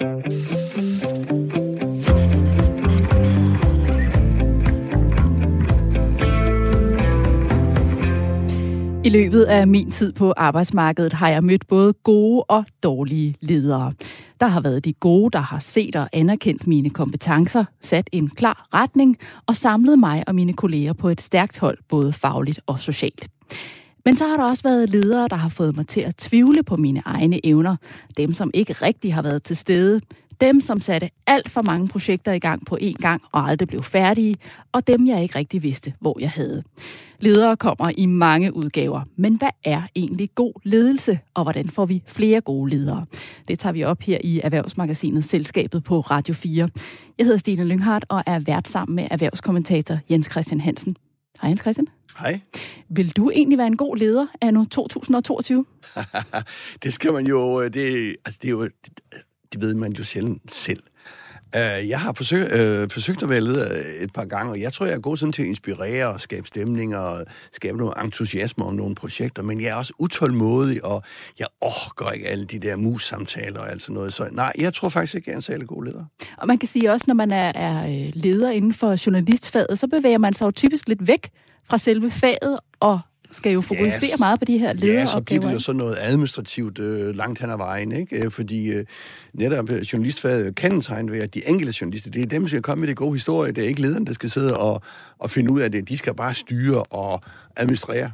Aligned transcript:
I 0.00 0.04
løbet 9.10 9.44
af 9.44 9.68
min 9.68 9.90
tid 9.90 10.12
på 10.12 10.34
arbejdsmarkedet 10.36 11.12
har 11.12 11.28
jeg 11.28 11.44
mødt 11.44 11.68
både 11.68 11.92
gode 11.92 12.42
og 12.42 12.64
dårlige 12.82 13.34
ledere. 13.40 13.92
Der 14.40 14.46
har 14.46 14.60
været 14.60 14.84
de 14.84 14.92
gode, 14.92 15.30
der 15.30 15.38
har 15.38 15.58
set 15.58 15.96
og 15.96 16.08
anerkendt 16.12 16.66
mine 16.66 16.90
kompetencer, 16.90 17.64
sat 17.80 18.10
en 18.12 18.30
klar 18.30 18.68
retning 18.74 19.18
og 19.46 19.56
samlet 19.56 19.98
mig 19.98 20.24
og 20.26 20.34
mine 20.34 20.52
kolleger 20.52 20.92
på 20.92 21.08
et 21.08 21.20
stærkt 21.20 21.58
hold, 21.58 21.78
både 21.88 22.12
fagligt 22.12 22.60
og 22.66 22.80
socialt. 22.80 23.28
Men 24.08 24.16
så 24.16 24.26
har 24.26 24.36
der 24.36 24.44
også 24.44 24.62
været 24.62 24.90
ledere, 24.90 25.28
der 25.28 25.36
har 25.36 25.48
fået 25.48 25.76
mig 25.76 25.86
til 25.86 26.00
at 26.00 26.16
tvivle 26.16 26.62
på 26.62 26.76
mine 26.76 27.02
egne 27.04 27.46
evner. 27.46 27.76
Dem, 28.16 28.34
som 28.34 28.50
ikke 28.54 28.72
rigtig 28.72 29.14
har 29.14 29.22
været 29.22 29.42
til 29.42 29.56
stede. 29.56 30.00
Dem, 30.40 30.60
som 30.60 30.80
satte 30.80 31.10
alt 31.26 31.50
for 31.50 31.62
mange 31.62 31.88
projekter 31.88 32.32
i 32.32 32.38
gang 32.38 32.66
på 32.66 32.78
én 32.82 32.92
gang 32.92 33.22
og 33.32 33.48
aldrig 33.48 33.68
blev 33.68 33.82
færdige. 33.82 34.36
Og 34.72 34.86
dem, 34.86 35.06
jeg 35.06 35.22
ikke 35.22 35.38
rigtig 35.38 35.62
vidste, 35.62 35.94
hvor 36.00 36.16
jeg 36.20 36.30
havde. 36.30 36.62
Ledere 37.20 37.56
kommer 37.56 37.90
i 37.96 38.06
mange 38.06 38.56
udgaver. 38.56 39.02
Men 39.16 39.34
hvad 39.34 39.50
er 39.64 39.82
egentlig 39.96 40.30
god 40.34 40.52
ledelse, 40.64 41.18
og 41.34 41.42
hvordan 41.42 41.68
får 41.68 41.86
vi 41.86 42.02
flere 42.06 42.40
gode 42.40 42.70
ledere? 42.70 43.06
Det 43.48 43.58
tager 43.58 43.72
vi 43.72 43.84
op 43.84 44.00
her 44.00 44.18
i 44.24 44.40
Erhvervsmagasinet 44.40 45.24
Selskabet 45.24 45.84
på 45.84 46.00
Radio 46.00 46.34
4. 46.34 46.68
Jeg 47.18 47.26
hedder 47.26 47.38
Stine 47.38 47.64
Lynghardt 47.64 48.04
og 48.08 48.22
er 48.26 48.40
vært 48.40 48.68
sammen 48.68 48.96
med 48.96 49.08
erhvervskommentator 49.10 49.98
Jens 50.10 50.28
Christian 50.30 50.60
Hansen. 50.60 50.96
Hej 51.42 51.48
Jens 51.48 51.60
Christian. 51.60 51.88
Hej. 52.18 52.40
Vil 52.88 53.16
du 53.16 53.30
egentlig 53.30 53.58
være 53.58 53.66
en 53.66 53.76
god 53.76 53.96
leder 53.96 54.26
af 54.40 54.54
nu 54.54 54.64
2022? 54.64 55.64
det 56.82 56.94
skal 56.94 57.12
man 57.12 57.26
jo, 57.26 57.68
det, 57.68 58.16
altså 58.24 58.38
det 58.42 58.48
er 58.48 58.52
jo, 58.52 58.62
det, 58.64 59.00
det 59.52 59.60
ved 59.60 59.74
man 59.74 59.92
jo 59.92 60.04
sjældent 60.04 60.52
selv. 60.52 60.82
Uh, 61.56 61.88
jeg 61.88 62.00
har 62.00 62.12
forsøgt, 62.12 62.52
uh, 62.52 62.60
øh, 62.60 62.90
forsøgt 62.90 63.22
at 63.22 63.28
være 63.28 63.40
leder 63.40 63.82
et 64.00 64.12
par 64.12 64.24
gange, 64.24 64.52
og 64.52 64.60
jeg 64.60 64.72
tror, 64.72 64.86
jeg 64.86 64.94
er 64.94 65.00
god 65.00 65.16
sådan 65.16 65.32
til 65.32 65.42
at 65.42 65.48
inspirere 65.48 66.08
og 66.08 66.20
skabe 66.20 66.46
stemninger 66.46 66.98
og 66.98 67.24
skabe 67.52 67.78
noget 67.78 67.94
entusiasme 68.04 68.64
om 68.64 68.74
nogle 68.74 68.94
projekter, 68.94 69.42
men 69.42 69.60
jeg 69.60 69.68
er 69.68 69.74
også 69.74 69.92
utålmodig, 69.98 70.84
og 70.84 71.02
jeg 71.38 71.46
orker 71.60 72.10
ikke 72.10 72.28
alle 72.28 72.44
de 72.44 72.58
der 72.58 72.76
mus-samtaler 72.76 73.60
og 73.60 73.70
alt 73.70 73.82
sådan 73.82 73.94
noget. 73.94 74.12
Så 74.12 74.28
nej, 74.32 74.52
jeg 74.58 74.74
tror 74.74 74.88
faktisk 74.88 75.14
ikke, 75.14 75.28
jeg 75.28 75.32
er 75.32 75.38
en 75.38 75.42
særlig 75.42 75.66
god 75.66 75.84
leder. 75.84 76.04
Og 76.36 76.46
man 76.46 76.58
kan 76.58 76.68
sige 76.68 76.92
også, 76.92 77.04
når 77.08 77.14
man 77.14 77.30
er, 77.30 77.52
er 77.54 77.78
øh, 77.78 78.12
leder 78.14 78.50
inden 78.50 78.74
for 78.74 79.06
journalistfaget, 79.06 79.78
så 79.78 79.86
bevæger 79.86 80.18
man 80.18 80.34
sig 80.34 80.46
jo 80.46 80.50
typisk 80.50 80.88
lidt 80.88 81.06
væk 81.06 81.30
fra 81.68 81.78
selve 81.78 82.10
faget 82.10 82.58
og 82.80 83.00
skal 83.32 83.52
jo 83.52 83.60
fokusere 83.60 84.00
yes. 84.04 84.18
meget 84.18 84.38
på 84.38 84.44
de 84.44 84.58
her 84.58 84.72
lederopgaver. 84.72 85.00
Ja, 85.00 85.06
så 85.06 85.20
bliver 85.20 85.42
det 85.42 85.52
jo 85.52 85.58
sådan 85.58 85.78
noget 85.78 85.96
administrativt 86.00 86.78
øh, 86.78 87.16
langt 87.16 87.40
hen 87.40 87.50
ad 87.50 87.56
vejen, 87.56 87.92
ikke? 87.92 88.30
Fordi 88.30 88.72
øh, 88.72 88.84
netop 89.34 89.70
journalistfaget 89.92 90.54
kendetegnet 90.54 91.12
ved, 91.12 91.20
at 91.20 91.34
de 91.34 91.48
enkelte 91.48 91.74
journalister, 91.80 92.10
det 92.10 92.22
er 92.22 92.26
dem, 92.26 92.42
der 92.42 92.48
skal 92.48 92.62
komme 92.62 92.80
med 92.80 92.88
det 92.88 92.96
gode 92.96 93.12
historie. 93.12 93.52
Det 93.52 93.64
er 93.64 93.68
ikke 93.68 93.82
lederen, 93.82 94.06
der 94.06 94.12
skal 94.12 94.30
sidde 94.30 94.56
og, 94.56 94.82
og 95.18 95.30
finde 95.30 95.50
ud 95.50 95.60
af 95.60 95.72
det. 95.72 95.88
De 95.88 95.96
skal 95.96 96.14
bare 96.14 96.34
styre 96.34 96.82
og 96.82 97.22
administrere. 97.56 98.10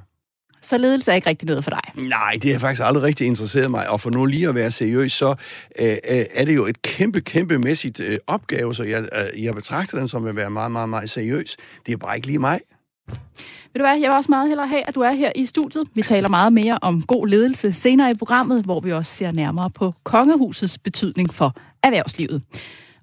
Så 0.63 0.79
ledelse 0.79 1.11
er 1.11 1.15
ikke 1.15 1.29
rigtig 1.29 1.47
noget 1.47 1.65
for 1.65 1.71
dig? 1.71 2.05
Nej, 2.09 2.39
det 2.43 2.53
har 2.53 2.59
faktisk 2.59 2.83
aldrig 2.85 3.03
rigtig 3.03 3.27
interesseret 3.27 3.71
mig. 3.71 3.91
Og 3.91 4.01
for 4.01 4.11
nu 4.11 4.25
lige 4.25 4.49
at 4.49 4.55
være 4.55 4.71
seriøs, 4.71 5.13
så 5.13 5.35
øh, 5.79 5.97
er 6.35 6.45
det 6.45 6.55
jo 6.55 6.67
et 6.67 6.83
kæmpe, 6.83 7.21
kæmpe 7.21 7.59
mæssigt 7.59 8.01
øh, 8.01 8.19
opgave, 8.27 8.75
så 8.75 8.83
jeg, 8.83 9.09
øh, 9.35 9.45
jeg 9.45 9.55
betragter 9.55 9.99
den 9.99 10.09
som 10.09 10.27
at 10.27 10.37
være 10.37 10.51
meget, 10.51 10.73
meget, 10.73 10.89
meget 10.89 11.11
seriøs. 11.11 11.57
Det 11.87 11.93
er 11.93 11.97
bare 11.97 12.17
ikke 12.17 12.27
lige 12.27 12.39
mig. 12.39 12.61
Ved 13.09 13.81
du 13.81 13.83
hvad, 13.83 13.93
jeg 13.93 14.11
vil 14.11 14.17
også 14.17 14.31
meget 14.31 14.49
hellere 14.49 14.67
have, 14.67 14.89
at 14.89 14.95
du 14.95 15.01
er 15.01 15.13
her 15.13 15.33
i 15.35 15.45
studiet. 15.45 15.89
Vi 15.95 16.03
taler 16.03 16.29
meget 16.29 16.53
mere 16.53 16.79
om 16.83 17.03
god 17.03 17.27
ledelse 17.27 17.73
senere 17.73 18.11
i 18.11 18.15
programmet, 18.15 18.65
hvor 18.65 18.81
vi 18.81 18.93
også 18.93 19.13
ser 19.13 19.31
nærmere 19.31 19.71
på 19.71 19.95
kongehusets 20.03 20.79
betydning 20.79 21.35
for 21.35 21.55
erhvervslivet. 21.83 22.43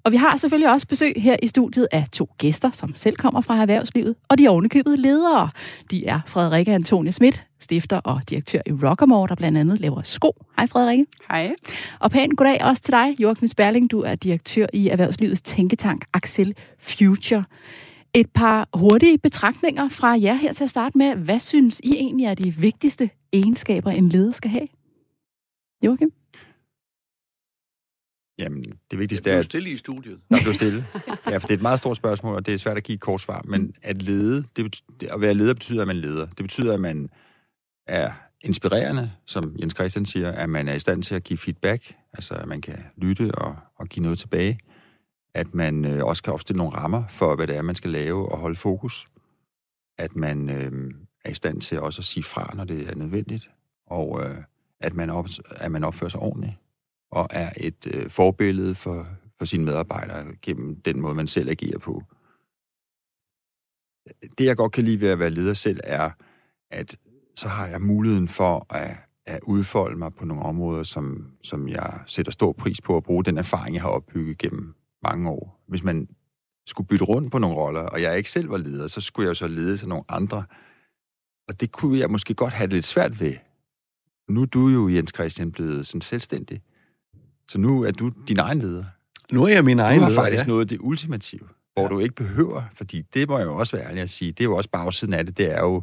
Og 0.04 0.12
vi 0.12 0.16
har 0.16 0.36
selvfølgelig 0.36 0.70
også 0.70 0.86
besøg 0.86 1.12
her 1.16 1.36
i 1.42 1.46
studiet 1.46 1.88
af 1.92 2.06
to 2.12 2.28
gæster, 2.38 2.70
som 2.72 2.94
selv 2.94 3.16
kommer 3.16 3.40
fra 3.40 3.60
erhvervslivet, 3.60 4.14
og 4.28 4.38
de 4.38 4.48
ovenikøbede 4.48 4.96
ledere. 4.96 5.48
De 5.90 6.06
er 6.06 6.20
Frederikke 6.26 6.72
Antonie 6.72 7.12
Schmidt, 7.12 7.44
stifter 7.60 7.96
og 7.96 8.20
direktør 8.30 8.60
i 8.66 8.72
Rockamore, 8.72 9.28
der 9.28 9.34
blandt 9.34 9.58
andet 9.58 9.80
laver 9.80 10.02
sko. 10.02 10.32
Hej 10.56 10.66
Frederikke. 10.66 11.06
Hej. 11.30 11.54
Og 11.98 12.10
pænt 12.10 12.36
goddag 12.36 12.64
også 12.64 12.82
til 12.82 12.92
dig, 12.92 13.20
Joachim 13.20 13.48
Sperling. 13.48 13.90
Du 13.90 14.00
er 14.00 14.14
direktør 14.14 14.66
i 14.72 14.88
erhvervslivets 14.88 15.40
tænketank 15.40 16.04
Axel 16.12 16.54
Future. 16.78 17.44
Et 18.14 18.30
par 18.34 18.68
hurtige 18.74 19.18
betragtninger 19.18 19.88
fra 19.88 20.08
jer 20.08 20.34
her 20.34 20.52
til 20.52 20.64
at 20.64 20.70
starte 20.70 20.98
med. 20.98 21.16
Hvad 21.16 21.40
synes 21.40 21.80
I 21.80 21.90
egentlig 21.94 22.26
er 22.26 22.34
de 22.34 22.56
vigtigste 22.56 23.10
egenskaber, 23.32 23.90
en 23.90 24.08
leder 24.08 24.32
skal 24.32 24.50
have? 24.50 24.68
Joachim? 25.82 26.12
Jamen, 28.38 28.64
det 28.90 28.98
vigtigste 28.98 29.30
er... 29.30 29.34
Jeg 29.34 29.44
stille 29.44 29.70
i 29.70 29.76
studiet. 29.76 30.20
Der 30.30 30.42
blev 30.42 30.54
stille. 30.54 30.86
Ja, 31.26 31.36
for 31.36 31.46
det 31.46 31.50
er 31.50 31.58
et 31.58 31.62
meget 31.62 31.78
stort 31.78 31.96
spørgsmål, 31.96 32.34
og 32.34 32.46
det 32.46 32.54
er 32.54 32.58
svært 32.58 32.76
at 32.76 32.84
give 32.84 32.94
et 32.94 33.00
kort 33.00 33.20
svar. 33.20 33.42
Men 33.44 33.74
at 33.82 34.02
lede, 34.02 34.44
det 34.56 34.64
betyder, 34.64 35.14
at 35.14 35.20
være 35.20 35.34
leder 35.34 35.54
betyder, 35.54 35.82
at 35.82 35.86
man 35.86 35.96
leder. 35.96 36.26
Det 36.26 36.36
betyder, 36.36 36.74
at 36.74 36.80
man 36.80 37.08
er 37.86 38.12
inspirerende, 38.40 39.12
som 39.26 39.56
Jens 39.60 39.74
Christian 39.74 40.06
siger, 40.06 40.32
at 40.32 40.50
man 40.50 40.68
er 40.68 40.74
i 40.74 40.80
stand 40.80 41.02
til 41.02 41.14
at 41.14 41.24
give 41.24 41.38
feedback, 41.38 41.94
altså 42.12 42.34
at 42.34 42.48
man 42.48 42.60
kan 42.60 42.78
lytte 42.96 43.34
og, 43.34 43.56
og 43.76 43.88
give 43.88 44.02
noget 44.02 44.18
tilbage 44.18 44.58
at 45.34 45.54
man 45.54 45.84
øh, 45.84 46.04
også 46.04 46.22
kan 46.22 46.32
opstille 46.32 46.58
nogle 46.58 46.76
rammer 46.76 47.06
for, 47.08 47.36
hvad 47.36 47.46
det 47.46 47.56
er, 47.56 47.62
man 47.62 47.74
skal 47.74 47.90
lave 47.90 48.32
og 48.32 48.38
holde 48.38 48.56
fokus. 48.56 49.06
At 49.98 50.16
man 50.16 50.50
øh, 50.50 50.94
er 51.24 51.30
i 51.30 51.34
stand 51.34 51.60
til 51.60 51.80
også 51.80 52.00
at 52.00 52.04
sige 52.04 52.24
fra, 52.24 52.52
når 52.54 52.64
det 52.64 52.88
er 52.88 52.94
nødvendigt. 52.94 53.50
Og 53.86 54.24
øh, 54.24 54.36
at, 54.80 54.94
man 54.94 55.10
op, 55.10 55.28
at 55.50 55.72
man 55.72 55.84
opfører 55.84 56.10
sig 56.10 56.20
ordentligt. 56.20 56.54
Og 57.10 57.28
er 57.30 57.52
et 57.56 57.86
øh, 57.94 58.10
forbillede 58.10 58.74
for, 58.74 59.06
for 59.38 59.44
sine 59.44 59.64
medarbejdere 59.64 60.24
gennem 60.42 60.80
den 60.80 61.00
måde, 61.00 61.14
man 61.14 61.28
selv 61.28 61.50
agerer 61.50 61.78
på. 61.78 62.02
Det, 64.38 64.44
jeg 64.44 64.56
godt 64.56 64.72
kan 64.72 64.84
lide 64.84 65.00
ved 65.00 65.08
at 65.08 65.18
være 65.18 65.30
leder 65.30 65.54
selv, 65.54 65.80
er, 65.84 66.10
at 66.70 66.96
så 67.36 67.48
har 67.48 67.66
jeg 67.66 67.80
muligheden 67.80 68.28
for 68.28 68.74
at, 68.74 68.96
at 69.26 69.40
udfolde 69.42 69.98
mig 69.98 70.14
på 70.14 70.24
nogle 70.24 70.42
områder, 70.42 70.82
som, 70.82 71.32
som 71.42 71.68
jeg 71.68 72.00
sætter 72.06 72.32
stor 72.32 72.52
pris 72.52 72.80
på 72.80 72.96
at 72.96 73.02
bruge 73.02 73.24
den 73.24 73.38
erfaring, 73.38 73.74
jeg 73.74 73.82
har 73.82 73.88
opbygget 73.88 74.38
gennem 74.38 74.74
mange 75.02 75.30
år. 75.30 75.62
Hvis 75.66 75.82
man 75.82 76.08
skulle 76.66 76.88
bytte 76.88 77.04
rundt 77.04 77.32
på 77.32 77.38
nogle 77.38 77.56
roller, 77.56 77.80
og 77.80 78.02
jeg 78.02 78.16
ikke 78.16 78.30
selv 78.30 78.50
var 78.50 78.56
leder, 78.56 78.86
så 78.86 79.00
skulle 79.00 79.24
jeg 79.24 79.28
jo 79.28 79.34
så 79.34 79.48
lede 79.48 79.76
til 79.76 79.88
nogle 79.88 80.04
andre. 80.08 80.44
Og 81.48 81.60
det 81.60 81.72
kunne 81.72 81.98
jeg 81.98 82.10
måske 82.10 82.34
godt 82.34 82.52
have 82.52 82.66
det 82.66 82.74
lidt 82.74 82.86
svært 82.86 83.20
ved. 83.20 83.34
Nu 84.28 84.42
er 84.42 84.46
du 84.46 84.68
jo, 84.68 84.88
Jens 84.88 85.12
Christian, 85.14 85.52
blevet 85.52 85.86
sådan 85.86 86.00
selvstændig. 86.00 86.62
Så 87.48 87.58
nu 87.58 87.82
er 87.82 87.90
du 87.90 88.10
din 88.28 88.38
egen 88.38 88.58
leder. 88.58 88.84
Nu 89.32 89.44
er 89.44 89.48
jeg 89.48 89.64
min 89.64 89.78
egen 89.78 90.00
leder, 90.00 90.08
Du 90.08 90.14
har 90.14 90.22
faktisk 90.22 90.42
ja. 90.42 90.48
noget 90.48 90.60
af 90.60 90.68
det 90.68 90.78
ultimative, 90.80 91.48
hvor 91.72 91.82
ja. 91.82 91.88
du 91.88 91.98
ikke 91.98 92.14
behøver, 92.14 92.62
fordi 92.74 93.00
det 93.00 93.28
må 93.28 93.38
jeg 93.38 93.46
jo 93.46 93.56
også 93.56 93.76
være 93.76 93.86
ærlig 93.86 94.02
at 94.02 94.10
sige, 94.10 94.32
det 94.32 94.40
er 94.40 94.44
jo 94.44 94.56
også 94.56 94.70
bagsiden 94.70 95.14
af 95.14 95.26
det, 95.26 95.38
det 95.38 95.52
er 95.52 95.60
jo 95.60 95.82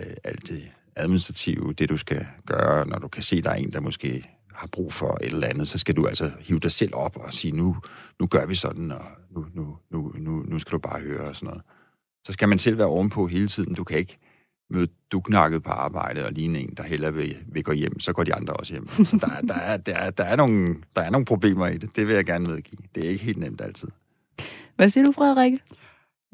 øh, 0.00 0.14
alt 0.24 0.48
det 0.48 0.70
administrative, 0.96 1.72
det 1.72 1.88
du 1.88 1.96
skal 1.96 2.26
gøre, 2.46 2.86
når 2.86 2.98
du 2.98 3.08
kan 3.08 3.22
se, 3.22 3.42
der 3.42 3.50
er 3.50 3.54
en, 3.54 3.72
der 3.72 3.80
måske 3.80 4.33
har 4.54 4.68
brug 4.72 4.92
for 4.92 5.18
et 5.20 5.26
eller 5.26 5.46
andet, 5.46 5.68
så 5.68 5.78
skal 5.78 5.96
du 5.96 6.06
altså 6.06 6.30
hive 6.40 6.58
dig 6.58 6.72
selv 6.72 6.90
op 6.94 7.16
og 7.16 7.32
sige, 7.32 7.56
nu, 7.56 7.76
nu 8.20 8.26
gør 8.26 8.46
vi 8.46 8.54
sådan, 8.54 8.92
og 8.92 9.04
nu, 9.30 9.46
nu, 9.54 9.76
nu, 9.90 10.12
nu, 10.18 10.30
nu 10.30 10.58
skal 10.58 10.72
du 10.72 10.78
bare 10.78 11.00
høre 11.00 11.28
og 11.28 11.36
sådan 11.36 11.46
noget. 11.46 11.62
Så 12.26 12.32
skal 12.32 12.48
man 12.48 12.58
selv 12.58 12.78
være 12.78 12.86
ovenpå 12.86 13.26
hele 13.26 13.48
tiden. 13.48 13.74
Du 13.74 13.84
kan 13.84 13.98
ikke 13.98 14.18
møde 14.70 14.88
duknakket 15.12 15.62
på 15.62 15.70
arbejde 15.70 16.26
og 16.26 16.32
ligne 16.32 16.58
en, 16.58 16.74
der 16.76 16.82
heller 16.82 17.10
vil, 17.10 17.36
vil 17.46 17.64
gå 17.64 17.72
hjem, 17.72 18.00
så 18.00 18.12
går 18.12 18.24
de 18.24 18.34
andre 18.34 18.54
også 18.54 18.72
hjem. 18.72 18.88
Så 18.88 19.18
der, 19.20 19.40
der, 19.48 19.54
er, 19.54 19.76
der, 19.76 19.94
er, 19.94 20.10
der, 20.10 20.24
er 20.24 20.36
nogle, 20.36 20.76
der 20.96 21.02
er 21.02 21.10
nogle 21.10 21.24
problemer 21.24 21.66
i 21.66 21.76
det. 21.76 21.96
Det 21.96 22.06
vil 22.06 22.14
jeg 22.14 22.24
gerne 22.24 22.44
medgive. 22.44 22.78
Det 22.94 23.04
er 23.04 23.08
ikke 23.08 23.24
helt 23.24 23.38
nemt 23.38 23.60
altid. 23.60 23.88
Hvad 24.76 24.88
siger 24.88 25.04
du, 25.04 25.12
Frederikke? 25.12 25.58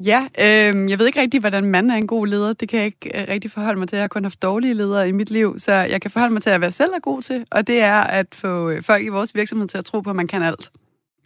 Ja, 0.05 0.27
øh, 0.39 0.89
jeg 0.89 0.99
ved 0.99 1.07
ikke 1.07 1.21
rigtig, 1.21 1.39
hvordan 1.39 1.65
man 1.65 1.89
er 1.89 1.95
en 1.95 2.07
god 2.07 2.27
leder. 2.27 2.53
Det 2.53 2.69
kan 2.69 2.79
jeg 2.79 2.85
ikke 2.85 3.21
øh, 3.21 3.25
rigtig 3.29 3.51
forholde 3.51 3.79
mig 3.79 3.89
til. 3.89 3.95
Jeg 3.95 4.03
har 4.03 4.07
kun 4.07 4.23
haft 4.23 4.41
dårlige 4.41 4.73
ledere 4.73 5.09
i 5.09 5.11
mit 5.11 5.31
liv, 5.31 5.59
så 5.59 5.73
jeg 5.73 6.01
kan 6.01 6.11
forholde 6.11 6.33
mig 6.33 6.41
til, 6.41 6.49
at 6.49 6.61
være 6.61 6.71
selv 6.71 6.91
er 6.95 6.99
god 6.99 7.21
til, 7.21 7.45
og 7.51 7.67
det 7.67 7.81
er 7.81 8.01
at 8.01 8.27
få 8.33 8.69
øh, 8.69 8.83
folk 8.83 9.05
i 9.05 9.07
vores 9.07 9.35
virksomhed 9.35 9.67
til 9.67 9.77
at 9.77 9.85
tro 9.85 10.01
på, 10.01 10.09
at 10.09 10.15
man 10.15 10.27
kan 10.27 10.43
alt. 10.43 10.71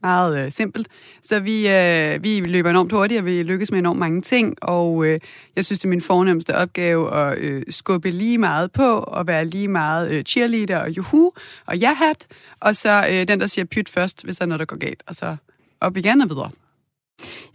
Meget 0.02 0.46
øh, 0.46 0.52
simpelt. 0.52 0.88
Så 1.22 1.40
vi, 1.40 1.68
øh, 1.70 2.24
vi 2.24 2.40
løber 2.40 2.70
enormt 2.70 2.92
hurtigt, 2.92 3.20
og 3.20 3.26
vi 3.26 3.44
lykkes 3.44 3.72
med 3.72 3.80
enormt 3.80 4.00
mange 4.00 4.22
ting, 4.22 4.56
og 4.62 5.06
øh, 5.06 5.20
jeg 5.56 5.66
synes, 5.66 5.80
det 5.80 5.86
er 5.86 5.90
min 5.90 6.02
fornemmeste 6.02 6.56
opgave 6.56 7.14
at 7.16 7.38
øh, 7.38 7.64
skubbe 7.70 8.12
lige 8.12 8.38
meget 8.38 8.72
på, 8.72 8.98
og 8.98 9.28
være 9.28 9.46
lige 9.46 9.68
meget 9.68 10.12
øh, 10.12 10.24
cheerleader 10.24 10.78
og 10.78 10.90
juhu, 10.90 11.32
og 11.66 11.78
ja-hat, 11.78 12.28
og 12.60 12.76
så 12.76 13.06
øh, 13.10 13.28
den, 13.28 13.40
der 13.40 13.48
siger 13.48 13.66
pyt 13.66 13.90
først, 13.90 14.24
hvis 14.24 14.36
der 14.36 14.46
er 14.46 14.48
noget, 14.48 14.60
der 14.60 14.66
går 14.66 14.78
galt, 14.78 15.04
og 15.08 15.16
så 15.16 15.36
op 15.82 15.98
igen 15.98 16.22
og 16.22 16.30
videre. 16.30 16.50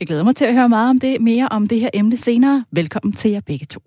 Jeg 0.01 0.07
glæder 0.07 0.25
mig 0.25 0.37
til 0.37 0.45
at 0.45 0.55
høre 0.55 0.69
meget 0.69 0.91
om 0.91 1.01
det, 1.01 1.21
mere 1.21 1.49
om 1.49 1.69
det 1.69 1.81
her 1.81 1.91
emne 1.95 2.17
senere. 2.17 2.65
Velkommen 2.73 3.13
til 3.13 3.31
jer 3.31 3.41
begge 3.41 3.67
to. 3.67 3.81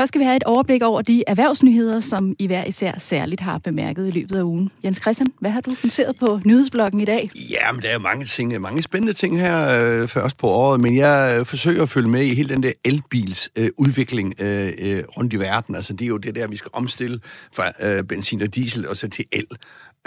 Så 0.00 0.06
skal 0.06 0.18
vi 0.18 0.24
have 0.24 0.36
et 0.36 0.42
overblik 0.42 0.82
over 0.82 1.02
de 1.02 1.24
erhvervsnyheder, 1.26 2.00
som 2.00 2.36
I 2.38 2.46
hver 2.46 2.64
især 2.64 2.98
særligt 2.98 3.40
har 3.40 3.58
bemærket 3.58 4.08
i 4.08 4.10
løbet 4.10 4.36
af 4.36 4.42
ugen. 4.42 4.70
Jens 4.84 5.00
Christian, 5.00 5.32
hvad 5.40 5.50
har 5.50 5.60
du 5.60 5.76
noteret 5.84 6.16
på 6.20 6.40
nyhedsbloggen 6.44 7.00
i 7.00 7.04
dag? 7.04 7.30
Ja, 7.50 7.72
men 7.72 7.82
der 7.82 7.88
er 7.88 7.92
jo 7.92 7.98
mange 7.98 8.24
ting, 8.24 8.60
mange 8.60 8.82
spændende 8.82 9.12
ting 9.12 9.40
her 9.40 9.80
øh, 9.80 10.08
først 10.08 10.36
på 10.36 10.48
året, 10.48 10.80
men 10.80 10.96
jeg 10.96 11.36
øh, 11.38 11.46
forsøger 11.46 11.82
at 11.82 11.88
følge 11.88 12.08
med 12.08 12.22
i 12.22 12.34
hele 12.34 12.48
den 12.48 12.62
der 12.62 12.72
elbils 12.84 13.50
øh, 13.58 13.68
udvikling 13.78 14.34
øh, 14.40 14.72
øh, 14.78 15.02
rundt 15.16 15.32
i 15.32 15.36
verden. 15.36 15.74
Altså 15.74 15.92
det 15.92 16.02
er 16.02 16.08
jo 16.08 16.16
det 16.16 16.34
der, 16.34 16.48
vi 16.48 16.56
skal 16.56 16.70
omstille 16.72 17.20
fra 17.54 17.72
øh, 17.82 18.04
benzin 18.04 18.42
og 18.42 18.54
diesel 18.54 18.88
og 18.88 18.96
så 18.96 19.08
til 19.08 19.24
el. 19.32 19.46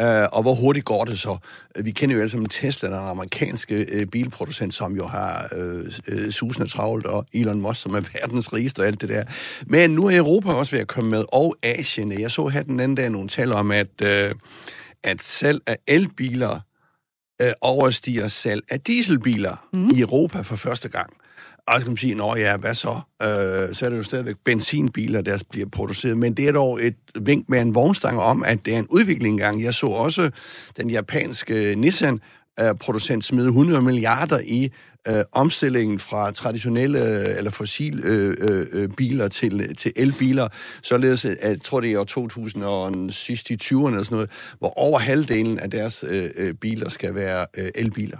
Uh, 0.01 0.07
og 0.07 0.41
hvor 0.41 0.53
hurtigt 0.53 0.85
går 0.85 1.05
det 1.05 1.19
så? 1.19 1.37
Vi 1.75 1.91
kender 1.91 2.15
jo 2.15 2.21
alle 2.21 2.29
sammen 2.29 2.49
Tesla, 2.49 2.89
den 2.89 2.97
amerikanske 2.97 3.87
uh, 3.95 4.07
bilproducent, 4.07 4.73
som 4.73 4.95
jo 4.95 5.07
har 5.07 5.47
uh, 5.57 5.81
uh, 6.13 6.29
susende 6.29 6.69
travlt, 6.69 7.05
og 7.05 7.25
Elon 7.33 7.61
Musk, 7.61 7.81
som 7.81 7.95
er 7.95 8.01
verdens 8.21 8.53
rigeste 8.53 8.79
og 8.79 8.87
alt 8.87 9.01
det 9.01 9.09
der. 9.09 9.23
Men 9.67 9.89
nu 9.89 10.05
er 10.05 10.17
Europa 10.17 10.51
også 10.51 10.71
ved 10.71 10.79
at 10.79 10.87
komme 10.87 11.09
med, 11.09 11.25
og 11.27 11.55
Asien. 11.63 12.19
Jeg 12.19 12.31
så 12.31 12.47
her 12.47 12.63
den 12.63 12.79
anden 12.79 12.95
dag 12.95 13.09
nogle 13.09 13.29
tal 13.29 13.51
om, 13.51 13.71
at, 13.71 13.87
uh, 14.03 14.37
at 15.03 15.23
salg 15.23 15.61
af 15.67 15.77
elbiler 15.87 16.59
uh, 17.43 17.49
overstiger 17.61 18.27
salg 18.27 18.61
af 18.69 18.81
dieselbiler 18.81 19.67
mm. 19.73 19.89
i 19.89 20.01
Europa 20.01 20.41
for 20.41 20.55
første 20.55 20.89
gang. 20.89 21.13
Og 21.67 21.79
så 21.79 21.85
kan 21.85 21.91
man 21.91 21.97
sige, 21.97 22.15
nå 22.15 22.35
ja, 22.35 22.57
hvad 22.57 22.75
så? 22.75 22.99
Øh, 23.21 23.75
så 23.75 23.85
er 23.85 23.89
det 23.89 23.97
jo 23.97 24.03
stadigvæk 24.03 24.35
benzinbiler, 24.43 25.21
der 25.21 25.37
bliver 25.49 25.69
produceret. 25.69 26.17
Men 26.17 26.33
det 26.33 26.47
er 26.47 26.51
dog 26.51 26.85
et 26.85 26.95
vink 27.21 27.49
med 27.49 27.61
en 27.61 27.75
vognstang 27.75 28.19
om, 28.19 28.43
at 28.43 28.65
det 28.65 28.73
er 28.75 28.79
en 28.79 28.87
udvikling 28.89 29.39
gang. 29.39 29.63
Jeg 29.63 29.73
så 29.73 29.87
også 29.87 30.31
den 30.77 30.89
japanske 30.89 31.75
Nissan 31.75 32.19
øh, 32.59 32.75
producent 32.75 33.25
smide 33.25 33.47
100 33.47 33.81
milliarder 33.81 34.39
i 34.45 34.71
øh, 35.07 35.23
omstillingen 35.31 35.99
fra 35.99 36.31
traditionelle 36.31 36.99
øh, 36.99 37.37
eller 37.37 37.51
fossile 37.51 38.01
øh, 38.03 38.37
øh, 38.39 38.67
øh, 38.71 38.89
biler 38.89 39.27
til, 39.27 39.75
til 39.75 39.91
elbiler, 39.95 40.47
således 40.81 41.25
at 41.25 41.37
jeg 41.43 41.61
tror 41.61 41.81
det 41.81 41.87
er 41.87 41.91
i 41.91 41.95
år 41.95 42.03
2000 42.03 42.63
og 42.63 42.93
sidst 43.09 43.49
i 43.49 43.57
20'erne 43.63 43.87
eller 43.87 44.03
sådan 44.03 44.15
noget, 44.15 44.29
hvor 44.59 44.79
over 44.79 44.99
halvdelen 44.99 45.59
af 45.59 45.71
deres 45.71 46.05
øh, 46.07 46.53
biler 46.53 46.89
skal 46.89 47.15
være 47.15 47.45
øh, 47.57 47.69
elbiler. 47.75 48.17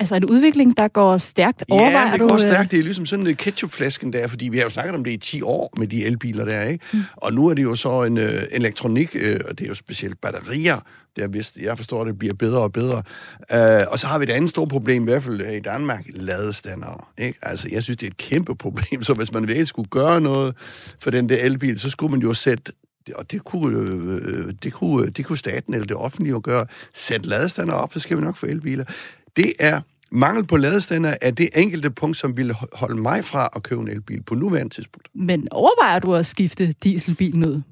Altså 0.00 0.14
en 0.14 0.24
udvikling, 0.24 0.76
der 0.76 0.88
går 0.88 1.18
stærkt. 1.18 1.64
Overvejer 1.70 2.06
ja, 2.06 2.12
det 2.12 2.20
går 2.20 2.28
du, 2.28 2.38
stærkt. 2.38 2.70
Det 2.70 2.78
er 2.78 2.82
ligesom 2.82 3.06
sådan 3.06 3.26
en 3.26 3.36
ketchupflasken 3.36 4.12
der, 4.12 4.26
fordi 4.26 4.48
vi 4.48 4.56
har 4.56 4.64
jo 4.64 4.70
snakket 4.70 4.94
om 4.94 5.04
det 5.04 5.10
i 5.10 5.16
10 5.16 5.42
år 5.42 5.72
med 5.76 5.86
de 5.86 6.04
elbiler 6.04 6.44
der, 6.44 6.64
ikke? 6.64 6.84
Mm. 6.92 7.02
Og 7.16 7.32
nu 7.32 7.46
er 7.46 7.54
det 7.54 7.62
jo 7.62 7.74
så 7.74 8.02
en 8.02 8.18
uh, 8.18 8.24
elektronik, 8.50 9.14
uh, 9.14 9.40
og 9.48 9.58
det 9.58 9.64
er 9.64 9.68
jo 9.68 9.74
specielt 9.74 10.20
batterier, 10.20 10.80
der 11.16 11.28
vist, 11.28 11.56
jeg 11.56 11.76
forstår, 11.76 12.04
det 12.04 12.18
bliver 12.18 12.34
bedre 12.34 12.60
og 12.60 12.72
bedre. 12.72 13.02
Uh, 13.52 13.92
og 13.92 13.98
så 13.98 14.06
har 14.06 14.18
vi 14.18 14.22
et 14.22 14.30
andet 14.30 14.50
stort 14.50 14.68
problem, 14.68 15.02
i 15.02 15.04
hvert 15.04 15.22
fald 15.22 15.40
i 15.40 15.60
Danmark, 15.60 16.04
ladestander. 16.14 17.08
Ikke? 17.18 17.38
Altså, 17.42 17.68
jeg 17.72 17.82
synes, 17.82 17.96
det 17.96 18.06
er 18.06 18.10
et 18.10 18.16
kæmpe 18.16 18.54
problem, 18.54 19.02
så 19.08 19.14
hvis 19.14 19.32
man 19.32 19.48
virkelig 19.48 19.68
skulle 19.68 19.88
gøre 19.88 20.20
noget 20.20 20.54
for 21.00 21.10
den 21.10 21.28
der 21.28 21.36
elbil, 21.36 21.80
så 21.80 21.90
skulle 21.90 22.10
man 22.10 22.20
jo 22.20 22.34
sætte 22.34 22.72
og 23.14 23.30
det 23.30 23.44
kunne, 23.44 23.78
øh, 23.78 24.54
det, 24.62 24.72
kunne, 24.72 25.10
det 25.10 25.24
kunne 25.24 25.38
staten 25.38 25.74
eller 25.74 25.86
det 25.86 25.96
offentlige 25.96 26.30
jo 26.30 26.40
gøre. 26.44 26.66
Sæt 26.94 27.26
ladestander 27.26 27.74
op, 27.74 27.94
så 27.94 28.00
skal 28.00 28.16
vi 28.16 28.22
nok 28.22 28.36
få 28.36 28.46
elbiler 28.46 28.84
det 29.38 29.52
er 29.58 29.80
mangel 30.10 30.46
på 30.46 30.56
ladestander 30.56 31.14
er 31.20 31.30
det 31.30 31.48
enkelte 31.56 31.90
punkt, 31.90 32.16
som 32.16 32.36
ville 32.36 32.54
holde 32.72 33.00
mig 33.00 33.24
fra 33.24 33.48
at 33.56 33.62
købe 33.62 33.80
en 33.82 33.88
elbil 33.88 34.22
på 34.22 34.34
nuværende 34.34 34.74
tidspunkt. 34.74 35.08
Men 35.14 35.48
overvejer 35.50 35.98
du 35.98 36.14
at 36.14 36.26
skifte 36.26 36.74
dieselbilen 36.84 37.46
ud? 37.46 37.62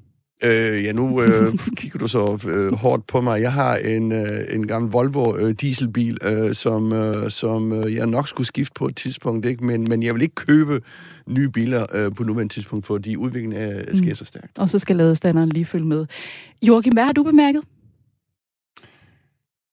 Øh, 0.43 0.83
ja, 0.83 0.91
nu 0.91 1.21
øh, 1.21 1.53
kigger 1.77 1.99
du 1.99 2.07
så 2.07 2.47
øh, 2.47 2.73
hårdt 2.73 3.07
på 3.07 3.21
mig. 3.21 3.41
Jeg 3.41 3.53
har 3.53 3.75
en, 3.75 4.11
øh, 4.11 4.39
en 4.49 4.67
gammel 4.67 4.91
Volvo 4.91 5.37
øh, 5.37 5.51
dieselbil, 5.51 6.17
øh, 6.23 6.53
som, 6.53 6.93
øh, 6.93 7.31
som 7.31 7.73
øh, 7.73 7.95
jeg 7.95 8.07
nok 8.07 8.27
skulle 8.27 8.47
skifte 8.47 8.73
på 8.75 8.85
et 8.85 8.95
tidspunkt, 8.95 9.45
ikke? 9.45 9.65
Men, 9.65 9.83
men 9.89 10.03
jeg 10.03 10.13
vil 10.13 10.21
ikke 10.21 10.35
købe 10.35 10.81
nye 11.27 11.49
biler 11.49 11.85
øh, 11.93 12.15
på 12.15 12.23
nuværende 12.23 12.53
tidspunkt, 12.53 12.85
fordi 12.85 13.15
udviklingen 13.15 13.61
er, 13.61 13.83
sker 13.95 14.09
mm. 14.09 14.15
så 14.15 14.25
stærkt. 14.25 14.57
Og 14.57 14.69
så 14.69 14.79
skal 14.79 14.95
ladestanderen 14.95 15.49
lige 15.49 15.65
følge 15.65 15.85
med. 15.85 16.05
Joachim, 16.61 16.93
hvad 16.93 17.03
har 17.03 17.13
du 17.13 17.23
bemærket? 17.23 17.61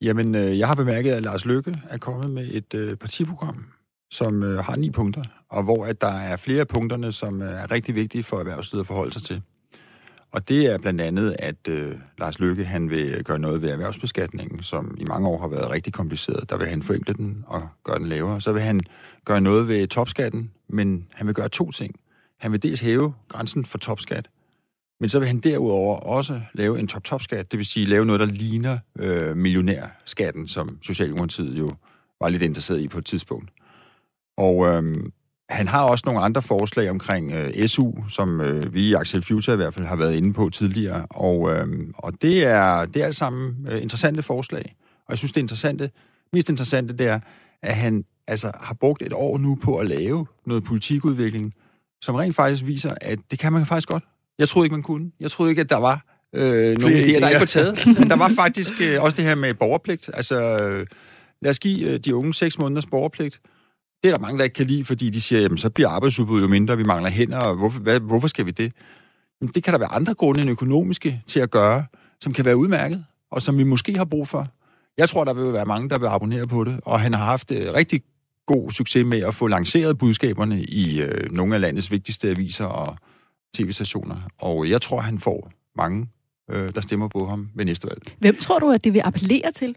Jamen, 0.04 0.34
øh, 0.34 0.58
jeg 0.58 0.68
har 0.68 0.74
bemærket, 0.74 1.12
at 1.12 1.22
Lars 1.22 1.44
Løkke 1.44 1.76
er 1.90 1.96
kommet 1.96 2.30
med 2.30 2.48
et 2.50 2.74
øh, 2.74 2.96
partiprogram, 2.96 3.64
som 4.10 4.42
øh, 4.42 4.58
har 4.58 4.76
ni 4.76 4.90
punkter, 4.90 5.24
og 5.48 5.62
hvor 5.62 5.84
at 5.84 6.00
der 6.00 6.12
er 6.12 6.36
flere 6.36 6.60
af 6.60 6.68
punkterne, 6.68 7.12
som 7.12 7.42
øh, 7.42 7.48
er 7.48 7.70
rigtig 7.70 7.94
vigtige 7.94 8.24
for 8.24 8.38
erhvervslivet 8.38 8.82
at 8.82 8.86
forholde 8.86 9.12
sig 9.12 9.22
til. 9.22 9.42
Og 10.32 10.48
det 10.48 10.66
er 10.66 10.78
blandt 10.78 11.00
andet, 11.00 11.36
at 11.38 11.68
øh, 11.68 11.92
Lars 12.18 12.38
Løkke 12.38 12.64
han 12.64 12.90
vil 12.90 13.24
gøre 13.24 13.38
noget 13.38 13.62
ved 13.62 13.70
erhvervsbeskatningen, 13.70 14.62
som 14.62 14.96
i 14.98 15.04
mange 15.04 15.28
år 15.28 15.40
har 15.40 15.48
været 15.48 15.70
rigtig 15.70 15.92
kompliceret. 15.92 16.50
Der 16.50 16.58
vil 16.58 16.66
han 16.66 16.82
forenkle 16.82 17.14
den 17.14 17.44
og 17.46 17.68
gøre 17.84 17.98
den 17.98 18.06
lavere. 18.06 18.40
Så 18.40 18.52
vil 18.52 18.62
han 18.62 18.80
gøre 19.24 19.40
noget 19.40 19.68
ved 19.68 19.88
topskatten, 19.88 20.50
men 20.68 21.06
han 21.12 21.26
vil 21.26 21.34
gøre 21.34 21.48
to 21.48 21.70
ting. 21.70 21.94
Han 22.38 22.52
vil 22.52 22.62
dels 22.62 22.80
hæve 22.80 23.14
grænsen 23.28 23.64
for 23.64 23.78
topskat, 23.78 24.28
men 25.00 25.08
så 25.08 25.18
vil 25.18 25.28
han 25.28 25.38
derudover 25.38 25.96
også 25.96 26.40
lave 26.54 26.78
en 26.78 26.86
top-top-skat, 26.86 27.52
det 27.52 27.58
vil 27.58 27.66
sige 27.66 27.86
lave 27.86 28.04
noget, 28.04 28.20
der 28.20 28.26
ligner 28.26 28.78
øh, 28.98 29.36
millionærskatten, 29.36 30.48
som 30.48 30.78
Socialdemokratiet 30.82 31.58
jo 31.58 31.74
var 32.20 32.28
lidt 32.28 32.42
interesseret 32.42 32.80
i 32.80 32.88
på 32.88 32.98
et 32.98 33.06
tidspunkt. 33.06 33.50
Og 34.36 34.66
øh, 34.66 34.82
han 35.48 35.68
har 35.68 35.84
også 35.84 36.02
nogle 36.06 36.20
andre 36.20 36.42
forslag 36.42 36.90
omkring 36.90 37.32
øh, 37.32 37.66
SU, 37.66 37.92
som 38.08 38.40
øh, 38.40 38.74
vi 38.74 38.88
i 38.88 38.94
Axel 38.94 39.22
Future 39.22 39.54
i 39.54 39.56
hvert 39.56 39.74
fald 39.74 39.86
har 39.86 39.96
været 39.96 40.14
inde 40.14 40.32
på 40.32 40.50
tidligere. 40.50 41.06
Og, 41.10 41.50
øh, 41.50 41.66
og 41.98 42.12
det 42.22 42.44
er, 42.44 42.84
det 42.84 43.02
er 43.02 43.06
alt 43.06 43.16
sammen 43.16 43.66
øh, 43.70 43.82
interessante 43.82 44.22
forslag. 44.22 44.76
Og 45.06 45.10
jeg 45.10 45.18
synes, 45.18 45.32
det 45.32 45.40
interessante, 45.40 45.90
mest 46.32 46.48
interessante, 46.48 46.96
det 46.96 47.06
er, 47.06 47.20
at 47.62 47.76
han 47.76 48.04
altså, 48.26 48.52
har 48.60 48.74
brugt 48.74 49.02
et 49.02 49.12
år 49.12 49.38
nu 49.38 49.54
på 49.62 49.78
at 49.78 49.86
lave 49.86 50.26
noget 50.46 50.64
politikudvikling, 50.64 51.54
som 52.00 52.14
rent 52.14 52.36
faktisk 52.36 52.66
viser, 52.66 52.94
at 53.00 53.18
det 53.30 53.38
kan 53.38 53.52
man 53.52 53.66
faktisk 53.66 53.88
godt. 53.88 54.04
Jeg 54.38 54.48
troede 54.48 54.66
ikke, 54.66 54.74
man 54.74 54.82
kunne. 54.82 55.10
Jeg 55.20 55.30
troede 55.30 55.50
ikke, 55.50 55.60
at 55.60 55.70
der 55.70 55.76
var 55.76 56.04
øh, 56.34 56.78
nogle 56.78 57.00
idéer, 57.00 57.20
der 57.20 57.28
ikke 57.28 57.40
var 57.40 57.46
taget. 57.46 57.86
Men 57.98 58.10
der 58.10 58.16
var 58.16 58.32
faktisk 58.36 58.72
øh, 58.80 59.02
også 59.02 59.16
det 59.16 59.24
her 59.24 59.34
med 59.34 59.54
borgerpligt. 59.54 60.10
Altså, 60.14 60.34
øh, 60.34 60.86
lad 61.42 61.50
os 61.50 61.58
give 61.58 61.92
øh, 61.92 61.98
de 61.98 62.14
unge 62.14 62.34
seks 62.34 62.58
måneders 62.58 62.86
borgerpligt. 62.86 63.40
Det 64.02 64.08
er 64.08 64.14
der 64.14 64.20
mange, 64.20 64.38
der 64.38 64.44
ikke 64.44 64.54
kan 64.54 64.66
lide, 64.66 64.84
fordi 64.84 65.10
de 65.10 65.20
siger, 65.20 65.40
jamen 65.40 65.58
så 65.58 65.70
bliver 65.70 65.88
arbejdsudbuddet 65.88 66.42
jo 66.42 66.48
mindre, 66.48 66.76
vi 66.76 66.84
mangler 66.84 67.10
hænder, 67.10 67.38
og 67.38 67.56
hvorfor, 67.56 67.80
hvad, 67.80 68.00
hvorfor 68.00 68.28
skal 68.28 68.46
vi 68.46 68.50
det? 68.50 68.72
Men 69.40 69.50
det 69.54 69.64
kan 69.64 69.72
der 69.72 69.78
være 69.78 69.92
andre 69.92 70.14
grunde 70.14 70.40
end 70.40 70.50
økonomiske 70.50 71.22
til 71.26 71.40
at 71.40 71.50
gøre, 71.50 71.84
som 72.20 72.32
kan 72.32 72.44
være 72.44 72.56
udmærket, 72.56 73.04
og 73.30 73.42
som 73.42 73.58
vi 73.58 73.64
måske 73.64 73.96
har 73.96 74.04
brug 74.04 74.28
for. 74.28 74.48
Jeg 74.98 75.08
tror, 75.08 75.24
der 75.24 75.34
vil 75.34 75.52
være 75.52 75.64
mange, 75.64 75.88
der 75.88 75.98
vil 75.98 76.06
abonnere 76.06 76.46
på 76.46 76.64
det, 76.64 76.80
og 76.84 77.00
han 77.00 77.14
har 77.14 77.24
haft 77.24 77.52
øh, 77.52 77.74
rigtig 77.74 78.02
god 78.46 78.70
succes 78.70 79.06
med 79.06 79.20
at 79.20 79.34
få 79.34 79.46
lanceret 79.46 79.98
budskaberne 79.98 80.62
i 80.62 81.02
øh, 81.02 81.32
nogle 81.32 81.54
af 81.54 81.60
landets 81.60 81.90
vigtigste 81.90 82.28
aviser 82.28 82.64
og 82.64 82.96
tv-stationer. 83.54 84.16
Og 84.38 84.70
jeg 84.70 84.82
tror, 84.82 85.00
han 85.00 85.18
får 85.18 85.52
mange, 85.76 86.08
øh, 86.50 86.74
der 86.74 86.80
stemmer 86.80 87.08
på 87.08 87.26
ham 87.26 87.48
ved 87.54 87.64
næste 87.64 87.88
valg. 87.88 88.16
Hvem 88.18 88.36
tror 88.36 88.58
du, 88.58 88.70
at 88.70 88.84
det 88.84 88.92
vil 88.92 89.02
appellere 89.04 89.52
til? 89.52 89.76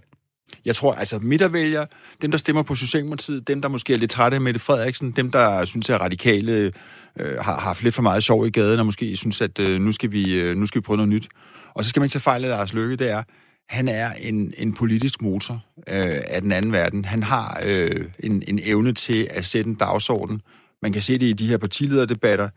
Jeg 0.65 0.75
tror, 0.75 0.93
altså 0.93 1.19
midtervælgere, 1.19 1.87
dem 2.21 2.31
der 2.31 2.37
stemmer 2.37 2.63
på 2.63 2.75
Socialdemokratiet, 2.75 3.47
dem 3.47 3.61
der 3.61 3.69
måske 3.69 3.93
er 3.93 3.97
lidt 3.97 4.11
trætte 4.11 4.35
af 4.35 4.41
Mette 4.41 4.59
Frederiksen, 4.59 5.11
dem 5.11 5.31
der 5.31 5.65
synes, 5.65 5.89
at 5.89 6.01
radikale 6.01 6.71
øh, 7.19 7.37
har 7.39 7.59
haft 7.59 7.83
lidt 7.83 7.95
for 7.95 8.01
meget 8.01 8.23
sjov 8.23 8.47
i 8.47 8.49
gaden, 8.49 8.79
og 8.79 8.85
måske 8.85 9.15
synes, 9.15 9.41
at 9.41 9.59
øh, 9.59 9.81
nu, 9.81 9.91
skal 9.91 10.11
vi, 10.11 10.39
øh, 10.41 10.57
nu 10.57 10.65
skal 10.65 10.81
vi 10.81 10.83
prøve 10.83 10.97
noget 10.97 11.09
nyt. 11.09 11.27
Og 11.73 11.83
så 11.83 11.89
skal 11.89 11.99
man 11.99 12.05
ikke 12.05 12.13
tage 12.13 12.21
fejl 12.21 12.43
af 12.43 12.49
Lars 12.49 12.73
Løkke, 12.73 12.95
det 12.95 13.09
er, 13.09 13.23
han 13.69 13.87
er 13.87 14.13
en, 14.13 14.53
en 14.57 14.73
politisk 14.73 15.21
motor 15.21 15.53
øh, 15.77 16.17
af 16.27 16.41
den 16.41 16.51
anden 16.51 16.71
verden. 16.71 17.05
Han 17.05 17.23
har 17.23 17.61
øh, 17.65 18.05
en, 18.19 18.43
en 18.47 18.59
evne 18.63 18.93
til 18.93 19.27
at 19.29 19.45
sætte 19.45 19.69
en 19.69 19.75
dagsorden. 19.75 20.41
Man 20.81 20.93
kan 20.93 21.01
se 21.01 21.13
det 21.13 21.25
i 21.25 21.33
de 21.33 21.47
her 21.47 21.57
partilederdebatter 21.57 22.49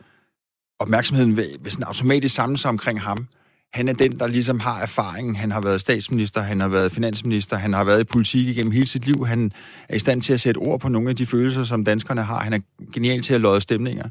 opmærksomheden 0.81 1.37
vil, 1.37 1.49
vil 1.61 1.73
sådan 1.73 1.85
automatisk 1.85 2.35
samle 2.35 2.59
sig 2.59 2.69
omkring 2.69 3.01
ham. 3.01 3.27
Han 3.73 3.89
er 3.89 3.93
den, 3.93 4.19
der 4.19 4.27
ligesom 4.27 4.61
har 4.61 4.81
erfaringen. 4.81 5.37
Han 5.37 5.51
har 5.51 5.61
været 5.61 5.81
statsminister, 5.81 6.41
han 6.41 6.61
har 6.61 6.69
været 6.69 6.93
finansminister, 6.93 7.57
han 7.57 7.73
har 7.73 7.85
været 7.85 8.01
i 8.01 8.05
politik 8.05 8.49
igennem 8.49 8.73
hele 8.73 8.87
sit 8.87 9.07
liv. 9.07 9.27
Han 9.27 9.53
er 9.89 9.97
i 9.97 9.99
stand 9.99 10.23
til 10.23 10.33
at 10.33 10.41
sætte 10.41 10.59
ord 10.59 10.81
på 10.81 10.89
nogle 10.89 11.11
af 11.11 11.17
de 11.17 11.27
følelser, 11.27 11.65
som 11.65 11.85
danskerne 11.85 12.23
har. 12.23 12.41
Han 12.41 12.53
er 12.53 12.59
genial 12.93 13.23
til 13.23 13.35
at 13.35 13.41
lodde 13.41 13.61
stemninger. 13.61 14.09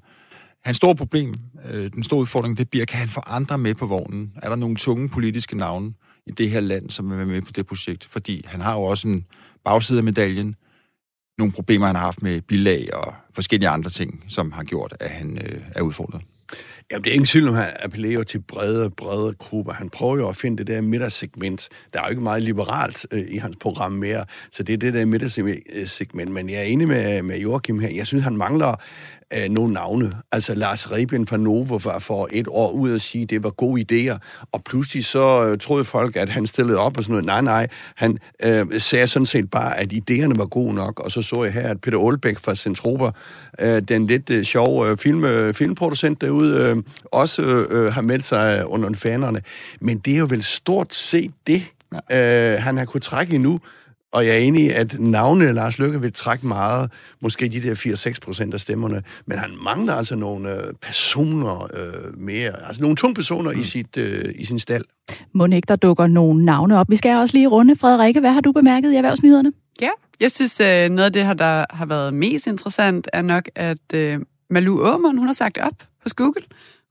Hans 0.63 0.77
store 0.77 0.95
problem, 0.95 1.35
øh, 1.71 1.91
den 1.93 2.03
store 2.03 2.19
udfordring, 2.19 2.57
det 2.57 2.69
bliver, 2.69 2.85
kan 2.85 2.99
han 2.99 3.09
få 3.09 3.21
andre 3.27 3.57
med 3.57 3.75
på 3.75 3.85
vognen? 3.85 4.33
Er 4.43 4.49
der 4.49 4.55
nogle 4.55 4.75
tunge 4.75 5.09
politiske 5.09 5.57
navne 5.57 5.93
i 6.27 6.31
det 6.31 6.49
her 6.49 6.59
land, 6.59 6.89
som 6.89 7.09
vil 7.09 7.17
være 7.17 7.27
med 7.27 7.41
på 7.41 7.51
det 7.51 7.67
projekt? 7.67 8.07
Fordi 8.11 8.43
han 8.47 8.61
har 8.61 8.73
jo 8.73 8.81
også 8.81 9.07
en 9.07 9.25
bagside 9.65 9.97
af 9.97 10.03
medaljen, 10.03 10.55
nogle 11.37 11.53
problemer, 11.53 11.85
han 11.85 11.95
har 11.95 12.03
haft 12.03 12.21
med 12.21 12.41
bilag 12.41 12.89
og 12.93 13.13
forskellige 13.33 13.69
andre 13.69 13.89
ting, 13.89 14.23
som 14.27 14.51
har 14.51 14.63
gjort, 14.63 14.93
at 14.99 15.09
han 15.09 15.37
øh, 15.37 15.61
er 15.75 15.81
udfordret. 15.81 16.21
Jamen, 16.91 17.03
det 17.03 17.09
er 17.09 17.13
ingen 17.13 17.25
tvivl 17.25 17.47
om, 17.47 17.55
at 17.55 17.63
han 17.63 17.73
appellerer 17.79 18.23
til 18.23 18.39
brede, 18.39 18.89
brede 18.89 19.33
grupper. 19.33 19.73
Han 19.73 19.89
prøver 19.89 20.17
jo 20.17 20.29
at 20.29 20.35
finde 20.35 20.57
det 20.57 20.67
der 20.67 20.81
midtersegment. 20.81 21.69
Der 21.93 21.99
er 21.99 22.03
jo 22.03 22.09
ikke 22.09 22.21
meget 22.21 22.43
liberalt 22.43 23.07
øh, 23.11 23.23
i 23.27 23.37
hans 23.37 23.57
program 23.61 23.91
mere, 23.91 24.25
så 24.51 24.63
det 24.63 24.73
er 24.73 24.77
det 24.77 24.93
der 24.93 25.05
midtersegment. 25.05 26.31
Men 26.31 26.49
jeg 26.49 26.59
er 26.59 26.63
enig 26.63 26.87
med, 26.87 27.21
med 27.21 27.39
Joachim 27.39 27.79
her. 27.79 27.89
Jeg 27.89 28.07
synes, 28.07 28.23
han 28.23 28.37
mangler 28.37 28.75
øh, 29.33 29.49
nogle 29.49 29.73
navne. 29.73 30.13
Altså 30.31 30.55
Lars 30.55 30.91
Rebien 30.91 31.27
fra 31.27 31.37
Novo 31.37 31.79
var 31.83 31.99
for 31.99 32.29
et 32.31 32.47
år 32.49 32.71
ud 32.71 32.95
at 32.95 33.01
sige, 33.01 33.23
at 33.23 33.29
det 33.29 33.43
var 33.43 33.49
gode 33.49 33.81
idéer, 33.81 34.17
og 34.51 34.63
pludselig 34.63 35.05
så 35.05 35.47
øh, 35.47 35.57
troede 35.57 35.85
folk, 35.85 36.15
at 36.15 36.29
han 36.29 36.47
stillede 36.47 36.77
op 36.77 36.97
og 36.97 37.03
sådan 37.03 37.11
noget. 37.11 37.25
Nej, 37.25 37.41
nej, 37.41 37.67
han 37.95 38.17
øh, 38.43 38.81
sagde 38.81 39.07
sådan 39.07 39.25
set 39.25 39.51
bare, 39.51 39.79
at 39.79 39.93
idéerne 39.93 40.37
var 40.37 40.45
gode 40.45 40.73
nok, 40.73 40.99
og 40.99 41.11
så 41.11 41.21
så 41.21 41.43
jeg 41.43 41.53
her, 41.53 41.69
at 41.69 41.81
Peter 41.81 41.99
Aalbæk 42.07 42.39
fra 42.39 42.55
Centropa, 42.55 43.11
øh, 43.59 43.81
den 43.81 44.07
lidt 44.07 44.29
øh, 44.29 44.43
sjove 44.43 44.89
øh, 44.89 44.97
film, 44.97 45.25
øh, 45.25 45.53
filmproducent 45.53 46.21
derude, 46.21 46.61
øh, 46.61 46.83
også 47.05 47.41
øh, 47.41 47.93
har 47.93 48.01
meldt 48.01 48.25
sig 48.25 48.67
under 48.67 48.93
fanerne. 48.93 49.41
Men 49.81 49.97
det 49.97 50.13
er 50.13 50.17
jo 50.17 50.27
vel 50.29 50.43
stort 50.43 50.95
set 50.95 51.31
det, 51.47 51.63
øh, 52.11 52.61
han 52.61 52.77
har 52.77 52.85
kunnet 52.85 53.03
trække 53.03 53.35
endnu. 53.35 53.59
Og 54.11 54.25
jeg 54.25 54.33
er 54.33 54.39
enig 54.39 54.63
i, 54.63 54.69
at 54.69 54.99
navne 54.99 55.53
Lars 55.53 55.79
Løkke 55.79 56.01
vil 56.01 56.13
trække 56.13 56.47
meget, 56.47 56.91
måske 57.21 57.47
de 57.47 57.61
der 57.61 57.75
4-6 58.15 58.19
procent 58.21 58.53
af 58.53 58.59
stemmerne, 58.59 59.03
men 59.25 59.37
han 59.37 59.49
mangler 59.63 59.93
altså 59.93 60.15
nogle 60.15 60.55
øh, 60.55 60.73
personer 60.81 61.69
øh, 61.73 62.19
mere, 62.19 62.67
altså 62.67 62.81
nogle 62.81 62.95
tunge 62.95 63.13
personer 63.13 63.51
mm. 63.51 63.59
i, 63.59 63.63
sit, 63.63 63.97
øh, 63.97 64.25
i 64.35 64.45
sin 64.45 64.59
stald. 64.59 64.85
Må 65.33 65.45
ikke, 65.45 65.65
der 65.67 65.75
dukker 65.75 66.07
nogle 66.07 66.45
navne 66.45 66.79
op. 66.79 66.89
Vi 66.89 66.95
skal 66.95 67.17
også 67.17 67.37
lige 67.37 67.47
runde. 67.47 67.75
Frederikke, 67.75 68.19
hvad 68.19 68.31
har 68.31 68.41
du 68.41 68.51
bemærket 68.51 68.91
i 68.91 68.95
erhvervsnyhederne? 68.95 69.51
Ja, 69.81 69.89
jeg 70.19 70.31
synes, 70.31 70.59
øh, 70.59 70.89
noget 70.89 71.05
af 71.05 71.13
det 71.13 71.25
her, 71.25 71.33
der 71.33 71.65
har 71.69 71.85
været 71.85 72.13
mest 72.13 72.47
interessant, 72.47 73.07
er 73.13 73.21
nok, 73.21 73.49
at 73.55 73.93
øh, 73.93 74.19
Malu 74.49 74.83
Aumund, 74.85 75.17
hun 75.17 75.27
har 75.27 75.33
sagt 75.33 75.57
op 75.57 75.83
hos 76.03 76.13
Google. 76.13 76.41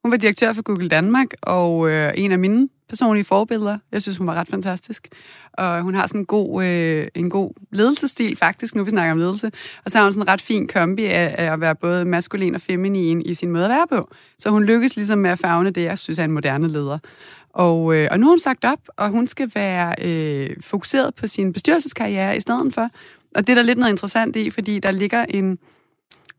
Hun 0.02 0.10
var 0.10 0.16
direktør 0.16 0.52
for 0.52 0.62
Google 0.62 0.88
Danmark, 0.88 1.26
og 1.42 1.90
øh, 1.90 2.12
en 2.16 2.32
af 2.32 2.38
mine 2.38 2.68
personlige 2.88 3.24
forbilleder. 3.24 3.78
Jeg 3.92 4.02
synes, 4.02 4.18
hun 4.18 4.26
var 4.26 4.34
ret 4.34 4.48
fantastisk. 4.48 5.08
Og 5.52 5.82
hun 5.82 5.94
har 5.94 6.06
sådan 6.06 6.20
en 6.20 6.26
god, 6.26 6.64
øh, 6.64 7.06
en 7.14 7.30
god 7.30 7.52
ledelsesstil, 7.72 8.36
faktisk, 8.36 8.74
nu 8.74 8.84
vi 8.84 8.90
snakker 8.90 9.12
om 9.12 9.18
ledelse. 9.18 9.50
Og 9.84 9.90
så 9.90 9.98
har 9.98 10.04
hun 10.04 10.12
sådan 10.12 10.22
en 10.22 10.28
ret 10.28 10.42
fin 10.42 10.66
kombi 10.66 11.04
af, 11.04 11.34
af 11.38 11.52
at 11.52 11.60
være 11.60 11.74
både 11.74 12.04
maskulin 12.04 12.54
og 12.54 12.60
feminin 12.60 13.22
i 13.22 13.34
sin 13.34 13.50
måde 13.50 13.64
at 13.64 13.70
være 13.70 13.86
på. 13.90 14.10
Så 14.38 14.50
hun 14.50 14.64
lykkes 14.64 14.96
ligesom 14.96 15.18
med 15.18 15.30
at 15.30 15.38
fagne 15.38 15.70
det, 15.70 15.82
jeg 15.82 15.98
synes 15.98 16.18
er 16.18 16.24
en 16.24 16.32
moderne 16.32 16.68
leder. 16.68 16.98
Og, 17.50 17.94
øh, 17.94 18.08
og 18.10 18.20
nu 18.20 18.26
har 18.26 18.30
hun 18.30 18.38
sagt 18.38 18.64
op, 18.64 18.78
og 18.96 19.08
hun 19.08 19.26
skal 19.26 19.50
være 19.54 19.94
øh, 20.04 20.56
fokuseret 20.60 21.14
på 21.14 21.26
sin 21.26 21.52
bestyrelseskarriere 21.52 22.36
i 22.36 22.40
stedet 22.40 22.74
for. 22.74 22.88
Og 23.36 23.46
det 23.46 23.48
er 23.48 23.54
der 23.54 23.62
lidt 23.62 23.78
noget 23.78 23.92
interessant 23.92 24.36
i, 24.36 24.50
fordi 24.50 24.78
der 24.78 24.90
ligger 24.90 25.24
en 25.24 25.58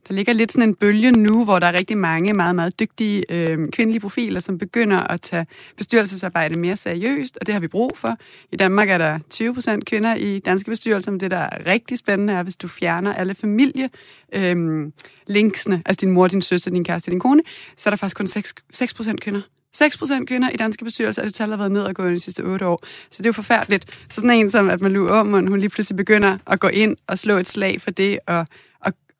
der 0.10 0.16
ligger 0.16 0.34
lidt 0.34 0.51
sådan 0.51 0.70
en 0.70 0.75
bølge 0.75 1.12
nu, 1.12 1.44
hvor 1.44 1.60
der 1.60 1.68
er 1.68 1.74
rigtig 1.74 1.98
mange 1.98 2.34
meget, 2.34 2.56
meget 2.56 2.80
dygtige 2.80 3.25
øh, 3.30 3.70
kvindelige 3.72 4.00
profiler, 4.00 4.39
som 4.39 4.58
begynder 4.58 4.98
at 5.00 5.22
tage 5.22 5.46
bestyrelsesarbejde 5.78 6.60
mere 6.60 6.78
seriøst, 6.78 7.38
og 7.42 7.48
det 7.48 7.54
har 7.54 7.60
vi 7.60 7.68
brug 7.68 7.92
for. 7.96 8.16
I 8.51 8.56
Danmark 8.56 8.89
er 8.89 8.98
der 8.98 9.20
20 9.30 9.54
procent 9.54 9.86
kvinder 9.86 10.16
i 10.16 10.39
danske 10.39 10.72
bestyrelser, 10.72 11.12
men 11.12 11.20
det, 11.20 11.32
der 11.32 11.38
er 11.38 11.66
rigtig 11.66 11.98
spændende, 11.98 12.34
er, 12.34 12.44
hvis 12.44 12.56
du 12.56 12.68
fjerner 12.68 13.13
alle 13.13 13.34
familie 13.34 13.89
øh, 14.36 14.88
linksene, 15.28 15.82
altså 15.86 16.00
din 16.01 16.12
mor, 16.12 16.28
din 16.28 16.42
søster, 16.42 16.72
din 16.72 16.84
kæreste, 16.84 17.12
din 17.12 17.20
kone, 17.20 17.42
så 17.78 17.89
er 17.89 17.92
der 17.92 17.98
faktisk 17.98 18.18
kun 18.18 18.28
6 18.72 18.94
procent 18.94 19.22
kvinder. 19.22 19.42
6% 19.78 20.25
kvinder 20.25 20.50
i 20.50 20.58
danske 20.58 20.86
bestyrelser, 20.86 21.22
og 21.22 21.25
det 21.25 21.34
tal 21.34 21.50
har 21.50 21.58
været 21.58 21.72
nedadgående 21.72 22.16
de 22.16 22.20
sidste 22.20 22.42
8 22.44 22.66
år. 22.66 22.84
Så 23.12 23.18
det 23.18 23.25
er 23.25 23.30
jo 23.30 23.34
forfærdeligt. 23.34 24.00
Så 24.10 24.16
sådan 24.16 24.30
en 24.30 24.50
som, 24.50 24.70
at 24.70 24.82
Malu 24.82 25.08
Aumund, 25.08 25.48
hun 25.48 25.60
lige 25.60 25.70
pludselig 25.70 25.98
begynder 25.98 26.38
at 26.48 26.60
gå 26.60 26.68
ind 26.68 26.98
og 27.08 27.18
slå 27.18 27.38
et 27.38 27.48
slag 27.48 27.82
for 27.82 27.92
det, 27.92 28.20
og 28.28 28.48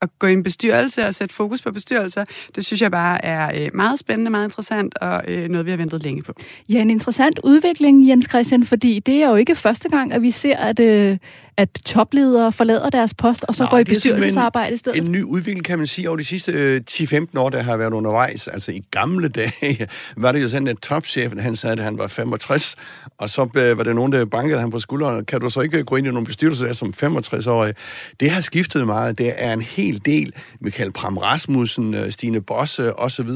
at 0.02 0.08
gå 0.18 0.26
i 0.26 0.32
en 0.32 0.42
bestyrelse 0.42 1.06
og 1.06 1.14
sætte 1.14 1.34
fokus 1.34 1.62
på 1.62 1.72
bestyrelser, 1.72 2.24
det 2.54 2.66
synes 2.66 2.82
jeg 2.82 2.90
bare 2.90 3.24
er 3.24 3.64
øh, 3.64 3.70
meget 3.74 3.98
spændende, 3.98 4.30
meget 4.30 4.44
interessant 4.44 4.98
og 4.98 5.22
øh, 5.28 5.48
noget, 5.48 5.66
vi 5.66 5.70
har 5.70 5.78
ventet 5.78 6.02
længe 6.02 6.22
på. 6.22 6.32
Ja, 6.68 6.80
en 6.80 6.90
interessant 6.90 7.40
udvikling, 7.44 8.08
Jens 8.08 8.26
Christian, 8.28 8.64
fordi 8.64 8.98
det 8.98 9.22
er 9.22 9.28
jo 9.28 9.36
ikke 9.36 9.54
første 9.54 9.88
gang, 9.88 10.12
at 10.12 10.22
vi 10.22 10.30
ser, 10.30 10.56
at, 10.56 10.80
øh, 10.80 11.18
at 11.60 11.70
topledere 11.84 12.52
forlader 12.52 12.90
deres 12.90 13.14
post, 13.14 13.44
og 13.48 13.54
så 13.54 13.62
Nej, 13.62 13.70
går 13.70 13.78
i 13.78 13.84
bestyrelsesarbejde 13.84 14.74
i 14.74 14.76
stedet? 14.76 14.98
En 14.98 15.12
ny 15.12 15.22
udvikling, 15.22 15.64
kan 15.64 15.78
man 15.78 15.86
sige, 15.86 16.08
over 16.08 16.16
de 16.16 16.24
sidste 16.24 16.52
øh, 16.52 16.80
10-15 16.90 17.38
år, 17.38 17.48
der 17.48 17.62
har 17.62 17.76
været 17.76 17.92
undervejs. 17.92 18.48
Altså 18.48 18.72
i 18.72 18.84
gamle 18.90 19.28
dage 19.28 19.88
var 20.16 20.32
det 20.32 20.42
jo 20.42 20.48
sådan, 20.48 20.68
at 20.68 20.78
topchefen, 20.78 21.38
han 21.38 21.56
sagde, 21.56 21.72
at 21.72 21.84
han 21.84 21.98
var 21.98 22.06
65, 22.06 22.76
og 23.18 23.30
så 23.30 23.48
øh, 23.56 23.78
var 23.78 23.84
der 23.84 23.92
nogen, 23.92 24.12
der 24.12 24.24
bankede 24.24 24.60
ham 24.60 24.70
på 24.70 24.78
skulderen. 24.78 25.24
Kan 25.24 25.40
du 25.40 25.50
så 25.50 25.60
ikke 25.60 25.84
gå 25.84 25.96
ind 25.96 26.06
i 26.06 26.10
nogle 26.10 26.26
bestyrelser 26.26 26.66
der 26.66 26.72
som 26.72 26.94
65-årig? 27.02 27.74
Det 28.20 28.30
har 28.30 28.40
skiftet 28.40 28.86
meget. 28.86 29.18
Det 29.18 29.32
er 29.36 29.52
en 29.52 29.62
hel 29.62 30.00
del. 30.04 30.32
Michael 30.60 30.92
Pram 30.92 31.18
Rasmussen, 31.18 31.94
øh, 31.94 32.10
Stine 32.10 32.40
Bosse 32.40 32.98
osv. 32.98 33.28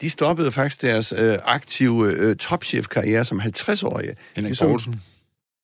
De 0.00 0.10
stoppede 0.10 0.52
faktisk 0.52 0.82
deres 0.82 1.14
øh, 1.16 1.36
aktive 1.44 2.12
øh, 2.12 2.36
topchef-karriere 2.36 3.24
som 3.24 3.40
50-årige. 3.40 4.14
Henrik 4.36 4.50
ligesom, 4.50 4.68
Poulsen 4.68 5.00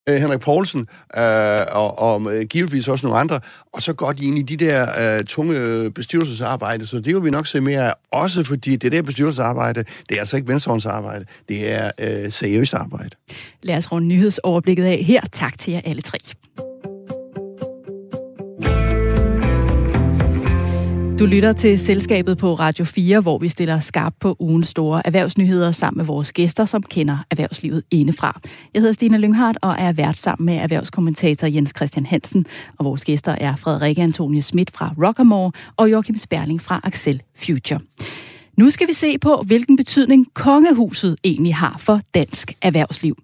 øh, 0.08 0.16
Henrik 0.16 0.40
Poulsen, 0.40 0.80
øh, 1.16 1.60
og, 1.72 1.98
og 1.98 2.34
øh, 2.34 2.46
givetvis 2.46 2.88
også 2.88 3.06
nogle 3.06 3.20
andre, 3.20 3.40
og 3.72 3.82
så 3.82 3.92
går 3.92 4.12
de 4.12 4.26
ind 4.26 4.38
i 4.38 4.42
de 4.42 4.56
der 4.56 4.86
øh, 5.18 5.24
tunge 5.24 5.90
bestyrelsesarbejde, 5.90 6.86
så 6.86 7.00
det 7.00 7.14
vil 7.14 7.24
vi 7.24 7.30
nok 7.30 7.46
se 7.46 7.60
mere 7.60 7.88
af, 7.88 7.94
også 8.10 8.44
fordi 8.44 8.76
det 8.76 8.92
der 8.92 9.02
bestyrelsesarbejde, 9.02 9.84
det 10.08 10.14
er 10.14 10.18
altså 10.18 10.36
ikke 10.36 10.48
venstrehåndsarbejde, 10.48 11.24
det 11.48 11.72
er 11.72 11.90
øh, 11.98 12.32
seriøst 12.32 12.74
arbejde. 12.74 13.16
Lad 13.62 13.76
os 13.76 13.92
runde 13.92 14.08
nyhedsoverblikket 14.08 14.84
af 14.84 14.98
her. 14.98 15.20
Tak 15.32 15.58
til 15.58 15.72
jer 15.72 15.80
alle 15.84 16.02
tre. 16.02 16.18
Du 21.22 21.26
lytter 21.26 21.52
til 21.52 21.78
Selskabet 21.78 22.38
på 22.38 22.54
Radio 22.54 22.84
4, 22.84 23.20
hvor 23.20 23.38
vi 23.38 23.48
stiller 23.48 23.80
skarp 23.80 24.14
på 24.20 24.36
ugens 24.38 24.68
store 24.68 25.06
erhvervsnyheder 25.06 25.72
sammen 25.72 25.98
med 25.98 26.04
vores 26.04 26.32
gæster, 26.32 26.64
som 26.64 26.82
kender 26.82 27.18
erhvervslivet 27.30 27.82
indefra. 27.90 28.40
Jeg 28.74 28.80
hedder 28.82 28.92
Stine 28.92 29.18
Lynghardt 29.18 29.58
og 29.62 29.76
er 29.78 29.92
vært 29.92 30.20
sammen 30.20 30.46
med 30.46 30.54
erhvervskommentator 30.54 31.46
Jens 31.46 31.72
Christian 31.76 32.06
Hansen. 32.06 32.46
Og 32.78 32.84
vores 32.84 33.04
gæster 33.04 33.32
er 33.32 33.56
Frederikke 33.56 34.02
Antonie 34.02 34.42
Schmidt 34.42 34.70
fra 34.70 34.94
Rockamore 34.98 35.52
og 35.76 35.90
Joachim 35.90 36.16
Sperling 36.16 36.62
fra 36.62 36.80
Axel 36.84 37.22
Future. 37.36 37.80
Nu 38.56 38.70
skal 38.70 38.88
vi 38.88 38.92
se 38.92 39.18
på, 39.18 39.42
hvilken 39.46 39.76
betydning 39.76 40.26
kongehuset 40.34 41.16
egentlig 41.24 41.54
har 41.54 41.76
for 41.78 42.00
dansk 42.14 42.52
erhvervsliv. 42.62 43.16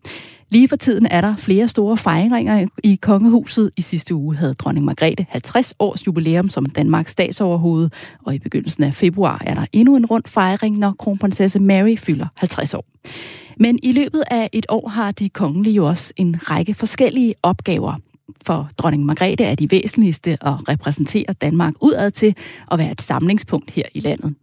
Lige 0.50 0.68
for 0.68 0.76
tiden 0.76 1.06
er 1.10 1.20
der 1.20 1.36
flere 1.36 1.68
store 1.68 1.96
fejringer 1.96 2.66
i 2.84 2.94
kongehuset. 2.94 3.70
I 3.76 3.82
sidste 3.82 4.14
uge 4.14 4.36
havde 4.36 4.54
dronning 4.54 4.86
Margrethe 4.86 5.26
50 5.28 5.74
års 5.78 6.06
jubilæum 6.06 6.48
som 6.48 6.66
Danmarks 6.66 7.12
statsoverhoved, 7.12 7.90
og 8.24 8.34
i 8.34 8.38
begyndelsen 8.38 8.84
af 8.84 8.94
februar 8.94 9.42
er 9.46 9.54
der 9.54 9.66
endnu 9.72 9.96
en 9.96 10.06
rund 10.06 10.24
fejring, 10.26 10.78
når 10.78 10.94
kronprinsesse 10.98 11.58
Mary 11.58 11.96
fylder 11.96 12.26
50 12.34 12.74
år. 12.74 12.84
Men 13.56 13.78
i 13.82 13.92
løbet 13.92 14.22
af 14.30 14.50
et 14.52 14.66
år 14.68 14.88
har 14.88 15.12
de 15.12 15.28
kongelige 15.28 15.74
jo 15.74 15.86
også 15.86 16.12
en 16.16 16.36
række 16.50 16.74
forskellige 16.74 17.34
opgaver. 17.42 17.94
For 18.46 18.70
dronning 18.78 19.04
Margrethe 19.04 19.44
er 19.44 19.54
de 19.54 19.70
væsentligste 19.70 20.30
at 20.30 20.68
repræsentere 20.68 21.32
Danmark 21.40 21.74
udad 21.80 22.10
til 22.10 22.34
og 22.66 22.78
være 22.78 22.92
et 22.92 23.02
samlingspunkt 23.02 23.70
her 23.70 23.84
i 23.94 24.00
landet. 24.00 24.34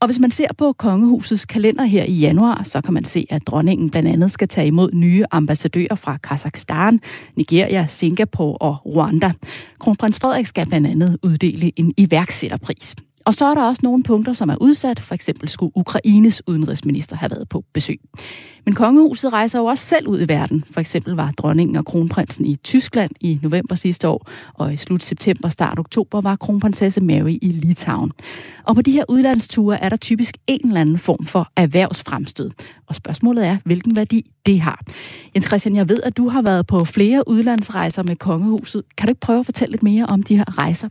Og 0.00 0.06
hvis 0.08 0.18
man 0.18 0.30
ser 0.30 0.48
på 0.58 0.72
kongehusets 0.72 1.44
kalender 1.44 1.84
her 1.84 2.04
i 2.04 2.12
januar, 2.12 2.62
så 2.64 2.80
kan 2.80 2.94
man 2.94 3.04
se, 3.04 3.26
at 3.30 3.46
dronningen 3.46 3.90
blandt 3.90 4.08
andet 4.08 4.30
skal 4.30 4.48
tage 4.48 4.66
imod 4.66 4.90
nye 4.92 5.24
ambassadører 5.30 5.94
fra 5.94 6.16
Kazakhstan, 6.16 7.00
Nigeria, 7.36 7.86
Singapore 7.86 8.56
og 8.56 8.76
Rwanda. 8.86 9.32
Kronprins 9.78 10.18
Frederik 10.18 10.46
skal 10.46 10.66
blandt 10.66 10.86
andet 10.86 11.18
uddele 11.22 11.72
en 11.76 11.94
iværksætterpris. 11.96 12.96
Og 13.26 13.34
så 13.34 13.44
er 13.44 13.54
der 13.54 13.62
også 13.62 13.80
nogle 13.82 14.02
punkter, 14.02 14.32
som 14.32 14.48
er 14.48 14.56
udsat. 14.60 15.00
For 15.00 15.14
eksempel 15.14 15.48
skulle 15.48 15.72
Ukraines 15.74 16.42
udenrigsminister 16.46 17.16
have 17.16 17.30
været 17.30 17.48
på 17.48 17.64
besøg. 17.72 18.00
Men 18.64 18.74
kongehuset 18.74 19.32
rejser 19.32 19.58
jo 19.58 19.64
også 19.64 19.84
selv 19.84 20.08
ud 20.08 20.20
i 20.20 20.28
verden. 20.28 20.64
For 20.70 20.80
eksempel 20.80 21.14
var 21.14 21.30
dronningen 21.30 21.76
og 21.76 21.84
kronprinsen 21.84 22.46
i 22.46 22.56
Tyskland 22.56 23.10
i 23.20 23.38
november 23.42 23.74
sidste 23.74 24.08
år, 24.08 24.30
og 24.54 24.72
i 24.72 24.76
slut 24.76 25.02
september, 25.02 25.48
start 25.48 25.78
oktober 25.78 26.20
var 26.20 26.36
kronprinsesse 26.36 27.00
Mary 27.00 27.38
i 27.42 27.48
Litauen. 27.48 28.12
Og 28.64 28.74
på 28.74 28.82
de 28.82 28.90
her 28.90 29.04
udlandsture 29.08 29.82
er 29.82 29.88
der 29.88 29.96
typisk 29.96 30.36
en 30.46 30.68
eller 30.68 30.80
anden 30.80 30.98
form 30.98 31.26
for 31.26 31.48
erhvervsfremstød. 31.56 32.50
Og 32.86 32.94
spørgsmålet 32.94 33.46
er, 33.46 33.56
hvilken 33.64 33.96
værdi 33.96 34.30
det 34.46 34.60
har. 34.60 34.82
Jens 35.34 35.46
Christian, 35.46 35.76
jeg 35.76 35.88
ved, 35.88 36.02
at 36.02 36.16
du 36.16 36.28
har 36.28 36.42
været 36.42 36.66
på 36.66 36.84
flere 36.84 37.28
udlandsrejser 37.28 38.02
med 38.02 38.16
kongehuset. 38.16 38.82
Kan 38.98 39.06
du 39.06 39.10
ikke 39.10 39.20
prøve 39.20 39.38
at 39.38 39.44
fortælle 39.44 39.70
lidt 39.70 39.82
mere 39.82 40.06
om 40.06 40.22
de 40.22 40.36
her 40.36 40.58
rejser? 40.58 40.88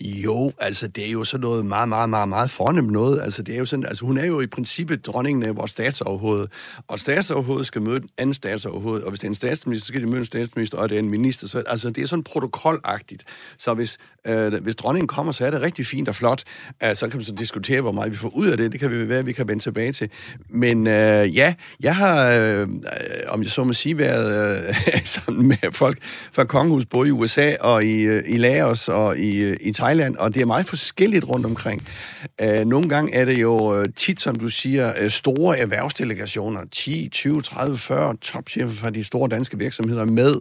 Jo, 0.00 0.52
altså 0.58 0.88
det 0.88 1.06
er 1.06 1.10
jo 1.10 1.24
sådan 1.24 1.40
noget 1.40 1.66
meget, 1.66 1.88
meget, 1.88 2.10
meget, 2.10 2.28
meget 2.28 2.50
fornemt 2.50 2.90
noget. 2.90 3.20
Altså 3.22 3.42
det 3.42 3.54
er 3.54 3.58
jo 3.58 3.64
sådan, 3.64 3.86
altså 3.86 4.04
hun 4.04 4.18
er 4.18 4.26
jo 4.26 4.40
i 4.40 4.46
princippet 4.46 5.06
dronningen 5.06 5.42
af 5.42 5.56
vores 5.56 5.70
statsoverhoved, 5.70 6.46
og 6.88 6.98
statsoverhovedet 6.98 7.66
skal 7.66 7.82
møde 7.82 7.96
en 7.96 8.08
anden 8.18 8.34
statsoverhoved, 8.34 9.02
og 9.02 9.08
hvis 9.10 9.20
det 9.20 9.26
er 9.26 9.30
en 9.30 9.34
statsminister, 9.34 9.84
så 9.84 9.88
skal 9.88 10.02
de 10.02 10.06
møde 10.06 10.18
en 10.18 10.24
statsminister, 10.24 10.78
og 10.78 10.88
det 10.88 10.94
er 10.94 10.98
en 10.98 11.10
minister. 11.10 11.48
Så, 11.48 11.62
altså 11.66 11.90
det 11.90 12.02
er 12.02 12.06
sådan 12.06 12.22
protokolagtigt. 12.22 13.24
Så 13.58 13.74
hvis, 13.74 13.98
øh, 14.26 14.54
hvis 14.62 14.76
dronningen 14.76 15.08
kommer, 15.08 15.32
så 15.32 15.46
er 15.46 15.50
det 15.50 15.60
rigtig 15.60 15.86
fint 15.86 16.08
og 16.08 16.14
flot. 16.14 16.44
Øh, 16.82 16.96
så 16.96 17.08
kan 17.08 17.16
man 17.18 17.24
så 17.24 17.34
diskutere, 17.34 17.80
hvor 17.80 17.92
meget 17.92 18.12
vi 18.12 18.16
får 18.16 18.36
ud 18.36 18.46
af 18.46 18.56
det. 18.56 18.72
Det 18.72 18.80
kan 18.80 18.90
vi 18.90 19.08
være, 19.08 19.24
vi 19.24 19.32
kan 19.32 19.48
vende 19.48 19.62
tilbage 19.62 19.92
til. 19.92 20.10
Men 20.48 20.86
øh, 20.86 21.36
ja, 21.36 21.54
jeg 21.80 21.96
har, 21.96 22.32
øh, 22.32 22.68
om 23.28 23.42
jeg 23.42 23.50
så 23.50 23.64
må 23.64 23.72
sige, 23.72 23.98
været 23.98 24.68
øh, 24.68 24.74
sammen 25.04 25.48
med 25.48 25.72
folk 25.72 25.98
fra 26.32 26.44
kongehus, 26.44 26.86
både 26.86 27.08
i 27.08 27.12
USA 27.12 27.54
og 27.60 27.84
i, 27.84 28.00
øh, 28.00 28.22
i 28.26 28.36
Laos 28.36 28.88
og 28.88 29.18
i, 29.18 29.44
øh, 29.44 29.56
i 29.60 29.72
Thailand, 29.72 30.16
og 30.16 30.34
det 30.34 30.42
er 30.42 30.46
meget 30.46 30.66
forskelligt 30.66 31.24
rundt 31.24 31.46
omkring. 31.46 31.88
Øh, 32.42 32.66
nogle 32.66 32.88
gange 32.88 33.14
er 33.14 33.24
det 33.24 33.40
jo 33.40 33.80
øh, 33.80 33.88
tit, 33.96 34.20
som 34.20 34.36
du 34.36 34.48
siger, 34.48 34.92
øh, 35.00 35.10
store 35.10 35.58
erhvervsdelegationer, 35.58 36.60
10, 36.72 37.08
20, 37.12 37.42
30, 37.42 37.78
40 37.78 38.16
topchefer 38.16 38.72
fra 38.72 38.90
de 38.90 39.04
store 39.04 39.28
danske 39.28 39.58
virksomheder 39.58 40.04
med, 40.04 40.34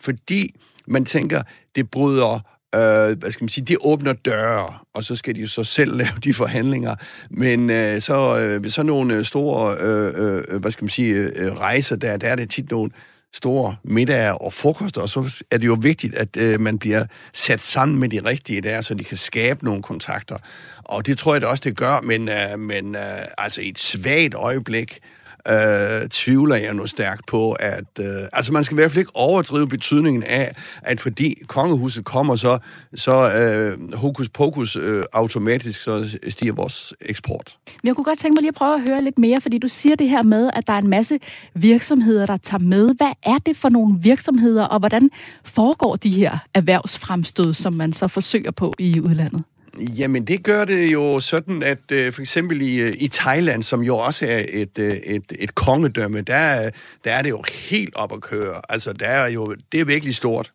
fordi 0.00 0.54
man 0.86 1.04
tænker, 1.04 1.42
det 1.76 1.90
bryder 1.90 2.40
øh, 2.74 3.18
hvad 3.18 3.30
skal 3.30 3.44
man 3.44 3.48
sige, 3.48 3.64
det 3.64 3.76
åbner 3.80 4.12
døre, 4.12 4.74
og 4.94 5.04
så 5.04 5.16
skal 5.16 5.34
de 5.34 5.40
jo 5.40 5.48
så 5.48 5.64
selv 5.64 5.96
lave 6.02 6.18
de 6.24 6.34
forhandlinger. 6.34 6.94
Men 7.30 7.70
øh, 7.70 8.00
så, 8.00 8.38
øh, 8.38 8.70
så 8.70 8.82
nogle 8.82 9.14
øh, 9.14 9.24
store, 9.24 9.76
øh, 9.80 10.44
øh, 10.48 10.60
hvad 10.60 10.70
skal 10.70 10.84
man 10.84 10.90
sige, 10.90 11.14
øh, 11.14 11.30
øh, 11.36 11.52
rejser, 11.52 11.96
der, 11.96 12.16
der 12.16 12.28
er 12.28 12.36
det 12.36 12.50
tit 12.50 12.70
nogle 12.70 12.90
store 13.34 13.76
middag 13.84 14.42
og 14.42 14.52
frokost, 14.52 14.98
og 14.98 15.08
så 15.08 15.42
er 15.50 15.58
det 15.58 15.66
jo 15.66 15.78
vigtigt, 15.80 16.14
at 16.14 16.36
øh, 16.36 16.60
man 16.60 16.78
bliver 16.78 17.04
sat 17.32 17.60
sammen 17.60 17.98
med 17.98 18.08
de 18.08 18.20
rigtige 18.24 18.60
der, 18.60 18.80
så 18.80 18.94
de 18.94 19.04
kan 19.04 19.16
skabe 19.16 19.64
nogle 19.64 19.82
kontakter. 19.82 20.36
Og 20.78 21.06
det 21.06 21.18
tror 21.18 21.34
jeg 21.34 21.42
da 21.42 21.46
også, 21.46 21.62
det 21.64 21.76
gør, 21.76 22.00
men, 22.00 22.28
øh, 22.28 22.58
men 22.58 22.94
øh, 22.94 23.02
altså 23.38 23.60
i 23.60 23.68
et 23.68 23.78
svagt 23.78 24.34
øjeblik, 24.34 25.00
øh, 25.02 25.21
øh, 25.48 26.08
tvivler 26.08 26.56
jeg 26.56 26.74
nu 26.74 26.86
stærkt 26.86 27.26
på, 27.26 27.52
at... 27.52 27.84
Øh, 28.00 28.06
altså, 28.32 28.52
man 28.52 28.64
skal 28.64 28.74
i 28.74 28.78
hvert 28.78 28.90
fald 28.90 28.98
ikke 28.98 29.16
overdrive 29.16 29.68
betydningen 29.68 30.22
af, 30.22 30.54
at 30.82 31.00
fordi 31.00 31.34
kongehuset 31.46 32.04
kommer, 32.04 32.36
så, 32.36 32.58
så 32.94 33.30
øh, 33.30 33.94
hokus 33.94 34.28
pokus 34.28 34.76
øh, 34.76 35.04
automatisk, 35.12 35.82
så 35.82 36.18
stiger 36.28 36.52
vores 36.52 36.94
eksport. 37.00 37.56
Jeg 37.84 37.94
kunne 37.94 38.04
godt 38.04 38.18
tænke 38.18 38.34
mig 38.34 38.40
lige 38.40 38.48
at 38.48 38.54
prøve 38.54 38.74
at 38.74 38.80
høre 38.88 39.02
lidt 39.02 39.18
mere, 39.18 39.40
fordi 39.40 39.58
du 39.58 39.68
siger 39.68 39.96
det 39.96 40.08
her 40.08 40.22
med, 40.22 40.50
at 40.52 40.66
der 40.66 40.72
er 40.72 40.78
en 40.78 40.88
masse 40.88 41.18
virksomheder, 41.54 42.26
der 42.26 42.36
tager 42.36 42.60
med. 42.60 42.94
Hvad 42.96 43.12
er 43.22 43.38
det 43.46 43.56
for 43.56 43.68
nogle 43.68 43.94
virksomheder, 44.00 44.64
og 44.64 44.78
hvordan 44.78 45.10
foregår 45.44 45.96
de 45.96 46.10
her 46.10 46.38
erhvervsfremstød, 46.54 47.54
som 47.54 47.72
man 47.72 47.92
så 47.92 48.08
forsøger 48.08 48.50
på 48.50 48.72
i 48.78 49.00
udlandet? 49.00 49.44
Jamen, 49.78 50.24
det 50.24 50.44
gør 50.44 50.64
det 50.64 50.92
jo 50.92 51.20
sådan, 51.20 51.62
at 51.62 51.78
øh, 51.92 52.12
for 52.12 52.20
eksempel 52.20 52.62
i, 52.62 52.80
øh, 52.80 52.94
i 52.98 53.08
Thailand, 53.08 53.62
som 53.62 53.82
jo 53.82 53.96
også 53.96 54.26
er 54.26 54.44
et, 54.48 54.78
øh, 54.78 54.96
et, 54.96 55.32
et 55.38 55.54
kongedømme, 55.54 56.20
der, 56.20 56.70
der 57.04 57.12
er 57.12 57.22
det 57.22 57.30
jo 57.30 57.44
helt 57.70 57.96
op 57.96 58.12
at 58.12 58.20
køre. 58.20 58.60
Altså, 58.68 58.92
der 58.92 59.06
er 59.06 59.26
jo, 59.28 59.54
det 59.72 59.80
er 59.80 59.84
virkelig 59.84 60.14
stort. 60.14 60.52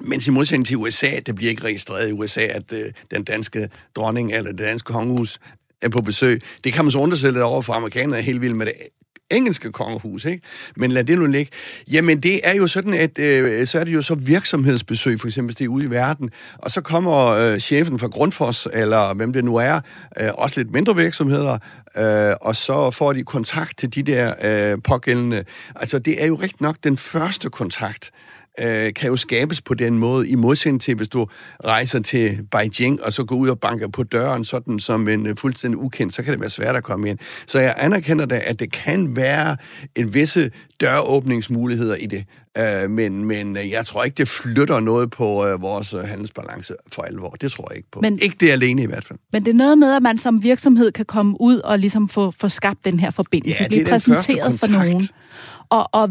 Mens 0.00 0.26
i 0.26 0.30
modsætning 0.30 0.66
til 0.66 0.76
USA, 0.76 1.20
det 1.26 1.34
bliver 1.34 1.50
ikke 1.50 1.64
registreret 1.64 2.08
i 2.08 2.12
USA, 2.12 2.40
at 2.40 2.72
øh, 2.72 2.92
den 3.10 3.24
danske 3.24 3.68
dronning 3.96 4.32
eller 4.32 4.50
det 4.50 4.60
danske 4.60 4.92
kongehus 4.92 5.40
er 5.82 5.88
på 5.88 6.00
besøg. 6.00 6.42
Det 6.64 6.72
kan 6.72 6.84
man 6.84 6.92
så 6.92 6.98
undre 6.98 7.16
lidt 7.16 7.36
over, 7.36 7.62
for 7.62 7.72
amerikanerne 7.72 8.16
er 8.16 8.22
helt 8.22 8.40
vildt 8.40 8.56
med 8.56 8.66
det 8.66 8.74
engelske 9.32 9.72
kongehus, 9.72 10.24
ikke? 10.24 10.42
Men 10.76 10.92
lad 10.92 11.04
det 11.04 11.18
nu 11.18 11.26
ligge. 11.26 11.52
Jamen, 11.92 12.20
det 12.20 12.40
er 12.44 12.54
jo 12.54 12.66
sådan, 12.66 12.94
at 12.94 13.18
øh, 13.18 13.66
så 13.66 13.80
er 13.80 13.84
det 13.84 13.94
jo 13.94 14.02
så 14.02 14.14
virksomhedsbesøg, 14.14 15.20
for 15.20 15.28
eksempel, 15.28 15.48
hvis 15.48 15.56
det 15.56 15.64
er 15.64 15.68
ude 15.68 15.84
i 15.84 15.90
verden, 15.90 16.30
og 16.58 16.70
så 16.70 16.80
kommer 16.80 17.26
øh, 17.26 17.58
chefen 17.58 17.98
fra 17.98 18.06
Grundfos, 18.06 18.68
eller 18.72 19.14
hvem 19.14 19.32
det 19.32 19.44
nu 19.44 19.56
er, 19.56 19.80
øh, 20.20 20.28
også 20.34 20.60
lidt 20.60 20.72
mindre 20.72 20.96
virksomheder, 20.96 21.58
øh, 21.96 22.34
og 22.40 22.56
så 22.56 22.90
får 22.90 23.12
de 23.12 23.24
kontakt 23.24 23.78
til 23.78 23.94
de 23.94 24.02
der 24.02 24.34
øh, 24.42 24.78
pågældende. 24.84 25.44
Altså, 25.76 25.98
det 25.98 26.22
er 26.22 26.26
jo 26.26 26.34
rigtig 26.34 26.62
nok 26.62 26.76
den 26.84 26.96
første 26.96 27.50
kontakt, 27.50 28.10
øh, 28.60 28.94
kan 28.94 29.08
jo 29.08 29.16
skabes 29.16 29.62
på 29.62 29.74
den 29.74 29.98
måde, 29.98 30.28
i 30.28 30.34
modsætning 30.34 30.80
til, 30.80 30.94
hvis 30.94 31.08
du 31.08 31.26
rejser 31.64 32.00
til 32.00 32.38
Beijing, 32.50 33.02
og 33.02 33.12
så 33.12 33.24
går 33.24 33.36
ud 33.36 33.48
og 33.48 33.60
banker 33.60 33.88
på 33.88 34.02
døren, 34.02 34.44
sådan 34.44 34.80
som 34.80 35.08
en 35.08 35.26
uh, 35.26 35.36
fuldstændig 35.36 35.78
ukendt, 35.78 36.14
så 36.14 36.22
kan 36.22 36.32
det 36.32 36.40
være 36.40 36.50
svært 36.50 36.76
at 36.76 36.82
komme 36.82 37.10
ind. 37.10 37.18
Så 37.46 37.60
jeg 37.60 37.74
anerkender 37.78 38.26
da, 38.26 38.42
at 38.44 38.60
det 38.60 38.72
kan 38.72 39.16
være 39.16 39.56
en 39.96 40.14
visse 40.14 40.50
døråbningsmuligheder 40.80 41.96
i 41.96 42.06
det, 42.06 42.24
uh, 42.84 42.90
men, 42.90 43.24
men 43.24 43.56
uh, 43.56 43.70
jeg 43.70 43.86
tror 43.86 44.04
ikke, 44.04 44.14
det 44.14 44.28
flytter 44.28 44.80
noget 44.80 45.10
på 45.10 45.52
uh, 45.52 45.62
vores 45.62 45.94
uh, 45.94 46.00
handelsbalance 46.00 46.74
for 46.92 47.02
alvor. 47.02 47.30
Det 47.30 47.52
tror 47.52 47.68
jeg 47.70 47.76
ikke 47.76 47.90
på. 47.92 48.00
Men, 48.00 48.18
ikke 48.22 48.36
det 48.40 48.50
alene 48.50 48.82
i 48.82 48.86
hvert 48.86 49.04
fald. 49.04 49.18
Men 49.32 49.44
det 49.44 49.50
er 49.50 49.56
noget 49.56 49.78
med, 49.78 49.92
at 49.92 50.02
man 50.02 50.18
som 50.18 50.42
virksomhed 50.42 50.92
kan 50.92 51.04
komme 51.04 51.40
ud 51.40 51.58
og 51.58 51.78
ligesom 51.78 52.08
få, 52.08 52.30
få 52.30 52.48
skabt 52.48 52.84
den 52.84 53.00
her 53.00 53.10
forbindelse, 53.10 53.62
ja, 53.62 53.68
blive 53.68 53.84
præsenteret 53.84 54.60
for 54.60 54.66
nogen. 54.66 55.08
Og, 55.72 55.88
og 55.92 56.10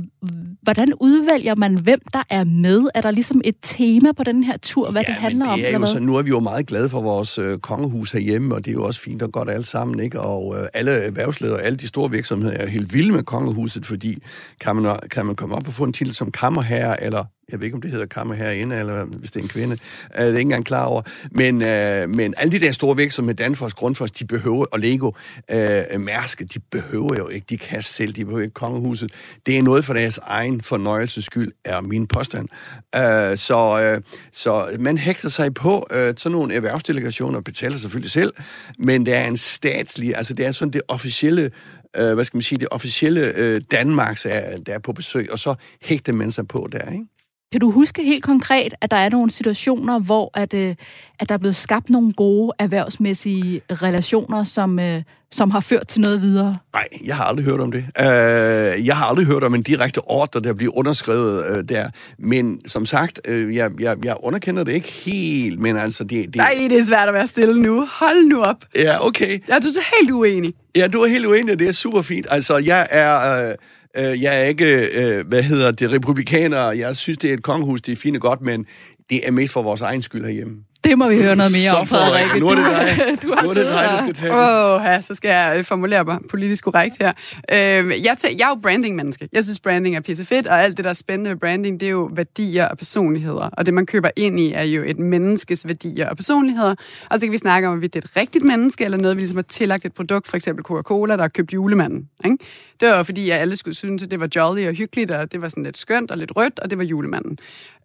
hvordan 0.62 0.94
udvælger 1.00 1.56
man, 1.56 1.78
hvem 1.78 2.00
der 2.14 2.24
er 2.30 2.44
med? 2.44 2.88
Er 2.96 3.02
der 3.02 3.12
ligesom 3.12 3.42
et 3.44 3.56
tema 3.62 4.12
på 4.12 4.24
den 4.24 4.44
her 4.44 4.58
tur, 4.58 4.92
hvad 4.92 5.02
ja, 5.02 5.08
det 5.08 5.16
handler 5.16 5.46
det 5.46 5.54
om? 5.54 5.60
Er 5.60 5.80
jo 5.80 5.86
så, 5.86 6.00
nu 6.00 6.16
er 6.16 6.22
vi 6.22 6.30
jo 6.30 6.40
meget 6.40 6.66
glade 6.66 6.90
for 6.90 7.02
vores 7.02 7.38
øh, 7.38 7.58
kongehus 7.58 8.12
herhjemme, 8.12 8.56
og 8.56 8.66
det 8.66 8.72
er 8.72 8.74
jo 8.74 8.84
også 8.84 9.02
fint 9.02 9.22
og 9.22 9.32
godt 9.32 9.50
alle 9.50 9.66
sammen. 9.66 10.00
Ikke? 10.00 10.20
Og 10.22 10.56
øh, 10.58 10.66
alle 10.74 10.92
erhvervsledere 10.92 11.58
og 11.58 11.64
alle 11.64 11.78
de 11.78 11.88
store 11.88 12.12
virksomheder 12.12 12.58
er 12.58 12.68
helt 12.68 12.94
vilde 12.94 13.12
med 13.12 13.24
kongehuset, 13.24 13.86
fordi 13.86 14.18
kan 14.62 14.76
man, 14.76 15.00
kan 15.12 15.26
man 15.26 15.36
komme 15.36 15.56
op 15.56 15.68
og 15.68 15.74
få 15.74 15.84
en 15.84 15.94
titel 15.94 16.14
som 16.14 16.32
kammerherre, 16.32 17.04
eller 17.04 17.26
jeg 17.52 17.60
ved 17.60 17.66
ikke, 17.66 17.76
om 17.76 17.82
det 17.82 17.92
hedder 17.92 18.06
kammer 18.06 18.36
herinde, 18.36 18.80
eller 18.80 19.06
hvis 19.06 19.32
det 19.32 19.40
er 19.40 19.44
en 19.44 19.50
kvinde. 19.50 19.78
Øh, 20.20 20.26
det 20.26 20.26
er 20.26 20.28
ikke 20.28 20.42
engang 20.42 20.66
klar 20.66 20.86
over. 20.86 21.02
Men, 21.32 21.62
øh, 21.62 22.10
men 22.10 22.34
alle 22.38 22.52
de 22.52 22.66
der 22.66 22.72
store 22.72 22.98
virksomheder, 22.98 23.44
Danfoss, 23.44 23.74
Grundfos, 23.74 24.12
de 24.12 24.26
behøver, 24.26 24.66
og 24.72 24.80
Lego, 24.80 25.12
øh, 25.52 26.00
Mærske, 26.00 26.46
de 26.46 26.60
behøver 26.60 27.16
jo 27.18 27.28
ikke, 27.28 27.46
de 27.50 27.58
kan 27.58 27.82
selv, 27.82 28.14
de 28.14 28.26
behøver 28.26 28.42
ikke 28.42 28.54
kongehuset. 28.54 29.12
Det 29.46 29.58
er 29.58 29.64
noget 29.64 29.86
for 29.86 29.94
deres 29.94 30.18
egen 30.24 30.62
fornøjelses 30.62 31.26
skyld, 31.26 31.52
er 31.66 31.82
min 31.82 32.08
påstand. 32.08 32.48
Øh, 32.96 33.38
så, 33.38 33.82
øh, 33.82 34.02
så 34.32 34.78
man 34.80 34.98
hægter 34.98 35.30
sig 35.30 35.54
på 35.54 35.88
øh, 35.92 36.14
sådan 36.18 36.32
nogle 36.32 36.54
erhvervsdelegationer, 36.54 37.42
betaler 37.42 37.78
selvfølgelig 37.78 38.12
selv, 38.12 38.34
men 38.80 39.06
det 39.06 39.16
er 39.16 39.28
en 39.28 39.38
statslig, 39.38 40.16
altså 40.16 40.34
det 40.34 40.46
er 40.46 40.52
sådan 40.52 40.74
det 40.74 40.82
officielle 40.88 41.52
øh, 41.98 42.14
hvad 42.14 42.26
skal 42.26 42.38
man 42.38 42.44
sige, 42.44 42.60
det 42.60 42.68
officielle 42.72 43.22
øh, 43.22 43.62
Danmarks 43.72 44.26
er, 44.26 44.58
der 44.58 44.74
er 44.74 44.80
på 44.80 44.94
besøg, 44.94 45.32
og 45.32 45.40
så 45.40 45.56
hægter 45.82 46.14
man 46.14 46.32
sig 46.32 46.48
på 46.48 46.70
der, 46.72 46.92
ikke? 46.92 47.06
Kan 47.52 47.62
du 47.62 47.72
huske 47.72 48.04
helt 48.04 48.24
konkret, 48.24 48.74
at 48.82 48.92
der 48.92 48.98
er 48.98 49.10
nogle 49.10 49.32
situationer, 49.32 50.00
hvor 50.00 50.32
at, 50.34 50.54
øh, 50.54 50.76
at 51.20 51.30
der 51.30 51.36
er 51.36 51.40
blevet 51.40 51.56
skabt 51.56 51.90
nogle 51.90 52.14
gode 52.14 52.52
erhvervsmæssige 52.60 53.62
relationer, 53.72 54.44
som, 54.44 54.80
øh, 54.80 55.04
som 55.32 55.52
har 55.52 55.60
ført 55.60 55.88
til 55.88 56.02
noget 56.02 56.22
videre? 56.22 56.58
Nej, 56.74 56.88
jeg 57.06 57.16
har 57.16 57.24
aldrig 57.24 57.46
hørt 57.46 57.60
om 57.60 57.72
det. 57.72 57.86
Uh, 58.00 58.86
jeg 58.88 58.98
har 58.98 59.06
aldrig 59.06 59.26
hørt 59.26 59.44
om 59.44 59.56
en 59.56 59.64
direkte 59.64 59.98
ordre, 59.98 60.40
der 60.40 60.54
bliver 60.54 60.78
underskrevet 60.78 61.52
uh, 61.52 61.64
der. 61.70 61.90
Men 62.18 62.62
som 62.68 62.86
sagt, 62.86 63.22
jeg, 63.28 63.72
jeg, 63.80 64.06
jeg 64.06 64.16
underkender 64.20 64.64
det 64.64 64.74
ikke 64.74 64.92
helt, 64.92 65.60
men 65.60 65.78
altså... 65.78 66.04
Det, 66.04 66.26
det... 66.26 66.36
Nej, 66.36 66.68
det 66.70 66.80
er 66.80 66.84
svært 66.84 67.08
at 67.08 67.14
være 67.14 67.28
stille 67.28 67.62
nu. 67.62 67.88
Hold 68.00 68.26
nu 68.26 68.42
op. 68.42 68.66
Ja, 68.76 69.08
okay. 69.08 69.40
Ja, 69.48 69.60
du 69.60 69.68
er 69.68 70.00
helt 70.00 70.12
uenig. 70.12 70.54
Ja, 70.76 70.88
du 70.88 71.02
er 71.02 71.08
helt 71.08 71.26
uenig, 71.26 71.60
det 71.60 71.68
er 71.68 71.72
super 71.72 72.02
fint. 72.02 72.28
Altså, 72.30 72.58
jeg 72.58 72.88
er... 72.92 73.50
Uh, 73.50 73.56
Øh, 73.98 74.22
jeg 74.22 74.42
er 74.42 74.44
ikke, 74.44 74.90
øh, 75.02 75.28
hvad 75.28 75.44
hedder 75.44 75.72
det, 75.72 75.92
republikaner. 75.92 76.72
Jeg 76.72 76.98
synes, 76.98 77.18
det 77.18 77.30
er 77.30 77.34
et 77.34 77.44
kongehus, 77.44 77.82
det 77.82 77.92
er 77.92 77.96
fint 77.96 78.16
og 78.16 78.22
godt, 78.22 78.42
men 78.42 78.66
det 79.10 79.28
er 79.28 79.32
mest 79.32 79.54
for 79.54 79.62
vores 79.62 79.82
egen 79.82 80.02
skyld 80.02 80.26
herhjemme. 80.26 80.64
Det 80.84 80.98
må 80.98 81.10
vi 81.10 81.22
høre 81.22 81.36
noget 81.36 81.52
mere 81.52 81.80
om, 81.80 81.88
Frederik. 81.88 82.42
Nu 82.42 82.48
er 82.48 82.56
det 82.56 82.66
dig. 82.66 83.08
Du 83.24 83.34
har 83.34 83.44
nu 83.44 83.50
er 83.50 83.54
det 83.54 83.66
dig, 83.66 83.90
du 83.92 83.98
skal 83.98 84.14
tage 84.14 84.34
Åh, 84.34 84.82
ja, 84.86 85.02
så 85.02 85.16
skal 85.16 85.30
jeg 85.30 85.56
øh, 85.58 85.64
formulere 85.64 86.04
mig 86.04 86.20
politisk 86.30 86.64
korrekt 86.64 86.96
her. 87.00 87.14
Øh, 87.52 88.06
jeg, 88.06 88.16
tager, 88.18 88.36
jeg 88.38 88.46
er 88.46 88.50
jo 88.50 88.60
branding-menneske. 88.64 89.30
Jeg 89.34 89.44
synes, 89.44 89.60
branding 89.60 89.96
er 89.96 90.00
pisse 90.00 90.26
fedt, 90.26 90.48
og 90.48 90.64
alt 90.64 90.78
det, 90.78 90.84
der 90.84 90.90
er 90.90 90.94
spændende 90.94 91.30
ved 91.30 91.38
branding, 91.38 91.80
det 91.80 91.86
er 91.86 91.90
jo 91.90 92.10
værdier 92.14 92.68
og 92.68 92.78
personligheder. 92.78 93.50
Og 93.54 93.66
det, 93.66 93.74
man 93.74 93.86
køber 93.86 94.10
ind 94.16 94.40
i, 94.40 94.52
er 94.52 94.64
jo 94.64 94.84
et 94.86 95.00
menneskes 95.00 95.68
værdier 95.68 96.10
og 96.10 96.16
personligheder. 96.16 96.76
Og 97.10 97.20
så 97.20 97.26
kan 97.26 97.32
vi 97.32 97.38
snakke 97.38 97.68
om, 97.68 97.74
hvorvidt 97.74 97.94
det 97.94 98.04
er 98.04 98.08
et 98.08 98.18
rigtigt 98.18 98.44
menneske, 98.44 98.86
eller 98.86 98.98
noget, 98.98 99.18
vi 99.18 99.22
ligesom 99.22 99.38
har 99.38 99.46
tillagt 99.50 99.86
et 99.86 99.94
produkt, 99.94 100.28
for 100.28 100.36
eksempel 100.36 100.64
Coca-Cola, 100.64 101.16
der 101.16 101.22
har 101.22 101.28
købt 101.28 101.54
julemanden. 101.54 102.10
Ikke? 102.26 102.38
Det 102.80 102.90
var 102.90 103.04
fordi, 103.04 103.30
at 103.30 103.40
alle 103.40 103.56
skulle 103.56 103.76
synes, 103.76 104.04
at 104.04 104.12
det 104.12 104.20
var 104.20 104.28
jolly 104.36 104.68
og 104.68 104.74
hyggeligt, 104.74 105.12
og 105.12 105.32
det 105.32 105.42
var 105.42 105.50
sådan 105.50 105.64
lidt 105.64 105.78
skønt 105.78 106.12
og 106.12 106.18
lidt 106.18 106.32
rødt, 106.36 106.60
og 106.60 106.70
det 106.70 106.78
var 106.78 106.84
julemanden. 106.84 107.38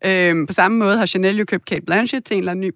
Øhm, 0.04 0.46
på 0.46 0.52
samme 0.52 0.78
måde 0.78 0.98
har 0.98 1.06
Chanel 1.06 1.38
jo 1.38 1.44
købt 1.44 1.64
Kate 1.64 1.80
Blanchett 1.80 2.26
til 2.26 2.34
en 2.34 2.38
eller 2.38 2.52
anden 2.52 2.66
ny 2.66 2.72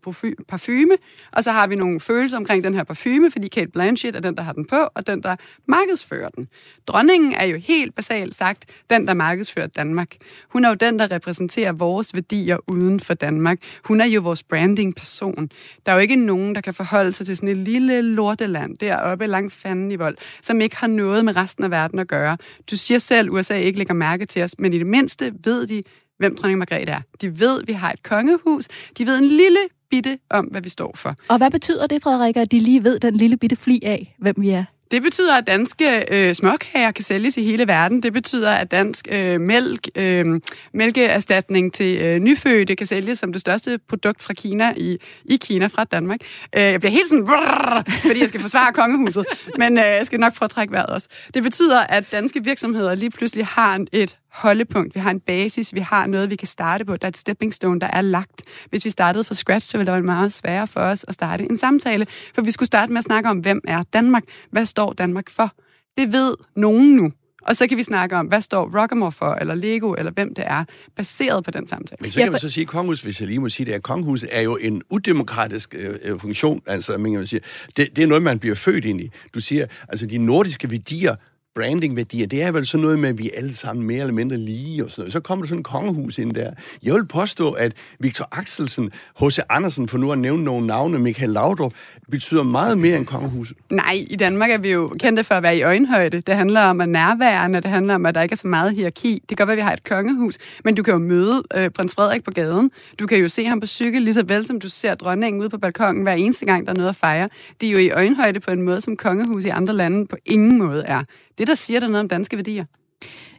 parfume, 0.48 0.96
og 1.32 1.44
så 1.44 1.52
har 1.52 1.66
vi 1.66 1.76
nogle 1.76 2.00
følelser 2.00 2.36
omkring 2.36 2.64
den 2.64 2.74
her 2.74 2.84
parfume, 2.84 3.30
fordi 3.30 3.48
Kate 3.48 3.70
Blanchett 3.70 4.16
er 4.16 4.20
den, 4.20 4.36
der 4.36 4.42
har 4.42 4.52
den 4.52 4.64
på, 4.64 4.88
og 4.94 5.06
den, 5.06 5.22
der 5.22 5.34
markedsfører 5.66 6.28
den. 6.28 6.48
Dronningen 6.86 7.32
er 7.32 7.44
jo 7.44 7.58
helt 7.58 7.94
basalt 7.94 8.36
sagt 8.36 8.64
den, 8.90 9.06
der 9.06 9.14
markedsfører 9.14 9.66
Danmark. 9.66 10.16
Hun 10.48 10.64
er 10.64 10.68
jo 10.68 10.74
den, 10.74 10.98
der 10.98 11.10
repræsenterer 11.10 11.72
vores 11.72 12.14
værdier 12.14 12.56
uden 12.66 13.00
for 13.00 13.14
Danmark. 13.14 13.58
Hun 13.84 14.00
er 14.00 14.06
jo 14.06 14.20
vores 14.20 14.42
branding-person. 14.42 15.50
Der 15.86 15.92
er 15.92 15.96
jo 15.96 16.00
ikke 16.00 16.16
nogen, 16.16 16.54
der 16.54 16.60
kan 16.60 16.74
forholde 16.74 17.12
sig 17.12 17.26
til 17.26 17.36
sådan 17.36 17.48
et 17.48 17.56
lille 17.56 18.02
lorteland 18.02 18.78
deroppe 18.78 19.26
langt 19.26 19.52
fanden 19.52 19.90
i 19.90 19.96
vold, 19.96 20.16
som 20.42 20.60
ikke 20.60 20.76
har 20.76 20.86
noget 20.86 21.24
med 21.24 21.36
resten 21.36 21.64
af 21.64 21.70
verden 21.70 21.98
at 21.98 22.08
gøre. 22.08 22.36
Du 22.70 22.76
siger 22.76 22.98
selv, 22.98 23.30
USA 23.30 23.56
ikke 23.56 23.78
lægger 23.78 23.94
mærke 23.94 24.26
til 24.26 24.42
os, 24.42 24.54
men 24.58 24.72
i 24.72 24.78
det 24.78 24.86
mindste 24.86 25.32
ved 25.44 25.66
de, 25.66 25.82
hvem 26.20 26.36
dronning 26.36 26.58
Margrethe 26.58 26.92
er. 26.92 27.00
De 27.20 27.40
ved, 27.40 27.62
at 27.62 27.68
vi 27.68 27.72
har 27.72 27.92
et 27.92 28.02
kongehus. 28.02 28.68
De 28.98 29.06
ved 29.06 29.18
en 29.18 29.28
lille 29.28 29.58
bitte 29.90 30.18
om, 30.30 30.44
hvad 30.44 30.60
vi 30.60 30.68
står 30.68 30.92
for. 30.96 31.14
Og 31.28 31.38
hvad 31.38 31.50
betyder 31.50 31.86
det, 31.86 32.02
Frederik, 32.02 32.36
at 32.36 32.52
de 32.52 32.58
lige 32.58 32.84
ved 32.84 33.00
den 33.00 33.16
lille 33.16 33.36
bitte 33.36 33.56
fli 33.56 33.80
af, 33.82 34.14
hvem 34.18 34.34
vi 34.38 34.50
er? 34.50 34.64
Det 34.90 35.02
betyder, 35.02 35.36
at 35.36 35.46
danske 35.46 36.04
øh, 36.10 36.34
småkager 36.34 36.90
kan 36.90 37.04
sælges 37.04 37.36
i 37.36 37.44
hele 37.44 37.66
verden. 37.66 38.02
Det 38.02 38.12
betyder, 38.12 38.50
at 38.50 38.70
dansk 38.70 39.08
øh, 39.12 39.40
mælk, 39.40 39.88
øh, 39.94 40.40
mælkeerstatning 40.74 41.74
til 41.74 41.98
øh, 42.00 42.18
nyfødte 42.18 42.76
kan 42.76 42.86
sælges 42.86 43.18
som 43.18 43.32
det 43.32 43.40
største 43.40 43.78
produkt 43.88 44.22
fra 44.22 44.34
Kina 44.34 44.74
i, 44.76 44.98
i 45.24 45.36
Kina 45.36 45.66
fra 45.66 45.84
Danmark. 45.84 46.20
Øh, 46.56 46.62
jeg 46.62 46.80
bliver 46.80 46.92
helt 46.92 47.08
sådan, 47.08 47.24
brrr, 47.24 47.82
fordi 48.06 48.20
jeg 48.20 48.28
skal 48.28 48.40
forsvare 48.40 48.72
kongehuset, 48.72 49.24
men 49.58 49.78
øh, 49.78 49.84
jeg 49.84 50.06
skal 50.06 50.20
nok 50.20 50.34
prøve 50.34 50.46
at 50.46 50.50
trække 50.50 50.72
vejret 50.72 50.86
også. 50.86 51.08
Det 51.34 51.42
betyder, 51.42 51.80
at 51.80 52.04
danske 52.12 52.44
virksomheder 52.44 52.94
lige 52.94 53.10
pludselig 53.10 53.46
har 53.46 53.84
et 53.92 54.16
holdepunkt, 54.32 54.94
vi 54.94 55.00
har 55.00 55.10
en 55.10 55.20
basis, 55.20 55.74
vi 55.74 55.80
har 55.80 56.06
noget, 56.06 56.30
vi 56.30 56.36
kan 56.36 56.48
starte 56.48 56.84
på. 56.84 56.96
Der 56.96 57.06
er 57.06 57.08
et 57.08 57.16
stepping 57.16 57.54
stone, 57.54 57.80
der 57.80 57.86
er 57.86 58.00
lagt. 58.00 58.42
Hvis 58.70 58.84
vi 58.84 58.90
startede 58.90 59.24
fra 59.24 59.34
scratch, 59.34 59.70
så 59.70 59.78
ville 59.78 59.86
det 59.86 59.94
være 59.94 60.02
meget 60.02 60.32
sværere 60.32 60.66
for 60.66 60.80
os 60.80 61.04
at 61.08 61.14
starte 61.14 61.44
en 61.44 61.58
samtale, 61.58 62.06
for 62.34 62.42
vi 62.42 62.50
skulle 62.50 62.66
starte 62.66 62.92
med 62.92 62.98
at 62.98 63.04
snakke 63.04 63.28
om, 63.28 63.38
hvem 63.38 63.60
er 63.68 63.82
Danmark? 63.82 64.22
Hvad 64.50 64.66
står 64.66 64.92
Danmark 64.92 65.30
for? 65.30 65.50
Det 65.96 66.12
ved 66.12 66.34
nogen 66.56 66.96
nu. 66.96 67.12
Og 67.42 67.56
så 67.56 67.66
kan 67.66 67.76
vi 67.78 67.82
snakke 67.82 68.16
om, 68.16 68.26
hvad 68.26 68.40
står 68.40 68.80
Rockamore 68.80 69.12
for, 69.12 69.32
eller 69.40 69.54
Lego, 69.54 69.92
eller 69.92 70.12
hvem 70.12 70.34
det 70.34 70.44
er, 70.46 70.64
baseret 70.96 71.44
på 71.44 71.50
den 71.50 71.66
samtale. 71.66 71.96
Men 72.00 72.10
så 72.10 72.18
kan 72.18 72.26
ja, 72.26 72.30
man 72.30 72.40
så 72.40 72.50
sige, 72.50 72.62
at 72.62 72.68
kongehuset, 72.68 73.04
hvis 73.04 73.20
jeg 73.20 73.28
lige 73.28 73.38
må 73.38 73.48
sige 73.48 73.66
det, 73.66 73.72
at 73.72 73.82
kongehuset 73.82 74.28
er 74.32 74.40
jo 74.40 74.56
en 74.56 74.82
udemokratisk 74.90 75.74
øh, 75.78 75.94
øh 76.02 76.20
funktion. 76.20 76.62
Altså, 76.66 76.98
man 76.98 77.12
kan 77.12 77.26
sige, 77.26 77.40
det, 77.76 77.96
det 77.96 78.02
er 78.02 78.06
noget, 78.06 78.22
man 78.22 78.38
bliver 78.38 78.54
født 78.54 78.84
ind 78.84 79.00
i. 79.00 79.10
Du 79.34 79.40
siger, 79.40 79.66
altså 79.88 80.06
de 80.06 80.18
nordiske 80.18 80.70
værdier 80.70 81.16
brandingværdier, 81.54 82.26
det 82.26 82.42
er 82.42 82.52
vel 82.52 82.66
sådan 82.66 82.82
noget 82.82 82.98
med, 82.98 83.08
at 83.08 83.18
vi 83.18 83.26
er 83.26 83.36
alle 83.36 83.54
sammen 83.54 83.86
mere 83.86 84.00
eller 84.00 84.14
mindre 84.14 84.36
lige 84.36 84.84
og 84.84 84.90
sådan 84.90 85.02
noget. 85.02 85.12
Så 85.12 85.20
kommer 85.20 85.44
der 85.44 85.48
sådan 85.48 85.60
en 85.60 85.62
kongehus 85.62 86.18
ind 86.18 86.34
der. 86.34 86.50
Jeg 86.82 86.94
vil 86.94 87.06
påstå, 87.06 87.50
at 87.50 87.72
Victor 87.98 88.28
Axelsen, 88.32 88.90
H.C. 89.20 89.38
Andersen, 89.48 89.88
for 89.88 89.98
nu 89.98 90.12
at 90.12 90.18
nævne 90.18 90.44
nogle 90.44 90.66
navne, 90.66 90.98
Michael 90.98 91.30
Laudrup, 91.30 91.72
betyder 92.10 92.42
meget 92.42 92.78
mere 92.78 92.96
end 92.96 93.06
kongehuset. 93.06 93.56
Nej, 93.70 94.04
i 94.10 94.16
Danmark 94.16 94.50
er 94.50 94.58
vi 94.58 94.70
jo 94.70 94.92
kendte 94.98 95.24
for 95.24 95.34
at 95.34 95.42
være 95.42 95.56
i 95.56 95.62
øjenhøjde. 95.62 96.20
Det 96.20 96.34
handler 96.34 96.60
om 96.60 96.80
at 96.80 96.88
nærværende, 96.88 97.60
det 97.60 97.70
handler 97.70 97.94
om, 97.94 98.06
at 98.06 98.14
der 98.14 98.22
ikke 98.22 98.32
er 98.32 98.36
så 98.36 98.48
meget 98.48 98.74
hierarki. 98.74 99.22
Det 99.28 99.36
kan 99.36 99.36
godt 99.36 99.46
være, 99.46 99.54
at 99.54 99.56
vi 99.56 99.62
har 99.62 99.72
et 99.72 99.84
kongehus, 99.84 100.38
men 100.64 100.74
du 100.74 100.82
kan 100.82 100.92
jo 100.92 100.98
møde 100.98 101.42
øh, 101.56 101.70
prins 101.70 101.94
Frederik 101.94 102.24
på 102.24 102.30
gaden. 102.30 102.70
Du 102.98 103.06
kan 103.06 103.18
jo 103.18 103.28
se 103.28 103.44
ham 103.44 103.60
på 103.60 103.66
cykel, 103.66 104.02
lige 104.02 104.14
så 104.14 104.22
vel 104.22 104.46
som 104.46 104.60
du 104.60 104.68
ser 104.68 104.94
dronningen 104.94 105.40
ude 105.40 105.48
på 105.48 105.58
balkongen 105.58 106.02
hver 106.02 106.12
eneste 106.12 106.46
gang, 106.46 106.66
der 106.66 106.72
er 106.72 106.76
noget 106.76 106.88
at 106.88 106.96
fejre. 106.96 107.28
Det 107.60 107.68
er 107.68 107.72
jo 107.72 107.78
i 107.78 107.90
øjenhøjde 107.90 108.40
på 108.40 108.50
en 108.50 108.62
måde, 108.62 108.80
som 108.80 108.96
kongehus 108.96 109.44
i 109.44 109.48
andre 109.48 109.74
lande 109.74 110.06
på 110.06 110.16
ingen 110.26 110.58
måde 110.58 110.82
er. 110.82 111.02
Det, 111.40 111.48
der 111.48 111.54
siger 111.54 111.80
der 111.80 111.86
noget 111.86 112.00
om 112.00 112.08
danske 112.08 112.36
værdier. 112.36 112.64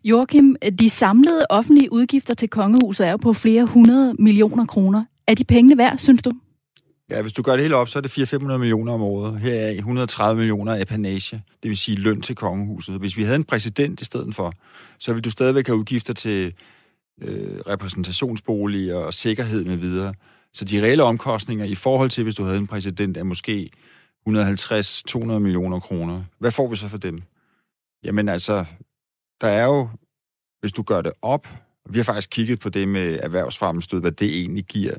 Joachim, 0.04 0.56
de 0.80 0.90
samlede 0.90 1.46
offentlige 1.50 1.94
udgifter 1.94 2.34
til 2.34 2.50
kongehuset 2.50 3.08
er 3.08 3.12
jo 3.12 3.18
på 3.18 3.34
flere 3.34 3.66
hundrede 3.66 4.16
millioner 4.20 4.66
kroner. 4.66 5.06
Er 5.28 5.34
de 5.34 5.44
pengene 5.44 5.78
værd, 5.78 5.98
synes 5.98 6.22
du? 6.22 6.32
Ja, 7.10 7.22
hvis 7.22 7.34
du 7.34 7.42
gør 7.42 7.52
det 7.52 7.62
hele 7.62 7.76
op, 7.76 7.90
så 7.90 8.00
er 8.00 8.02
det 8.02 8.34
400-500 8.34 8.58
millioner 8.58 8.94
om 8.94 9.02
året. 9.02 9.40
Her 9.40 9.54
er 9.54 9.72
130 9.72 10.38
millioner 10.38 10.82
apanage, 10.82 11.44
det 11.64 11.70
vil 11.70 11.78
sige 11.78 11.98
løn 11.98 12.22
til 12.22 12.36
kongehuset. 12.36 12.96
Hvis 12.96 13.18
vi 13.18 13.24
havde 13.24 13.36
en 13.36 13.44
præsident 13.44 14.02
i 14.02 14.06
stedet 14.06 14.36
for, 14.36 14.54
så 15.00 15.14
ville 15.14 15.22
du 15.22 15.32
stadigvæk 15.32 15.68
have 15.68 15.78
udgifter 15.78 16.14
til 16.14 16.54
øh, 17.22 17.60
repræsentationsboliger 17.68 18.96
og 18.96 19.14
sikkerhed 19.14 19.64
med 19.64 19.76
videre. 19.76 20.14
Så 20.54 20.66
de 20.66 20.82
reelle 20.82 21.04
omkostninger 21.04 21.66
i 21.66 21.76
forhold 21.76 22.10
til, 22.10 22.24
hvis 22.24 22.36
du 22.36 22.44
havde 22.44 22.58
en 22.58 22.68
præsident, 22.68 23.18
er 23.18 23.24
måske 23.24 23.70
150-200 24.30 25.40
millioner 25.40 25.80
kroner. 25.80 26.24
Hvad 26.40 26.52
får 26.52 26.68
vi 26.68 26.76
så 26.76 26.88
for 26.88 26.98
dem? 26.98 27.22
Jamen 28.04 28.30
altså, 28.30 28.66
der 29.42 29.48
er 29.48 29.66
jo, 29.66 29.90
hvis 30.60 30.72
du 30.72 30.84
gør 30.84 31.02
det 31.02 31.12
op, 31.22 31.48
vi 31.90 32.00
har 32.00 32.04
faktisk 32.04 32.30
kigget 32.30 32.60
på 32.60 32.70
det 32.70 32.88
med 32.88 33.20
erhvervsfremstød, 33.24 34.02
hvad 34.02 34.12
det 34.12 34.40
egentlig 34.40 34.66
giver. 34.66 34.94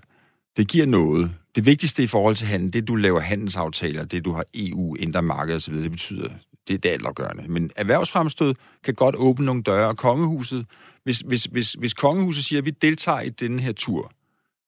Det 0.57 0.69
giver 0.69 0.87
noget. 0.87 1.35
Det 1.55 1.67
vigtigste 1.67 2.03
i 2.03 2.07
forhold 2.07 2.35
til 2.37 2.47
handel, 2.47 2.73
det 2.73 2.88
du 2.88 2.95
laver 2.95 3.21
handelsaftaler, 3.21 4.05
det 4.05 4.25
du 4.25 4.31
har 4.31 4.45
EU, 4.55 4.95
indre 4.95 5.23
marked 5.23 5.55
osv., 5.55 5.75
det 5.83 5.91
betyder, 5.91 6.29
det 6.69 6.75
er 6.75 6.79
det 6.79 6.88
altafgørende. 6.88 7.49
Men 7.49 7.71
erhvervsfremstød 7.77 8.55
kan 8.85 8.95
godt 8.95 9.17
åbne 9.17 9.47
nogle 9.47 9.62
døre, 9.62 9.88
og 9.88 9.97
kongehuset, 9.97 10.67
hvis, 11.05 11.21
hvis, 11.21 11.45
hvis, 11.45 11.73
hvis 11.73 11.95
kongehuset 11.95 12.45
siger, 12.45 12.61
at 12.61 12.65
vi 12.65 12.71
deltager 12.71 13.21
i 13.21 13.29
denne 13.29 13.62
her 13.62 13.73
tur, 13.73 14.12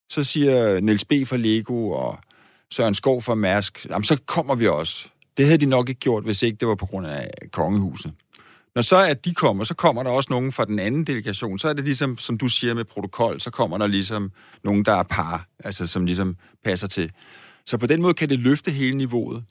så 0.09 0.23
siger 0.23 0.79
Niels 0.79 1.05
B. 1.05 1.11
fra 1.25 1.37
Lego 1.37 1.89
og 1.89 2.19
Søren 2.71 2.95
Skov 2.95 3.21
fra 3.21 3.35
Mærsk, 3.35 3.85
jamen 3.89 4.03
så 4.03 4.17
kommer 4.25 4.55
vi 4.55 4.67
også. 4.67 5.09
Det 5.37 5.45
havde 5.45 5.57
de 5.57 5.65
nok 5.65 5.89
ikke 5.89 5.99
gjort, 5.99 6.23
hvis 6.23 6.43
ikke 6.43 6.57
det 6.57 6.67
var 6.67 6.75
på 6.75 6.85
grund 6.85 7.07
af 7.07 7.29
kongehuset. 7.51 8.13
Når 8.75 8.81
så 8.81 9.05
at 9.05 9.25
de 9.25 9.33
kommer, 9.33 9.63
så 9.63 9.75
kommer 9.75 10.03
der 10.03 10.09
også 10.09 10.27
nogen 10.29 10.51
fra 10.51 10.65
den 10.65 10.79
anden 10.79 11.03
delegation. 11.03 11.59
Så 11.59 11.69
er 11.69 11.73
det 11.73 11.83
ligesom, 11.83 12.17
som 12.17 12.37
du 12.37 12.47
siger 12.47 12.73
med 12.73 12.85
protokol, 12.85 13.39
så 13.39 13.51
kommer 13.51 13.77
der 13.77 13.87
ligesom 13.87 14.31
nogen, 14.63 14.85
der 14.85 14.93
er 14.95 15.03
par, 15.03 15.47
altså 15.59 15.87
som 15.87 16.05
ligesom 16.05 16.37
passer 16.63 16.87
til. 16.87 17.11
Så 17.65 17.77
på 17.77 17.87
den 17.87 18.01
måde 18.01 18.13
kan 18.13 18.29
det 18.29 18.39
løfte 18.39 18.71
hele 18.71 18.97
niveauet. 18.97 19.43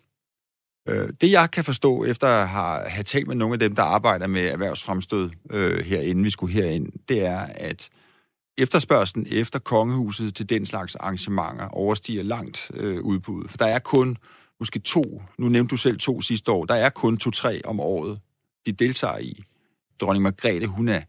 Øh, 0.89 1.09
det 1.21 1.31
jeg 1.31 1.51
kan 1.51 1.65
forstå, 1.65 2.05
efter 2.05 2.29
at 2.29 2.49
have 2.91 3.05
talt 3.05 3.27
med 3.27 3.37
nogle 3.37 3.53
af 3.53 3.59
dem, 3.59 3.75
der 3.75 3.83
arbejder 3.83 4.27
med 4.27 4.45
erhvervsfremstød 4.45 5.31
øh, 5.51 5.79
herinde, 5.79 6.23
vi 6.23 6.31
skulle 6.31 6.53
herind, 6.53 6.89
det 7.09 7.27
er, 7.27 7.41
at 7.41 7.91
efterspørgselen 8.59 9.27
efter 9.31 9.59
kongehuset 9.59 10.35
til 10.35 10.49
den 10.49 10.67
slags 10.67 10.95
arrangementer 10.95 11.69
overstiger 11.69 12.23
langt 12.23 12.71
øh, 12.75 13.01
udbuddet. 13.01 13.51
For 13.51 13.59
der 13.59 13.67
er 13.67 13.79
kun 13.79 14.17
måske 14.61 14.79
to, 14.79 15.23
nu 15.39 15.49
nævnte 15.49 15.71
du 15.71 15.77
selv 15.77 15.99
to 15.99 16.21
sidste 16.21 16.53
år, 16.53 16.65
der 16.65 16.75
er 16.75 16.91
kun 16.91 17.17
to-tre 17.17 17.61
om 17.65 17.81
året, 17.81 18.19
de 18.67 18.73
deltager 18.73 19.19
i. 19.19 19.45
Dronning 20.01 20.23
Margrethe, 20.23 20.67
hun 20.67 20.89
er 20.89 21.01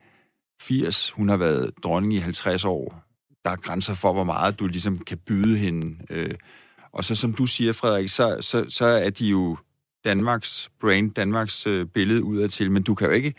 80, 0.62 1.10
hun 1.10 1.30
har 1.30 1.38
været 1.38 1.72
dronning 1.84 2.14
i 2.14 2.18
50 2.18 2.66
år. 2.66 3.04
Der 3.46 3.52
er 3.52 3.56
grænser 3.56 3.96
for, 3.96 4.14
hvor 4.14 4.24
meget 4.24 4.60
du 4.60 4.68
ligesom 4.68 5.00
kan 5.00 5.18
byde 5.18 5.58
hende. 5.58 5.98
Øh, 6.10 6.36
og 6.92 7.04
så 7.04 7.16
som 7.16 7.34
du 7.34 7.46
siger, 7.46 7.74
Frederik, 7.74 8.10
så, 8.10 8.38
så, 8.42 8.66
så 8.70 8.86
er 8.86 9.10
de 9.10 9.28
jo 9.28 9.58
Danmarks 10.06 10.70
brand, 10.82 11.12
Danmarks 11.12 11.68
øh, 11.68 11.86
billede 11.86 12.24
udad 12.24 12.50
til, 12.50 12.72
men 12.72 12.84
du 12.84 12.96
kan 12.96 13.08
jo 13.08 13.14
ikke 13.14 13.34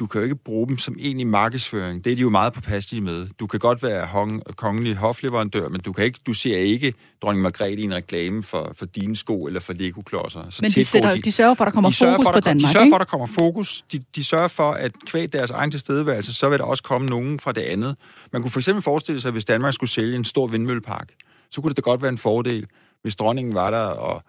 du 0.00 0.06
kan 0.06 0.18
jo 0.18 0.22
ikke 0.24 0.36
bruge 0.36 0.68
dem 0.68 0.78
som 0.78 0.96
egentlig 0.98 1.26
markedsføring. 1.26 2.04
Det 2.04 2.12
er 2.12 2.16
de 2.16 2.22
jo 2.22 2.30
meget 2.30 2.52
påpasselige 2.52 3.00
med. 3.00 3.28
Du 3.40 3.46
kan 3.46 3.60
godt 3.60 3.82
være 3.82 4.06
hong, 4.06 4.42
kongelig 4.56 4.96
hofleverandør, 4.96 5.68
men 5.68 5.80
du, 5.80 5.92
kan 5.92 6.04
ikke, 6.04 6.20
du 6.26 6.32
ser 6.32 6.56
ikke 6.56 6.94
dronning 7.22 7.42
Margrethe 7.42 7.82
i 7.82 7.84
en 7.84 7.94
reklame 7.94 8.42
for, 8.42 8.72
for 8.76 8.86
dine 8.86 9.16
sko 9.16 9.46
eller 9.46 9.60
for 9.60 9.72
Lego-klodser. 9.72 10.50
Så 10.50 10.58
men 10.62 10.70
de, 10.70 10.84
sætter, 10.84 11.14
de, 11.14 11.22
de 11.22 11.32
sørger 11.32 11.54
for, 11.54 11.64
at 11.64 11.66
der 11.66 11.72
kommer 11.72 11.90
de 11.90 11.96
fokus 11.96 12.24
for, 12.24 12.32
på 12.32 12.40
Danmark, 12.40 12.62
De 12.62 12.72
sørger 12.72 12.84
ikke? 12.84 12.92
for, 12.92 12.96
at 12.96 13.00
der 13.00 13.10
kommer 13.10 13.26
fokus. 13.26 13.84
De, 13.92 14.00
de 14.16 14.24
sørger 14.24 14.48
for, 14.48 14.70
at 14.70 14.92
kvæg 15.06 15.32
deres 15.32 15.50
egen 15.50 15.70
tilstedeværelse, 15.70 16.34
så 16.34 16.48
vil 16.48 16.58
der 16.58 16.64
også 16.64 16.82
komme 16.82 17.06
nogen 17.06 17.40
fra 17.40 17.52
det 17.52 17.60
andet. 17.60 17.96
Man 18.32 18.42
kunne 18.42 18.50
for 18.50 18.60
eksempel 18.60 18.82
forestille 18.82 19.20
sig, 19.20 19.28
at 19.28 19.34
hvis 19.34 19.44
Danmark 19.44 19.74
skulle 19.74 19.90
sælge 19.90 20.16
en 20.16 20.24
stor 20.24 20.46
vindmøllepark, 20.46 21.08
så 21.50 21.60
kunne 21.60 21.68
det 21.68 21.76
da 21.76 21.80
godt 21.80 22.02
være 22.02 22.12
en 22.12 22.18
fordel, 22.18 22.66
hvis 23.02 23.16
dronningen 23.16 23.54
var 23.54 23.70
der 23.70 23.78
og 23.78 24.22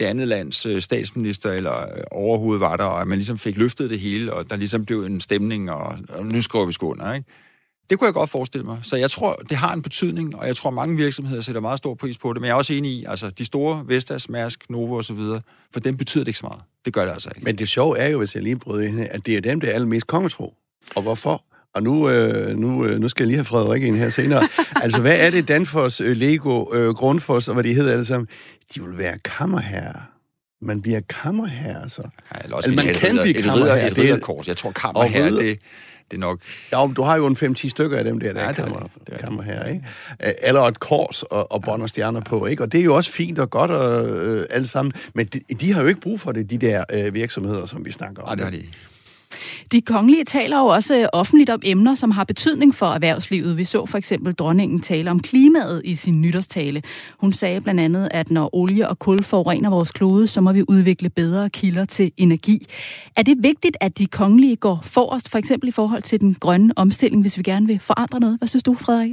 det 0.00 0.06
andet 0.06 0.28
lands 0.28 0.66
øh, 0.66 0.82
statsminister 0.82 1.52
eller 1.52 1.82
øh, 1.82 2.02
overhovedet 2.10 2.60
var 2.60 2.76
der, 2.76 2.84
og 2.84 3.00
at 3.00 3.06
man 3.06 3.18
ligesom 3.18 3.38
fik 3.38 3.56
løftet 3.56 3.90
det 3.90 4.00
hele, 4.00 4.32
og 4.32 4.50
der 4.50 4.56
ligesom 4.56 4.84
blev 4.84 5.04
en 5.04 5.20
stemning, 5.20 5.70
og, 5.70 5.98
og 6.08 6.26
nu 6.26 6.42
skriver 6.42 6.66
vi 6.66 6.72
sgu 6.72 6.90
under, 6.90 7.14
ikke? 7.14 7.26
Det 7.90 7.98
kunne 7.98 8.06
jeg 8.06 8.14
godt 8.14 8.30
forestille 8.30 8.64
mig. 8.64 8.78
Så 8.82 8.96
jeg 8.96 9.10
tror, 9.10 9.34
det 9.48 9.56
har 9.56 9.74
en 9.74 9.82
betydning, 9.82 10.36
og 10.36 10.46
jeg 10.46 10.56
tror, 10.56 10.70
mange 10.70 10.96
virksomheder 10.96 11.42
sætter 11.42 11.60
meget 11.60 11.78
stor 11.78 11.94
pris 11.94 12.18
på 12.18 12.32
det. 12.32 12.40
Men 12.40 12.46
jeg 12.46 12.52
er 12.52 12.56
også 12.56 12.74
enig 12.74 12.90
i, 12.90 13.04
altså 13.08 13.30
de 13.30 13.44
store, 13.44 13.82
Vestas, 13.86 14.28
Mærsk, 14.28 14.70
Novo 14.70 14.98
osv., 14.98 15.18
for 15.72 15.80
dem 15.80 15.96
betyder 15.96 16.24
det 16.24 16.28
ikke 16.28 16.38
så 16.38 16.46
meget. 16.46 16.62
Det 16.84 16.92
gør 16.92 17.04
det 17.04 17.12
altså 17.12 17.30
ikke. 17.34 17.44
Men 17.44 17.58
det 17.58 17.68
sjove 17.68 17.98
er 17.98 18.08
jo, 18.08 18.18
hvis 18.18 18.34
jeg 18.34 18.42
lige 18.42 18.56
bryder 18.56 18.88
ind, 18.88 19.00
at 19.00 19.26
det 19.26 19.36
er 19.36 19.40
dem, 19.40 19.60
der 19.60 19.68
er 19.68 19.72
allermest 19.72 20.06
kongetro. 20.06 20.54
Og 20.94 21.02
hvorfor? 21.02 21.44
Og 21.74 21.82
nu, 21.82 22.10
øh, 22.10 22.56
nu, 22.56 22.84
øh, 22.84 23.00
nu 23.00 23.08
skal 23.08 23.22
jeg 23.22 23.26
lige 23.26 23.36
have 23.36 23.44
Frederik 23.44 23.82
ind 23.82 23.96
her 23.96 24.10
senere. 24.10 24.48
altså, 24.82 25.00
hvad 25.00 25.16
er 25.18 25.30
det 25.30 25.48
Danfoss, 25.48 26.00
øh, 26.00 26.16
Lego, 26.16 26.74
øh, 26.74 26.94
Grundfos 26.94 27.48
og 27.48 27.54
hvad 27.54 27.64
de 27.64 27.74
hedder 27.74 27.92
alle 27.92 28.04
sammen? 28.04 28.28
De 28.74 28.82
vil 28.82 28.98
være 28.98 29.18
kammerherrer. 29.24 30.00
Man 30.62 30.82
bliver 30.82 31.00
kammerherre, 31.08 31.82
altså. 31.82 32.02
Ja, 32.34 32.38
eller 32.44 32.56
også 32.56 32.70
altså, 32.70 32.84
man 32.86 32.94
kan 32.94 33.18
blive 33.22 33.42
kammerherre. 33.42 33.90
Et 33.90 33.98
ridderkors. 33.98 34.48
Jeg 34.48 34.56
tror, 34.56 34.70
kammerherre, 34.70 35.30
det, 35.30 35.58
det 36.10 36.16
er 36.16 36.18
nok... 36.18 36.40
Ja, 36.72 36.86
du 36.96 37.02
har 37.02 37.16
jo 37.16 37.26
en 37.26 37.36
5-10 37.36 37.68
stykker 37.68 37.98
af 37.98 38.04
dem 38.04 38.20
der, 38.20 38.32
der 38.32 38.40
ja, 38.40 38.48
er 38.48 38.52
kammer, 38.52 38.80
det 39.06 39.14
er 39.14 39.18
kammerherre, 39.18 39.72
ikke? 39.72 39.86
Eller 40.42 40.60
et 40.60 40.80
kors 40.80 41.22
og, 41.22 41.52
og 41.52 41.62
bånd 41.62 41.82
og 41.82 41.88
stjerner 41.88 42.20
på, 42.20 42.46
ikke? 42.46 42.62
Og 42.62 42.72
det 42.72 42.80
er 42.80 42.84
jo 42.84 42.96
også 42.96 43.10
fint 43.10 43.38
og 43.38 43.50
godt 43.50 43.70
og, 43.70 44.06
øh, 44.06 44.46
alle 44.50 44.66
sammen. 44.66 44.92
Men 45.14 45.26
de, 45.26 45.40
de 45.60 45.72
har 45.72 45.82
jo 45.82 45.88
ikke 45.88 46.00
brug 46.00 46.20
for 46.20 46.32
det, 46.32 46.50
de 46.50 46.58
der 46.58 46.84
øh, 46.92 47.14
virksomheder, 47.14 47.66
som 47.66 47.84
vi 47.84 47.92
snakker 47.92 48.22
om. 48.22 48.28
Nej, 48.28 48.34
det 48.34 48.44
har 48.44 48.50
de 48.50 48.62
de 49.72 49.80
kongelige 49.80 50.24
taler 50.24 50.58
jo 50.58 50.66
også 50.66 50.98
øh, 50.98 51.06
offentligt 51.12 51.50
om 51.50 51.60
emner, 51.64 51.94
som 51.94 52.10
har 52.10 52.24
betydning 52.24 52.74
for 52.74 52.86
erhvervslivet. 52.86 53.56
Vi 53.56 53.64
så 53.64 53.86
for 53.86 53.98
eksempel 53.98 54.32
dronningen 54.32 54.80
tale 54.80 55.10
om 55.10 55.20
klimaet 55.20 55.82
i 55.84 55.94
sin 55.94 56.20
nytårstale. 56.20 56.82
Hun 57.18 57.32
sagde 57.32 57.60
blandt 57.60 57.80
andet, 57.80 58.08
at 58.10 58.30
når 58.30 58.54
olie 58.54 58.88
og 58.88 58.98
kul 58.98 59.22
forurener 59.22 59.70
vores 59.70 59.92
klode, 59.92 60.26
så 60.26 60.40
må 60.40 60.52
vi 60.52 60.64
udvikle 60.68 61.10
bedre 61.10 61.50
kilder 61.50 61.84
til 61.84 62.12
energi. 62.16 62.66
Er 63.16 63.22
det 63.22 63.36
vigtigt, 63.40 63.76
at 63.80 63.98
de 63.98 64.06
kongelige 64.06 64.56
går 64.56 64.80
forrest, 64.82 65.28
for 65.28 65.38
eksempel 65.38 65.68
i 65.68 65.72
forhold 65.72 66.02
til 66.02 66.20
den 66.20 66.36
grønne 66.40 66.72
omstilling, 66.76 67.22
hvis 67.22 67.38
vi 67.38 67.42
gerne 67.42 67.66
vil 67.66 67.80
forandre 67.80 68.20
noget? 68.20 68.38
Hvad 68.38 68.48
synes 68.48 68.62
du, 68.62 68.74
Frederik? 68.80 69.10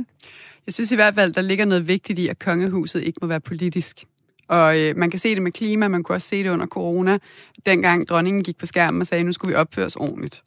Jeg 0.65 0.73
synes 0.73 0.91
i 0.91 0.95
hvert 0.95 1.15
fald, 1.15 1.31
der 1.33 1.41
ligger 1.41 1.65
noget 1.65 1.87
vigtigt 1.87 2.19
i, 2.19 2.27
at 2.27 2.39
kongehuset 2.39 3.03
ikke 3.03 3.19
må 3.21 3.27
være 3.27 3.39
politisk. 3.39 4.05
Og 4.51 4.79
øh, 4.79 4.97
man 4.97 5.09
kan 5.09 5.19
se 5.19 5.35
det 5.35 5.43
med 5.43 5.51
klima, 5.51 5.87
man 5.87 6.03
kunne 6.03 6.15
også 6.15 6.27
se 6.27 6.43
det 6.43 6.49
under 6.49 6.65
corona, 6.65 7.17
dengang 7.65 8.07
dronningen 8.07 8.43
gik 8.43 8.57
på 8.57 8.65
skærmen 8.65 9.01
og 9.01 9.07
sagde, 9.07 9.23
nu 9.23 9.31
skulle 9.31 9.49
vi 9.49 9.55
opføre 9.55 9.85
os 9.85 9.95
ordentligt. 9.95 10.41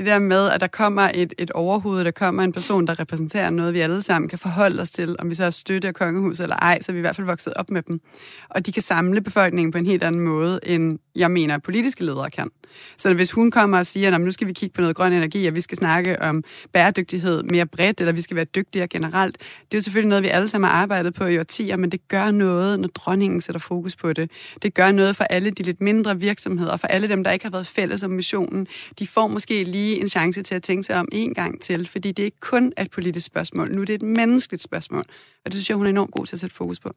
Det 0.00 0.06
der 0.06 0.18
med, 0.18 0.50
at 0.50 0.60
der 0.60 0.66
kommer 0.66 1.10
et, 1.14 1.34
et 1.38 1.50
overhoved, 1.50 2.04
der 2.04 2.10
kommer 2.10 2.42
en 2.42 2.52
person, 2.52 2.86
der 2.86 3.00
repræsenterer 3.00 3.50
noget, 3.50 3.74
vi 3.74 3.80
alle 3.80 4.02
sammen 4.02 4.28
kan 4.28 4.38
forholde 4.38 4.82
os 4.82 4.90
til, 4.90 5.16
om 5.18 5.30
vi 5.30 5.34
så 5.34 5.42
har 5.42 5.50
støtte 5.50 5.88
af 5.88 5.94
kongehuset 5.94 6.42
eller 6.42 6.56
ej, 6.56 6.78
så 6.82 6.92
er 6.92 6.92
vi 6.92 6.98
i 6.98 7.00
hvert 7.00 7.16
fald 7.16 7.26
vokset 7.26 7.54
op 7.54 7.70
med 7.70 7.82
dem. 7.82 8.00
Og 8.48 8.66
de 8.66 8.72
kan 8.72 8.82
samle 8.82 9.20
befolkningen 9.20 9.72
på 9.72 9.78
en 9.78 9.86
helt 9.86 10.02
anden 10.02 10.20
måde, 10.20 10.60
end 10.62 10.98
jeg 11.16 11.30
mener, 11.30 11.54
at 11.54 11.62
politiske 11.62 12.04
ledere 12.04 12.30
kan. 12.30 12.48
Så 12.96 13.14
hvis 13.14 13.30
hun 13.30 13.50
kommer 13.50 13.78
og 13.78 13.86
siger, 13.86 14.14
at 14.14 14.20
nu 14.20 14.30
skal 14.30 14.46
vi 14.46 14.52
kigge 14.52 14.74
på 14.74 14.80
noget 14.80 14.96
grøn 14.96 15.12
energi, 15.12 15.46
og 15.46 15.54
vi 15.54 15.60
skal 15.60 15.78
snakke 15.78 16.22
om 16.22 16.44
bæredygtighed 16.72 17.42
mere 17.42 17.66
bredt, 17.66 18.00
eller 18.00 18.12
vi 18.12 18.20
skal 18.20 18.36
være 18.36 18.44
dygtigere 18.44 18.88
generelt, 18.88 19.38
det 19.38 19.74
er 19.74 19.78
jo 19.78 19.82
selvfølgelig 19.82 20.08
noget, 20.08 20.24
vi 20.24 20.28
alle 20.28 20.48
sammen 20.48 20.70
har 20.70 20.76
arbejdet 20.76 21.14
på 21.14 21.24
i 21.24 21.38
årtier, 21.38 21.76
men 21.76 21.92
det 21.92 22.08
gør 22.08 22.30
noget, 22.30 22.80
når 22.80 22.88
dronningen 22.88 23.40
sætter 23.40 23.60
fokus 23.60 23.96
på 23.96 24.12
det. 24.12 24.30
Det 24.62 24.74
gør 24.74 24.92
noget 24.92 25.16
for 25.16 25.24
alle 25.24 25.50
de 25.50 25.62
lidt 25.62 25.80
mindre 25.80 26.20
virksomheder, 26.20 26.76
for 26.76 26.86
alle 26.86 27.08
dem, 27.08 27.24
der 27.24 27.30
ikke 27.30 27.44
har 27.44 27.52
været 27.52 27.66
fælles 27.66 28.02
om 28.02 28.10
missionen. 28.10 28.66
De 28.98 29.06
får 29.06 29.26
måske 29.26 29.64
lige 29.64 29.89
en 29.98 30.08
chance 30.08 30.42
til 30.42 30.54
at 30.54 30.62
tænke 30.62 30.82
sig 30.82 30.96
om 30.96 31.08
en 31.12 31.34
gang 31.34 31.62
til, 31.62 31.88
fordi 31.88 32.12
det 32.12 32.22
er 32.22 32.24
ikke 32.24 32.40
kun 32.40 32.72
et 32.78 32.90
politisk 32.90 33.26
spørgsmål, 33.26 33.72
nu 33.74 33.80
er 33.80 33.84
det 33.84 33.94
et 33.94 34.02
menneskeligt 34.02 34.62
spørgsmål. 34.62 35.04
Og 35.44 35.52
det 35.52 35.54
synes 35.54 35.68
jeg, 35.68 35.76
hun 35.76 35.86
er 35.86 35.90
enormt 35.90 36.10
god 36.10 36.26
til 36.26 36.36
at 36.36 36.40
sætte 36.40 36.56
fokus 36.56 36.80
på. 36.80 36.90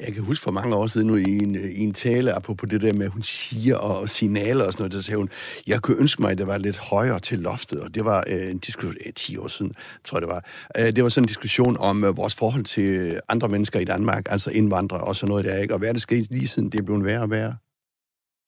Jeg 0.00 0.14
kan 0.14 0.22
huske 0.22 0.42
for 0.42 0.50
mange 0.50 0.76
år 0.76 0.86
siden 0.86 1.06
nu 1.06 1.16
i 1.16 1.38
en, 1.38 1.54
i 1.54 1.80
en 1.80 1.94
tale, 1.94 2.34
på 2.42 2.66
det 2.66 2.82
der 2.82 2.92
med, 2.92 3.04
at 3.04 3.10
hun 3.10 3.22
siger 3.22 3.76
og 3.76 4.08
signaler 4.08 4.64
og 4.64 4.72
sådan 4.72 4.82
noget, 4.82 4.92
der 4.92 5.00
sagde 5.00 5.18
hun, 5.18 5.28
jeg 5.66 5.82
kunne 5.82 5.96
ønske 5.96 6.22
mig, 6.22 6.30
at 6.30 6.38
det 6.38 6.46
var 6.46 6.58
lidt 6.58 6.76
højere 6.76 7.20
til 7.20 7.38
loftet, 7.38 7.80
og 7.80 7.94
det 7.94 8.04
var 8.04 8.24
øh, 8.26 8.50
en 8.50 8.58
diskussion, 8.58 8.94
øh, 9.06 9.12
10 9.12 9.36
år 9.36 9.48
siden, 9.48 9.72
tror 10.04 10.18
jeg 10.18 10.22
det 10.22 10.28
var. 10.28 10.44
Øh, 10.78 10.96
det 10.96 11.02
var 11.02 11.08
sådan 11.08 11.24
en 11.24 11.28
diskussion 11.28 11.76
om 11.76 12.04
øh, 12.04 12.16
vores 12.16 12.34
forhold 12.34 12.64
til 12.64 13.20
andre 13.28 13.48
mennesker 13.48 13.80
i 13.80 13.84
Danmark, 13.84 14.26
altså 14.30 14.50
indvandrere 14.50 15.00
og 15.00 15.16
sådan 15.16 15.28
noget 15.28 15.44
der, 15.44 15.58
ikke? 15.58 15.74
Og 15.74 15.78
hvad 15.78 15.88
er 15.88 15.92
det 15.92 16.02
sket 16.02 16.30
lige 16.30 16.48
siden, 16.48 16.70
det 16.70 16.78
er 16.80 16.84
blevet 16.84 17.04
værre 17.04 17.22
og 17.22 17.30
værre? 17.30 17.56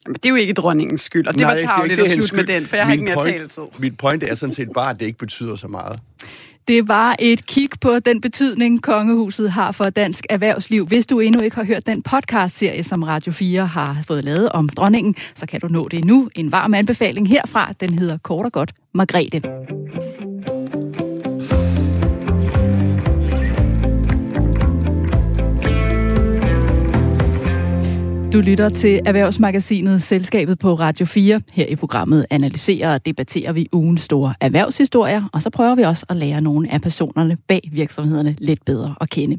Jamen, 0.07 0.15
det 0.15 0.27
er 0.27 0.31
jo 0.31 0.37
ikke 0.37 0.53
dronningens 0.53 1.01
skyld, 1.01 1.27
og 1.27 1.35
det 1.35 1.41
Nej, 1.41 1.51
var 1.51 1.57
tageligt 1.77 2.01
ikke, 2.01 2.03
at 2.03 2.25
slutte 2.25 2.37
med 2.37 2.45
den, 2.45 2.67
for 2.67 2.77
jeg 2.77 2.85
har 2.85 2.91
Min 2.91 3.01
ikke 3.01 3.05
mere 3.05 3.15
point- 3.15 3.33
taletid. 3.33 3.63
Mit 3.79 3.99
point 3.99 4.25
er 4.25 4.35
sådan 4.35 4.53
set 4.55 4.69
bare, 4.75 4.91
at 4.91 5.01
det 5.01 5.07
ikke 5.07 5.19
betyder 5.19 5.57
så 5.57 5.69
meget. 5.69 5.99
Det 6.69 6.89
var 6.89 7.17
et 7.19 7.47
kig 7.47 7.69
på 7.81 7.99
den 7.99 8.21
betydning, 8.21 8.83
kongehuset 8.83 9.51
har 9.53 9.73
for 9.73 9.91
dansk 9.91 10.27
erhvervsliv. 10.31 10.87
Hvis 10.87 11.07
du 11.07 11.21
endnu 11.21 11.43
ikke 11.43 11.57
har 11.57 11.65
hørt 11.65 11.87
den 11.87 12.03
podcast-serie, 12.03 12.85
som 12.85 13.03
Radio 13.03 13.33
4 13.33 13.67
har 13.67 13.99
fået 14.07 14.25
lavet 14.25 14.49
om 14.49 14.69
dronningen, 14.69 15.15
så 15.35 15.47
kan 15.47 15.61
du 15.61 15.69
nå 15.69 15.89
det 15.91 16.05
nu. 16.05 16.31
En 16.35 16.53
varm 16.53 16.75
anbefaling 16.75 17.29
herfra, 17.29 17.73
den 17.81 17.99
hedder 17.99 18.19
kort 18.19 18.47
og 18.47 18.53
godt 18.53 18.73
Margrethe. 18.95 19.43
Du 28.33 28.41
lytter 28.41 28.69
til 28.69 29.01
Erhvervsmagasinet 29.07 30.03
Selskabet 30.03 30.59
på 30.59 30.75
Radio 30.75 31.07
4. 31.07 31.41
Her 31.53 31.67
i 31.67 31.77
programmet 31.77 32.27
analyserer 32.31 32.95
og 32.95 33.07
debatterer 33.07 33.53
vi 33.53 33.69
ugens 33.73 34.03
store 34.03 34.35
erhvervshistorier, 34.41 35.23
og 35.33 35.43
så 35.43 35.51
prøver 35.51 35.75
vi 35.75 35.83
også 35.83 36.07
at 36.09 36.17
lære 36.17 36.41
nogle 36.41 36.73
af 36.73 36.81
personerne 36.81 37.37
bag 37.37 37.69
virksomhederne 37.73 38.37
lidt 38.39 38.65
bedre 38.65 38.95
at 39.01 39.11
kende. 39.11 39.39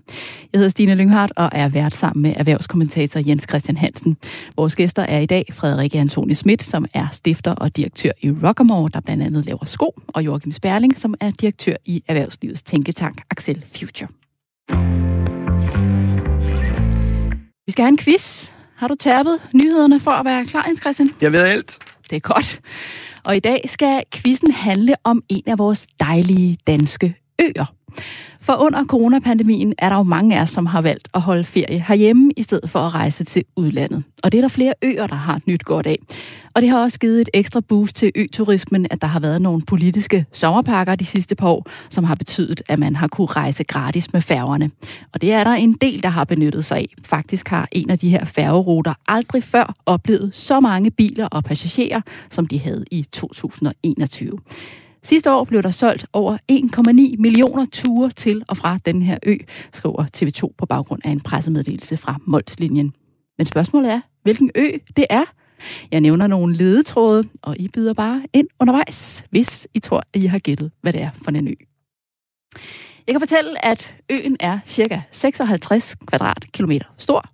Jeg 0.53 0.59
hedder 0.59 0.69
Stine 0.69 0.95
Lynghardt 0.95 1.31
og 1.35 1.49
er 1.51 1.69
vært 1.69 1.95
sammen 1.95 2.21
med 2.21 2.33
erhvervskommentator 2.37 3.21
Jens 3.27 3.45
Christian 3.49 3.77
Hansen. 3.77 4.17
Vores 4.57 4.75
gæster 4.75 5.03
er 5.03 5.19
i 5.19 5.25
dag 5.25 5.45
Frederikke 5.53 5.99
Antoni 5.99 6.33
Schmidt, 6.33 6.63
som 6.63 6.85
er 6.93 7.07
stifter 7.11 7.51
og 7.51 7.77
direktør 7.77 8.11
i 8.21 8.31
Rockamore, 8.31 8.89
der 8.93 8.99
blandt 8.99 9.23
andet 9.23 9.45
laver 9.45 9.65
sko, 9.65 9.93
og 10.07 10.25
Joachim 10.25 10.51
Sperling, 10.51 10.97
som 10.97 11.15
er 11.19 11.31
direktør 11.31 11.75
i 11.85 12.03
Erhvervslivets 12.07 12.63
tænketank 12.63 13.21
Axel 13.31 13.65
Future. 13.75 14.09
Vi 17.65 17.71
skal 17.71 17.83
have 17.83 17.91
en 17.91 17.97
quiz. 17.97 18.58
Har 18.79 18.87
du 18.87 18.95
tærpet 18.95 19.39
nyhederne 19.53 19.99
for 19.99 20.11
at 20.11 20.25
være 20.25 20.45
klar, 20.45 20.65
Jens 20.67 20.79
Christian? 20.79 21.09
Jeg 21.21 21.31
ved 21.31 21.39
alt. 21.45 21.77
Det 22.09 22.15
er 22.15 22.19
godt. 22.19 22.61
Og 23.23 23.35
i 23.35 23.39
dag 23.39 23.61
skal 23.69 24.03
quizzen 24.13 24.51
handle 24.51 24.95
om 25.03 25.23
en 25.29 25.43
af 25.45 25.57
vores 25.57 25.87
dejlige 25.99 26.57
danske 26.67 27.15
øer. 27.41 27.73
For 28.41 28.53
under 28.53 28.85
coronapandemien 28.85 29.73
er 29.77 29.89
der 29.89 29.95
jo 29.95 30.03
mange 30.03 30.37
af 30.37 30.41
os, 30.41 30.49
som 30.49 30.65
har 30.65 30.81
valgt 30.81 31.07
at 31.13 31.21
holde 31.21 31.43
ferie 31.43 31.79
herhjemme, 31.87 32.31
i 32.37 32.41
stedet 32.41 32.69
for 32.69 32.79
at 32.79 32.93
rejse 32.93 33.23
til 33.23 33.43
udlandet. 33.55 34.03
Og 34.23 34.31
det 34.31 34.37
er 34.37 34.41
der 34.41 34.47
flere 34.47 34.73
øer, 34.81 35.07
der 35.07 35.15
har 35.15 35.41
nyt 35.45 35.65
godt 35.65 35.87
af. 35.87 35.97
Og 36.53 36.61
det 36.61 36.69
har 36.69 36.79
også 36.79 36.99
givet 36.99 37.21
et 37.21 37.29
ekstra 37.33 37.59
boost 37.59 37.95
til 37.95 38.11
øturismen, 38.15 38.87
at 38.89 39.01
der 39.01 39.07
har 39.07 39.19
været 39.19 39.41
nogle 39.41 39.61
politiske 39.61 40.25
sommerpakker 40.31 40.95
de 40.95 41.05
sidste 41.05 41.35
par 41.35 41.47
år, 41.47 41.65
som 41.89 42.03
har 42.03 42.15
betydet, 42.15 42.61
at 42.69 42.79
man 42.79 42.95
har 42.95 43.07
kunne 43.07 43.27
rejse 43.27 43.63
gratis 43.63 44.13
med 44.13 44.21
færgerne. 44.21 44.71
Og 45.13 45.21
det 45.21 45.31
er 45.31 45.43
der 45.43 45.51
en 45.51 45.73
del, 45.73 46.03
der 46.03 46.09
har 46.09 46.23
benyttet 46.23 46.65
sig 46.65 46.77
af. 46.77 46.87
Faktisk 47.05 47.47
har 47.47 47.67
en 47.71 47.89
af 47.89 47.99
de 47.99 48.09
her 48.09 48.25
færgeruter 48.25 48.93
aldrig 49.07 49.43
før 49.43 49.73
oplevet 49.85 50.31
så 50.33 50.59
mange 50.59 50.91
biler 50.91 51.27
og 51.27 51.43
passagerer, 51.43 52.01
som 52.29 52.47
de 52.47 52.59
havde 52.59 52.85
i 52.91 53.05
2021. 53.11 54.39
Sidste 55.03 55.31
år 55.31 55.43
blev 55.43 55.63
der 55.63 55.71
solgt 55.71 56.05
over 56.13 56.37
1,9 56.51 57.21
millioner 57.21 57.65
ture 57.71 58.09
til 58.09 58.43
og 58.47 58.57
fra 58.57 58.79
den 58.85 59.01
her 59.01 59.17
ø, 59.23 59.35
skriver 59.73 60.05
TV2 60.17 60.53
på 60.57 60.65
baggrund 60.65 61.01
af 61.05 61.09
en 61.11 61.21
pressemeddelelse 61.21 61.97
fra 61.97 62.17
Molslinjen. 62.25 62.93
Men 63.37 63.45
spørgsmålet 63.45 63.91
er, 63.91 64.01
hvilken 64.23 64.51
ø 64.55 64.65
det 64.95 65.05
er. 65.09 65.23
Jeg 65.91 66.01
nævner 66.01 66.27
nogle 66.27 66.55
ledetråde, 66.55 67.23
og 67.41 67.59
I 67.59 67.67
byder 67.67 67.93
bare 67.93 68.23
ind 68.33 68.47
undervejs, 68.59 69.25
hvis 69.29 69.67
I 69.73 69.79
tror, 69.79 70.03
at 70.13 70.23
I 70.23 70.25
har 70.25 70.39
gættet, 70.39 70.71
hvad 70.81 70.93
det 70.93 71.01
er 71.01 71.09
for 71.23 71.31
en 71.31 71.47
ø. 71.47 71.53
Jeg 73.07 73.13
kan 73.13 73.19
fortælle, 73.21 73.65
at 73.65 73.95
øen 74.09 74.37
er 74.39 74.59
cirka 74.65 75.01
56 75.11 75.95
kvadratkilometer 76.07 76.85
stor. 76.97 77.25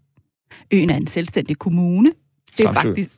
Øen 0.71 0.89
er 0.89 0.95
en 0.95 1.07
selvstændig 1.07 1.57
kommune. 1.57 2.09
Det 2.57 2.65
er 2.65 2.73
Samsø. 2.73 2.87
faktisk... 2.87 3.09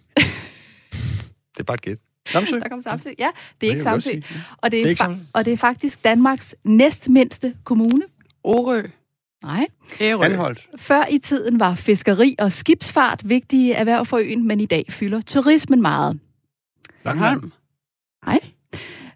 Det 1.53 1.59
er 1.59 1.63
bare 1.63 1.75
et 1.75 1.81
gæt. 1.81 1.99
Samsø? 2.29 2.55
Der 2.63 2.69
kom 2.69 2.81
Samsø. 2.81 3.09
Ja, 3.19 3.27
det 3.61 3.67
er 3.67 3.71
ikke 3.71 3.83
Samsø. 3.83 4.09
sige. 4.09 4.23
Og 4.57 4.71
det 4.71 4.79
er, 4.79 4.83
Det 4.83 4.85
er 4.85 4.89
ikke 4.89 5.01
fa- 5.03 5.05
Samsø. 5.05 5.23
og 5.33 5.45
det 5.45 5.53
er 5.53 5.57
faktisk 5.57 6.03
Danmarks 6.03 6.55
næstmindste 6.63 7.53
kommune. 7.63 8.01
Orø. 8.43 8.83
Nej. 9.43 9.67
Ærø. 10.01 10.23
Anholdt. 10.23 10.69
Før 10.77 11.05
i 11.11 11.17
tiden 11.17 11.59
var 11.59 11.75
fiskeri 11.75 12.35
og 12.39 12.51
skibsfart 12.51 13.29
vigtige 13.29 13.73
erhverv 13.73 14.05
for 14.05 14.17
øen, 14.17 14.47
men 14.47 14.59
i 14.59 14.65
dag 14.65 14.85
fylder 14.89 15.21
turismen 15.21 15.81
meget. 15.81 16.19
Langholm. 17.05 17.51
Nej. 18.25 18.39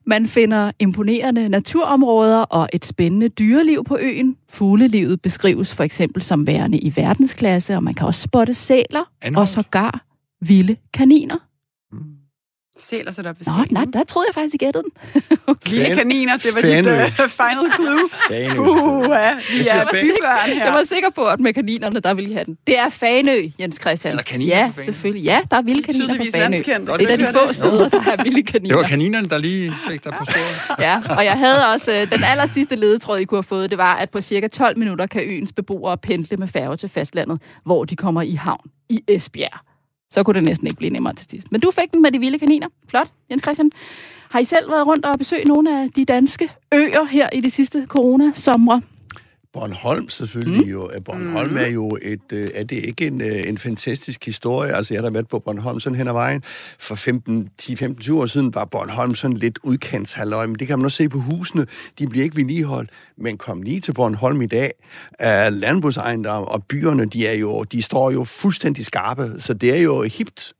Man 0.06 0.28
finder 0.28 0.72
imponerende 0.80 1.50
naturområder 1.50 2.38
og 2.42 2.70
et 2.74 2.86
spændende 2.86 3.30
dyreliv 3.30 3.84
på 3.84 3.98
øen. 4.02 4.38
Fuglelivet 4.50 5.22
beskrives 5.22 5.74
for 5.76 5.84
eksempel 5.84 6.22
som 6.22 6.48
værende 6.48 6.78
i 6.80 6.94
verdensklasse, 6.96 7.76
og 7.76 7.84
man 7.84 7.94
kan 7.94 8.08
også 8.08 8.22
spotte 8.22 8.54
sæler 8.54 9.04
Anholt? 9.22 9.42
og 9.42 9.48
sågar 9.48 10.06
vilde 10.42 10.76
kaniner. 10.94 11.38
Sæler 12.80 13.12
sig 13.12 13.24
der 13.24 13.34
på 13.34 13.40
Nå, 13.48 13.52
nej, 13.70 13.86
der 13.94 14.04
troede 14.04 14.28
jeg 14.30 14.34
faktisk, 14.36 14.56
I 14.56 14.58
gættede 14.58 14.84
den. 14.84 14.92
Lille 15.66 15.86
Fan- 15.86 15.96
kaniner, 15.96 16.38
det 16.38 16.52
var 16.56 16.62
Fanø. 16.62 17.04
dit 17.06 17.20
uh, 17.20 17.30
final 17.30 17.72
clue. 17.76 18.10
Fanø, 18.30 18.60
Uh, 18.60 19.10
ja, 19.10 19.34
vi 19.52 19.60
er 19.72 19.84
bybørn 19.92 20.50
her. 20.50 20.66
Jeg 20.66 20.74
var 20.74 20.84
sikker 20.84 21.10
på, 21.10 21.24
at 21.26 21.40
med 21.40 21.54
kaninerne, 21.54 22.00
der 22.00 22.14
ville 22.14 22.32
I 22.32 22.34
have 22.34 22.46
den. 22.46 22.58
Det 22.68 22.80
er 22.80 22.90
Fanø, 22.90 23.50
Jens 23.60 23.76
Christian. 23.82 24.12
Er 24.12 24.16
der 24.16 24.24
kaniner 24.24 24.58
ja, 24.58 24.68
på 24.68 24.74
Fanø? 24.74 24.86
selvfølgelig. 24.86 25.24
Ja, 25.26 25.40
der 25.52 25.58
er 25.58 25.62
vilde 25.62 25.84
kaniner 25.84 26.18
på 26.18 26.24
Fanø. 26.32 26.42
landskendt. 26.44 26.90
Det 27.00 27.12
er 27.12 27.18
de 27.18 27.26
få 27.34 27.54
steder, 27.54 27.90
der 27.90 28.12
er 28.12 28.24
vilde 28.24 28.44
kaniner. 28.44 28.76
Det 28.76 28.82
var 28.84 28.88
kaninerne, 28.90 29.30
der 29.30 29.38
lige 29.38 29.74
fik 29.90 30.04
dig 30.04 30.14
på 30.20 30.26
sporet. 30.26 30.80
Ja, 30.88 31.02
og 31.18 31.26
jeg 31.26 31.34
havde 31.38 31.68
også 31.74 31.92
øh, 31.92 32.12
den 32.12 32.24
aller 32.24 32.46
sidste 32.46 32.76
ledetråd, 32.76 33.20
I 33.20 33.26
kunne 33.26 33.38
have 33.38 33.44
fået, 33.44 33.70
det 33.70 33.78
var, 33.78 33.96
at 33.96 34.10
på 34.10 34.22
cirka 34.22 34.48
12 34.48 34.78
minutter 34.80 35.06
kan 35.08 35.22
øens 35.26 35.52
beboere 35.54 35.98
pendle 35.98 36.38
med 36.38 36.48
færge 36.48 36.78
til 36.78 36.90
fastlandet, 36.90 37.42
hvor 37.66 37.86
de 37.86 37.96
kommer 37.96 38.22
i 38.22 38.34
havn 38.36 38.70
i 38.90 39.00
Esbjerg. 39.08 39.60
Så 40.12 40.24
kunne 40.24 40.34
det 40.34 40.44
næsten 40.44 40.68
ikke 40.68 40.78
blive 40.78 40.90
nemmere 40.90 41.14
til 41.14 41.28
sidst. 41.30 41.52
Men 41.52 41.62
du 41.62 41.72
fik 41.72 41.92
den 41.94 42.02
med 42.02 42.12
de 42.12 42.20
vilde 42.20 42.40
kaniner. 42.40 42.68
Flot, 42.88 43.08
Jens 43.32 43.42
Christian. 43.42 43.72
Har 44.30 44.40
I 44.40 44.46
selv 44.46 44.70
været 44.72 44.88
rundt 44.88 45.06
og 45.06 45.18
besøgt 45.18 45.48
nogle 45.48 45.82
af 45.82 45.90
de 45.90 46.06
danske 46.06 46.52
øer 46.74 47.06
her 47.06 47.30
i 47.34 47.42
de 47.42 47.50
sidste 47.50 47.86
corona-somre? 47.90 48.82
Bornholm 49.54 50.10
selvfølgelig 50.10 50.66
mm. 50.66 50.72
jo. 50.72 50.92
Bornholm 51.06 51.52
mm. 51.52 51.58
er 51.58 51.68
jo 51.68 51.98
et, 52.02 52.32
øh, 52.34 52.50
er 52.54 52.64
det 52.64 52.86
ikke 52.86 53.08
en, 53.08 53.22
øh, 53.22 53.48
en 53.48 53.58
fantastisk 53.58 54.26
historie? 54.26 54.76
Altså, 54.76 54.94
jeg 54.94 55.02
har 55.02 55.10
da 55.10 55.14
været 55.14 55.28
på 55.28 55.40
Bornholm 55.40 55.80
sådan 55.80 55.98
hen 55.98 56.08
ad 56.08 56.14
vejen. 56.14 56.44
For 56.80 56.96
15, 56.96 57.50
10-15 57.62 58.14
år 58.14 58.26
siden 58.26 58.54
var 58.54 58.66
Bornholm 58.66 59.16
sådan 59.16 59.38
lidt 59.38 59.60
udkantshalløj, 59.64 60.46
men 60.46 60.56
det 60.60 60.68
kan 60.68 60.80
man 60.80 60.86
også 60.86 60.98
se 60.98 61.10
på 61.10 61.20
husene. 61.20 61.68
De 62.00 62.08
bliver 62.08 62.24
ikke 62.24 62.36
vedligeholdt. 62.36 62.90
Men 63.18 63.38
kom 63.38 63.62
lige 63.62 63.80
til 63.80 63.94
Bornholm 63.94 64.42
i 64.42 64.46
dag. 64.46 64.72
Uh, 65.24 65.54
landbrugsejendom 65.54 66.44
og 66.44 66.64
byerne, 66.64 67.06
de, 67.06 67.28
er 67.28 67.34
jo, 67.34 67.64
de 67.64 67.82
står 67.82 68.12
jo 68.12 68.24
fuldstændig 68.24 68.86
skarpe, 68.86 69.34
så 69.38 69.54
det 69.54 69.78
er 69.78 69.82
jo 69.82 70.02
hipt. 70.02 70.54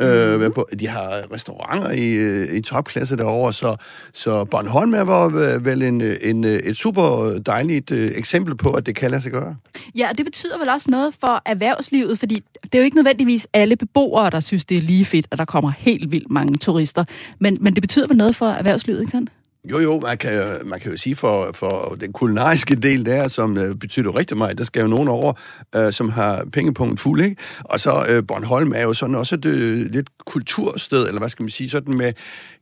Øh, 0.00 0.40
være 0.40 0.50
på- 0.50 0.68
de 0.80 0.88
har 0.88 1.22
restauranter 1.32 1.90
i, 1.90 2.10
øh, 2.14 2.54
i 2.56 2.60
topklasse 2.60 3.16
derovre, 3.16 3.52
så, 3.52 3.76
så 4.12 4.44
Bornholm 4.44 4.94
er 4.94 5.00
var 5.00 5.26
øh, 5.26 5.64
vel 5.64 5.82
en, 5.82 6.00
øh, 6.00 6.16
en, 6.22 6.44
et 6.44 6.76
super 6.76 7.38
dejligt 7.46 7.92
eksempel 7.92 8.54
på, 8.56 8.68
at 8.70 8.86
det 8.86 8.94
kan 8.96 9.10
lade 9.10 9.22
sig 9.22 9.32
gøre. 9.32 9.56
Ja, 9.96 10.08
og 10.10 10.18
det 10.18 10.26
betyder 10.26 10.58
vel 10.58 10.68
også 10.68 10.90
noget 10.90 11.14
for 11.20 11.42
erhvervslivet, 11.46 12.18
fordi 12.18 12.42
det 12.62 12.74
er 12.74 12.78
jo 12.78 12.84
ikke 12.84 12.96
nødvendigvis 12.96 13.46
alle 13.52 13.76
beboere, 13.76 14.30
der 14.30 14.40
synes, 14.40 14.64
det 14.64 14.76
er 14.76 14.82
lige 14.82 15.04
fedt, 15.04 15.26
at 15.30 15.38
der 15.38 15.44
kommer 15.44 15.70
helt 15.78 16.12
vildt 16.12 16.30
mange 16.30 16.58
turister. 16.58 17.04
Men, 17.38 17.58
men 17.60 17.74
det 17.74 17.82
betyder 17.82 18.06
vel 18.06 18.16
noget 18.16 18.36
for 18.36 18.46
erhvervslivet, 18.46 19.00
ikke 19.00 19.10
sandt? 19.10 19.30
Jo, 19.64 19.78
jo, 19.78 20.00
man 20.00 20.18
kan, 20.18 20.58
man 20.64 20.80
kan 20.80 20.90
jo 20.90 20.96
sige 20.96 21.16
for, 21.16 21.50
for 21.54 21.96
den 22.00 22.12
kulinariske 22.12 22.74
del 22.74 23.06
der, 23.06 23.28
som 23.28 23.58
øh, 23.58 23.74
betyder 23.74 24.16
rigtig 24.16 24.36
meget, 24.36 24.58
der 24.58 24.64
skal 24.64 24.82
jo 24.82 24.88
nogen 24.88 25.08
over, 25.08 25.32
øh, 25.76 25.92
som 25.92 26.08
har 26.08 26.44
pengepunkt 26.52 27.00
fuld, 27.00 27.20
ikke? 27.24 27.36
Og 27.64 27.80
så 27.80 28.06
øh, 28.08 28.26
Bornholm 28.26 28.72
er 28.72 28.82
jo 28.82 28.94
sådan 28.94 29.14
også 29.14 29.34
et 29.34 29.44
øh, 29.44 29.90
lidt 29.90 30.08
kultursted, 30.26 31.06
eller 31.06 31.18
hvad 31.18 31.28
skal 31.28 31.42
man 31.42 31.50
sige, 31.50 31.70
sådan 31.70 31.96
med 31.96 32.12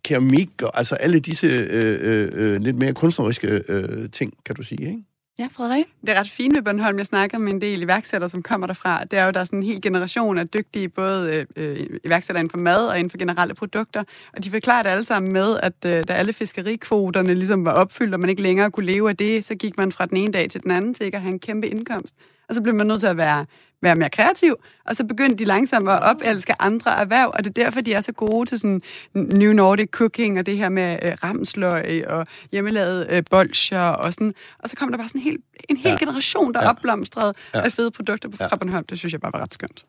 keramik, 0.05 0.63
og 0.63 0.79
altså 0.79 0.95
alle 0.95 1.21
disse 1.21 1.47
øh, 1.47 1.99
øh, 2.01 2.29
øh 2.33 2.61
lidt 2.61 2.77
mere 2.77 2.93
kunstneriske 2.93 3.63
øh, 3.69 4.11
ting, 4.11 4.33
kan 4.47 4.57
du 4.57 4.63
sige, 4.63 4.87
ikke? 4.87 5.03
Ja, 5.39 5.49
Frederik? 5.53 5.85
Det 6.01 6.09
er 6.09 6.21
ret 6.21 6.31
fint 6.31 6.55
med 6.55 6.63
Bornholm. 6.63 6.99
Jeg 6.99 7.07
snakker 7.07 7.39
med 7.39 7.53
en 7.53 7.61
del 7.61 7.83
iværksættere, 7.83 8.29
som 8.29 8.43
kommer 8.43 8.67
derfra. 8.67 9.05
Det 9.05 9.19
er 9.19 9.25
jo, 9.25 9.31
der 9.31 9.41
er 9.41 9.45
sådan 9.45 9.59
en 9.59 9.63
hel 9.63 9.83
generation 9.83 10.39
af 10.39 10.49
dygtige, 10.49 10.89
både 10.89 11.47
øh, 11.57 11.81
øh, 11.81 11.87
iværksættere 12.05 12.41
inden 12.41 12.51
for 12.51 12.59
mad 12.59 12.87
og 12.87 12.99
inden 12.99 13.11
for 13.11 13.19
generelle 13.19 13.55
produkter. 13.55 14.05
Og 14.33 14.45
de 14.45 14.51
forklarer 14.51 14.83
det 14.83 14.91
alle 14.91 15.05
sammen 15.05 15.33
med, 15.33 15.61
at 15.63 15.73
øh, 15.87 16.05
da 16.09 16.13
alle 16.13 16.33
fiskerikvoterne 16.33 17.35
ligesom 17.35 17.65
var 17.65 17.73
opfyldt, 17.73 18.15
og 18.15 18.21
man 18.21 18.31
ikke 18.31 18.43
længere 18.43 18.71
kunne 18.71 18.87
leve 18.87 19.09
af 19.09 19.17
det, 19.17 19.45
så 19.45 19.55
gik 19.55 19.79
man 19.79 19.93
fra 19.93 20.07
den 20.07 20.17
ene 20.17 20.33
dag 20.33 20.51
til 20.51 20.63
den 20.63 20.71
anden 20.71 20.95
til 20.95 21.07
ikke 21.07 21.17
at 21.17 21.23
have 21.23 21.33
en 21.33 21.41
kæmpe 21.41 21.69
indkomst. 21.69 22.15
Og 22.49 22.55
så 22.55 22.63
blev 22.63 22.75
man 22.75 22.87
nødt 22.87 23.01
til 23.01 23.07
at 23.07 23.17
være, 23.17 23.47
være 23.83 23.97
mere 23.97 24.11
kreativ, 24.11 24.55
og 24.87 24.97
så 24.97 25.05
begyndte 25.05 25.37
de 25.37 25.45
langsomt 25.45 25.89
at 25.89 26.03
opelske 26.03 26.63
andre 26.63 26.91
erhverv, 27.01 27.31
og 27.35 27.45
det 27.45 27.59
er 27.59 27.65
derfor, 27.65 27.81
de 27.81 27.93
er 27.95 28.01
så 28.01 28.13
gode 28.13 28.47
til 28.49 28.59
sådan 28.59 28.83
New 29.15 29.53
Nordic 29.53 29.89
Cooking, 29.91 30.39
og 30.39 30.47
det 30.47 30.57
her 30.57 30.69
med 30.69 30.99
øh, 31.03 31.13
ramsløg 31.25 32.05
og 32.09 32.27
hjemmelavet 32.53 33.07
øh, 33.11 33.23
bolcher 33.31 33.81
og 33.81 34.13
sådan. 34.15 34.35
Og 34.59 34.69
så 34.69 34.77
kom 34.77 34.91
der 34.91 34.99
bare 34.99 35.09
sådan 35.09 35.21
en 35.21 35.25
hel, 35.25 35.39
en 35.69 35.77
hel 35.77 35.91
Ja. 35.91 35.97
generation, 35.99 36.55
der 36.55 36.63
Ja. 36.63 36.69
opblomstrede 36.71 37.33
Ja. 37.55 37.59
ja. 37.59 37.65
af 37.65 37.73
fede 37.73 37.91
produkter 37.91 38.29
fra 38.37 38.49
Ja. 38.53 38.57
Bornholm. 38.57 38.85
Det 38.87 38.99
synes 38.99 39.13
jeg 39.13 39.21
bare 39.21 39.33
var 39.33 39.43
ret 39.43 39.55
skønt. 39.55 39.85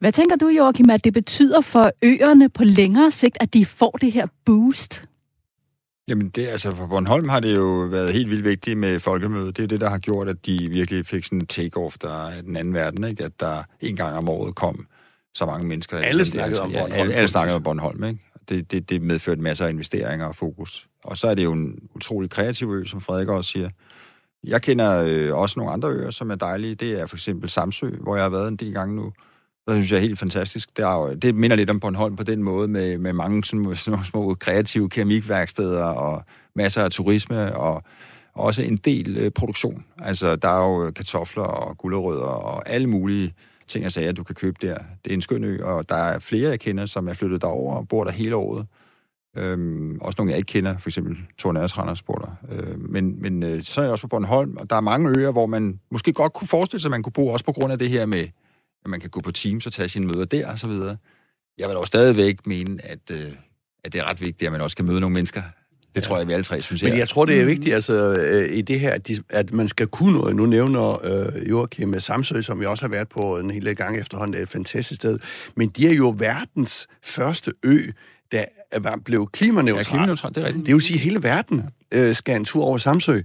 Hvad 0.00 0.12
tænker 0.12 0.36
du, 0.36 0.48
Joachim, 0.48 0.90
at 0.90 1.04
det 1.04 1.12
betyder 1.12 1.60
for 1.60 1.90
øerne 2.02 2.48
på 2.48 2.64
længere 2.64 3.10
sigt, 3.10 3.36
at 3.40 3.54
de 3.54 3.66
får 3.66 3.90
det 4.00 4.12
her 4.12 4.26
boost? 4.44 5.04
Jamen, 6.08 6.28
det, 6.28 6.46
altså, 6.46 6.74
på 6.74 6.86
Bornholm 6.86 7.28
har 7.28 7.40
det 7.40 7.56
jo 7.56 7.64
været 7.90 8.12
helt 8.12 8.30
vildt 8.30 8.44
vigtigt 8.44 8.78
med 8.78 9.00
folkemødet. 9.00 9.56
Det 9.56 9.62
er 9.62 9.66
det, 9.66 9.80
der 9.80 9.88
har 9.88 9.98
gjort, 9.98 10.28
at 10.28 10.46
de 10.46 10.68
virkelig 10.68 11.06
fik 11.06 11.24
sådan 11.24 11.40
en 11.40 11.46
take-off, 11.52 11.96
der 12.02 12.28
er 12.28 12.42
den 12.42 12.56
anden 12.56 12.74
verden, 12.74 13.04
ikke? 13.04 13.24
At 13.24 13.40
der 13.40 13.62
en 13.80 13.96
gang 13.96 14.16
om 14.16 14.28
året 14.28 14.54
kom 14.54 14.86
så 15.34 15.46
mange 15.46 15.66
mennesker. 15.66 15.98
Alle 15.98 16.24
snakkede 16.24 16.60
om 16.60 16.70
ja, 16.70 16.78
Bornholm, 16.78 16.92
alle, 16.92 17.02
alle 17.02 17.14
faktisk. 17.14 17.32
snakkede 17.32 17.56
om 17.56 17.62
Bornholm, 17.62 18.04
ikke? 18.04 18.20
Det, 18.48 18.72
det, 18.72 18.90
det 18.90 19.02
medførte 19.02 19.40
masser 19.40 19.66
af 19.66 19.70
investeringer 19.70 20.26
og 20.26 20.36
fokus. 20.36 20.88
Og 21.04 21.18
så 21.18 21.28
er 21.28 21.34
det 21.34 21.44
jo 21.44 21.52
en 21.52 21.88
utrolig 21.94 22.30
kreativ 22.30 22.72
ø, 22.74 22.84
som 22.84 23.00
Frederik 23.00 23.28
også 23.28 23.50
siger. 23.50 23.70
Jeg 24.44 24.62
kender 24.62 25.04
øh, 25.06 25.38
også 25.38 25.60
nogle 25.60 25.72
andre 25.72 25.88
øer, 25.88 26.10
som 26.10 26.30
er 26.30 26.34
dejlige. 26.34 26.74
Det 26.74 27.00
er 27.00 27.06
for 27.06 27.16
eksempel 27.16 27.50
Samsø, 27.50 27.90
hvor 28.00 28.16
jeg 28.16 28.24
har 28.24 28.30
været 28.30 28.48
en 28.48 28.56
del 28.56 28.72
gange 28.72 28.96
nu. 28.96 29.12
Det 29.66 29.74
synes 29.74 29.90
jeg 29.90 29.96
er 29.96 30.00
helt 30.00 30.18
fantastisk. 30.18 30.76
Det, 30.76 30.84
er 30.84 30.94
jo, 30.94 31.14
det 31.14 31.34
minder 31.34 31.56
lidt 31.56 31.70
om 31.70 31.80
Bornholm 31.80 32.16
på 32.16 32.22
den 32.22 32.42
måde, 32.42 32.68
med, 32.68 32.98
med 32.98 33.12
mange 33.12 33.44
små, 33.44 33.74
små, 33.74 34.02
små 34.02 34.34
kreative 34.34 34.88
keramikværksteder 34.88 35.84
og 35.84 36.24
masser 36.54 36.82
af 36.82 36.90
turisme 36.90 37.56
og 37.56 37.82
også 38.34 38.62
en 38.62 38.76
del 38.76 39.16
øh, 39.16 39.30
produktion. 39.30 39.84
Altså, 39.98 40.36
der 40.36 40.48
er 40.48 40.66
jo 40.66 40.90
kartofler 40.90 41.44
og 41.44 41.78
gulerødder 41.78 42.26
og 42.26 42.68
alle 42.68 42.86
mulige 42.86 43.34
ting 43.68 43.84
og 43.84 43.92
sager, 43.92 44.12
du 44.12 44.24
kan 44.24 44.34
købe 44.34 44.56
der. 44.62 44.78
Det 45.04 45.10
er 45.10 45.14
en 45.14 45.22
skøn 45.22 45.44
ø, 45.44 45.64
og 45.64 45.88
der 45.88 45.94
er 45.94 46.18
flere, 46.18 46.50
jeg 46.50 46.60
kender, 46.60 46.86
som 46.86 47.08
er 47.08 47.14
flyttet 47.14 47.42
derover 47.42 47.74
og 47.74 47.88
bor 47.88 48.04
der 48.04 48.10
hele 48.10 48.36
året. 48.36 48.66
Øhm, 49.36 49.98
også 50.00 50.14
nogle, 50.18 50.30
jeg 50.30 50.38
ikke 50.38 50.52
kender, 50.52 50.78
for 50.78 50.88
eksempel 50.88 51.16
Thor 51.38 51.52
Nørretranders 51.52 52.02
bor 52.02 52.14
der. 52.14 52.36
Øhm, 52.52 52.86
men 52.88 53.22
men 53.22 53.42
øh, 53.42 53.62
så 53.62 53.80
er 53.80 53.84
jeg 53.84 53.92
også 53.92 54.02
på 54.02 54.08
Bornholm, 54.08 54.56
og 54.56 54.70
der 54.70 54.76
er 54.76 54.80
mange 54.80 55.18
øer, 55.18 55.30
hvor 55.32 55.46
man 55.46 55.80
måske 55.90 56.12
godt 56.12 56.32
kunne 56.32 56.48
forestille 56.48 56.80
sig, 56.80 56.88
at 56.88 56.90
man 56.90 57.02
kunne 57.02 57.12
bo, 57.12 57.28
også 57.28 57.44
på 57.44 57.52
grund 57.52 57.72
af 57.72 57.78
det 57.78 57.90
her 57.90 58.06
med, 58.06 58.26
at 58.84 58.90
man 58.90 59.00
kan 59.00 59.10
gå 59.10 59.20
på 59.20 59.30
Teams 59.32 59.66
og 59.66 59.72
tage 59.72 59.88
sine 59.88 60.06
møder 60.06 60.24
der 60.24 60.46
og 60.50 60.58
så 60.58 60.66
videre. 60.68 60.96
Jeg 61.58 61.68
vil 61.68 61.74
dog 61.76 61.86
stadigvæk 61.86 62.46
mene, 62.46 62.78
at, 62.84 62.98
øh, 63.12 63.18
at 63.84 63.92
det 63.92 64.00
er 64.00 64.04
ret 64.10 64.20
vigtigt, 64.20 64.46
at 64.46 64.52
man 64.52 64.60
også 64.60 64.76
kan 64.76 64.84
møde 64.84 65.00
nogle 65.00 65.14
mennesker. 65.14 65.42
Det 65.94 66.02
tror 66.02 66.18
jeg, 66.18 66.28
vi 66.28 66.32
alle 66.32 66.44
tre 66.44 66.62
synes 66.62 66.82
Men 66.82 66.92
er. 66.92 66.96
jeg 66.96 67.08
tror, 67.08 67.24
det 67.24 67.40
er 67.40 67.44
vigtigt 67.44 67.74
altså, 67.74 67.94
øh, 67.94 68.56
i 68.56 68.62
det 68.62 68.80
her, 68.80 68.90
at, 68.90 69.08
de, 69.08 69.22
at 69.30 69.52
man 69.52 69.68
skal 69.68 69.86
kunne 69.86 70.12
noget. 70.18 70.36
Nu 70.36 70.46
nævner 70.46 71.06
øh, 71.06 71.48
Joachim 71.50 71.88
med 71.88 72.00
Samsø, 72.00 72.42
som 72.42 72.60
vi 72.60 72.66
også 72.66 72.82
har 72.84 72.88
været 72.88 73.08
på 73.08 73.38
en 73.38 73.50
hel 73.50 73.76
gang 73.76 74.00
efterhånden. 74.00 74.32
Det 74.32 74.38
er 74.38 74.42
et 74.42 74.48
fantastisk 74.48 74.96
sted. 75.00 75.18
Men 75.56 75.68
de 75.68 75.88
er 75.88 75.92
jo 75.94 76.14
verdens 76.18 76.86
første 77.02 77.52
ø, 77.62 77.78
der 78.32 78.44
er- 78.70 78.96
blev 79.04 79.28
klimaneutral. 79.32 79.76
Ja, 79.84 79.90
klimaneutral, 79.90 80.34
det 80.34 80.42
er 80.42 80.46
rigtigt. 80.46 80.66
Det 80.66 80.74
vil 80.74 80.82
sige, 80.82 80.94
at 80.98 81.00
hele 81.00 81.22
verden 81.22 81.62
øh, 81.92 82.14
skal 82.14 82.36
en 82.36 82.44
tur 82.44 82.64
over 82.64 82.78
Samsø. 82.78 83.20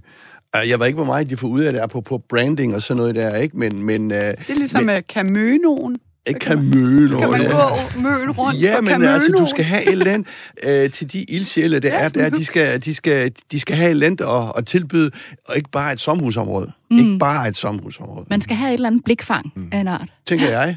Øh, 0.56 0.68
Jeg 0.68 0.78
ved 0.80 0.86
ikke, 0.86 0.96
hvor 0.96 1.04
meget 1.04 1.30
de 1.30 1.36
får 1.36 1.48
ud 1.48 1.60
af 1.60 1.72
det, 1.72 1.90
på, 1.90 2.00
på 2.00 2.22
branding 2.28 2.74
og 2.74 2.82
sådan 2.82 2.96
noget 2.96 3.14
der, 3.14 3.36
ikke? 3.36 3.58
Men, 3.58 3.82
men 3.82 4.10
øh, 4.12 4.16
Det 4.18 4.34
er 4.48 4.54
ligesom 4.54 4.84
med 4.84 5.02
Camønoen. 5.08 5.96
ikke 6.26 6.40
kan 6.40 6.62
møde 6.64 7.08
Kan 7.18 7.30
man 7.30 7.40
gå 7.50 8.00
møn 8.00 8.30
rundt 8.30 8.60
Ja, 8.62 8.80
men 8.80 9.04
altså, 9.04 9.32
du 9.38 9.46
skal 9.50 9.64
have 9.64 9.82
et 9.82 9.88
eller 9.92 10.12
andet 10.12 10.28
øh, 10.64 10.90
til 10.90 11.12
de 11.12 11.22
ildsjæle, 11.22 11.80
der 11.80 11.88
Ja, 11.88 12.04
er 12.04 12.08
der. 12.08 12.30
De 12.30 12.44
skal, 12.44 12.84
de, 12.84 12.94
skal, 12.94 13.32
de 13.52 13.60
skal 13.60 13.76
have 13.76 13.86
et 13.86 13.90
eller 13.90 14.06
andet 14.06 14.24
at, 14.24 14.52
at 14.56 14.66
tilbyde, 14.66 15.10
og 15.48 15.56
ikke 15.56 15.70
bare 15.70 15.92
et 15.92 16.00
sommerhusområde. 16.00 16.72
Mm. 16.90 16.98
Ikke 16.98 17.18
bare 17.18 17.48
et 17.48 17.56
sommerhusområde, 17.56 18.26
Man 18.30 18.40
skal 18.40 18.56
have 18.56 18.68
et 18.70 18.74
eller 18.74 18.86
andet 18.88 19.04
blikfang 19.04 19.52
mm. 19.56 19.68
af 19.72 19.78
en 19.80 19.88
art. 19.88 20.08
tænker 20.26 20.48
jeg. 20.48 20.76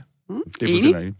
Det 0.59 0.69
er 0.69 0.73
fuldstændig. 0.81 1.13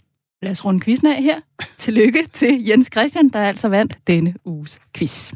Lad 0.44 0.52
os 0.52 0.66
runde 0.66 0.80
quizzen 0.86 1.08
af 1.08 1.24
her. 1.24 1.40
Tillykke 1.78 2.20
til 2.34 2.66
Jens 2.66 2.90
Christian, 2.94 3.30
der 3.30 3.40
altså 3.40 3.68
vandt 3.68 3.98
denne 4.08 4.34
uges 4.46 4.80
quiz. 4.98 5.32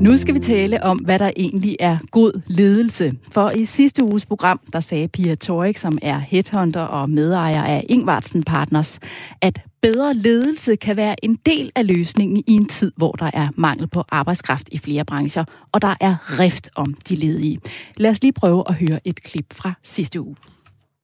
Nu 0.00 0.16
skal 0.16 0.34
vi 0.34 0.38
tale 0.38 0.82
om, 0.82 0.98
hvad 0.98 1.18
der 1.18 1.32
egentlig 1.36 1.76
er 1.80 1.98
god 2.10 2.42
ledelse. 2.46 3.12
For 3.32 3.50
i 3.50 3.64
sidste 3.64 4.04
uges 4.04 4.26
program, 4.26 4.60
der 4.72 4.80
sagde 4.80 5.08
Pia 5.08 5.34
Torik, 5.34 5.78
som 5.78 5.98
er 6.02 6.18
headhunter 6.18 6.80
og 6.80 7.10
medejer 7.10 7.62
af 7.62 7.86
Ingvartsen 7.88 8.42
Partners, 8.42 9.00
at 9.40 9.60
bedre 9.82 10.14
ledelse 10.14 10.76
kan 10.76 10.96
være 10.96 11.24
en 11.24 11.38
del 11.46 11.72
af 11.74 11.86
løsningen 11.86 12.36
i 12.36 12.52
en 12.52 12.66
tid, 12.66 12.92
hvor 12.96 13.12
der 13.12 13.30
er 13.34 13.48
mangel 13.56 13.86
på 13.86 14.04
arbejdskraft 14.08 14.68
i 14.72 14.78
flere 14.78 15.04
brancher, 15.04 15.44
og 15.72 15.82
der 15.82 15.94
er 16.00 16.38
rift 16.40 16.70
om 16.74 16.94
de 17.08 17.16
ledige. 17.16 17.60
Lad 17.96 18.10
os 18.10 18.22
lige 18.22 18.32
prøve 18.32 18.64
at 18.68 18.74
høre 18.74 19.00
et 19.04 19.22
klip 19.22 19.54
fra 19.54 19.72
sidste 19.82 20.20
uge. 20.20 20.36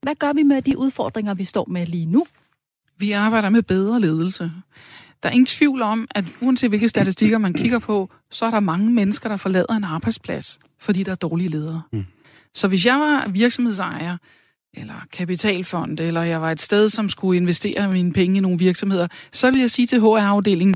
Hvad 0.02 0.14
gør 0.14 0.32
vi 0.32 0.42
med 0.42 0.62
de 0.62 0.78
udfordringer, 0.78 1.34
vi 1.34 1.44
står 1.44 1.66
med 1.68 1.86
lige 1.86 2.06
nu? 2.06 2.26
Vi 2.98 3.10
arbejder 3.12 3.48
med 3.48 3.62
bedre 3.62 4.00
ledelse. 4.00 4.50
Der 5.22 5.28
er 5.28 5.32
ingen 5.32 5.46
tvivl 5.46 5.82
om, 5.82 6.08
at 6.10 6.24
uanset 6.40 6.70
hvilke 6.70 6.88
statistikker 6.88 7.38
man 7.38 7.52
kigger 7.52 7.78
på, 7.78 8.10
så 8.30 8.46
er 8.46 8.50
der 8.50 8.60
mange 8.60 8.90
mennesker, 8.90 9.28
der 9.28 9.36
forlader 9.36 9.76
en 9.76 9.84
arbejdsplads, 9.84 10.58
fordi 10.78 11.02
der 11.02 11.12
er 11.12 11.16
dårlige 11.16 11.48
ledere. 11.48 11.82
Mm. 11.92 12.04
Så 12.54 12.68
hvis 12.68 12.86
jeg 12.86 13.00
var 13.00 13.28
virksomhedsejer, 13.28 14.16
eller 14.74 14.94
kapitalfond, 15.12 16.00
eller 16.00 16.22
jeg 16.22 16.42
var 16.42 16.50
et 16.50 16.60
sted, 16.60 16.88
som 16.88 17.08
skulle 17.08 17.36
investere 17.36 17.92
mine 17.92 18.12
penge 18.12 18.36
i 18.36 18.40
nogle 18.40 18.58
virksomheder, 18.58 19.08
så 19.32 19.50
vil 19.50 19.60
jeg 19.60 19.70
sige 19.70 19.86
til 19.86 20.00
HR-afdelingen, 20.00 20.74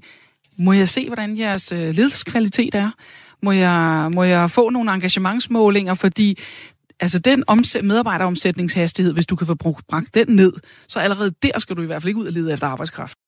må 0.59 0.73
jeg 0.73 0.89
se, 0.89 1.07
hvordan 1.07 1.39
jeres 1.39 1.73
øh, 1.73 1.79
ledelseskvalitet 1.79 2.75
er? 2.75 2.91
Må 3.43 3.53
jeg, 3.53 4.09
må 4.13 4.23
jeg 4.23 4.51
få 4.51 4.71
nogle 4.71 4.93
engagementsmålinger, 4.93 5.95
fordi 5.95 6.39
altså 7.01 7.19
den 7.19 7.45
omsæt, 7.47 7.85
medarbejderomsætningshastighed, 7.85 9.13
hvis 9.13 9.27
du 9.27 9.37
kan 9.37 9.47
få 9.47 9.55
brugt, 9.55 9.87
bragt 9.87 10.15
den 10.15 10.27
ned, 10.29 10.53
så 10.89 10.99
allerede 10.99 11.35
der 11.43 11.59
skal 11.59 11.77
du 11.77 11.83
i 11.83 11.87
hvert 11.87 12.03
fald 12.03 12.09
ikke 12.09 12.21
ud 12.21 12.27
og 12.27 12.33
lede 12.33 12.53
efter 12.53 12.67
arbejdskraft. 12.67 13.19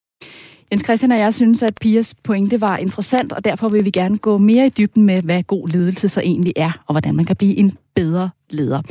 Jens 0.72 0.85
Christian 0.85 1.12
og 1.12 1.18
jeg 1.18 1.35
synes, 1.35 1.62
at 1.62 1.74
Pias 1.81 2.14
pointe 2.14 2.61
var 2.61 2.76
interessant, 2.76 3.33
og 3.33 3.44
derfor 3.44 3.68
vil 3.68 3.85
vi 3.85 3.90
gerne 3.90 4.18
gå 4.18 4.38
mere 4.38 4.66
i 4.66 4.68
dybden 4.68 5.02
med, 5.02 5.22
hvad 5.22 5.42
god 5.42 5.68
ledelse 5.68 6.09
så 6.09 6.20
egentlig 6.20 6.52
er, 6.57 6.83
og 6.87 6.92
hvordan 6.92 7.16
man 7.16 7.24
kan 7.24 7.37
blive 7.37 7.57
en 7.57 7.79
bedre 7.94 8.31
leder. 8.50 8.83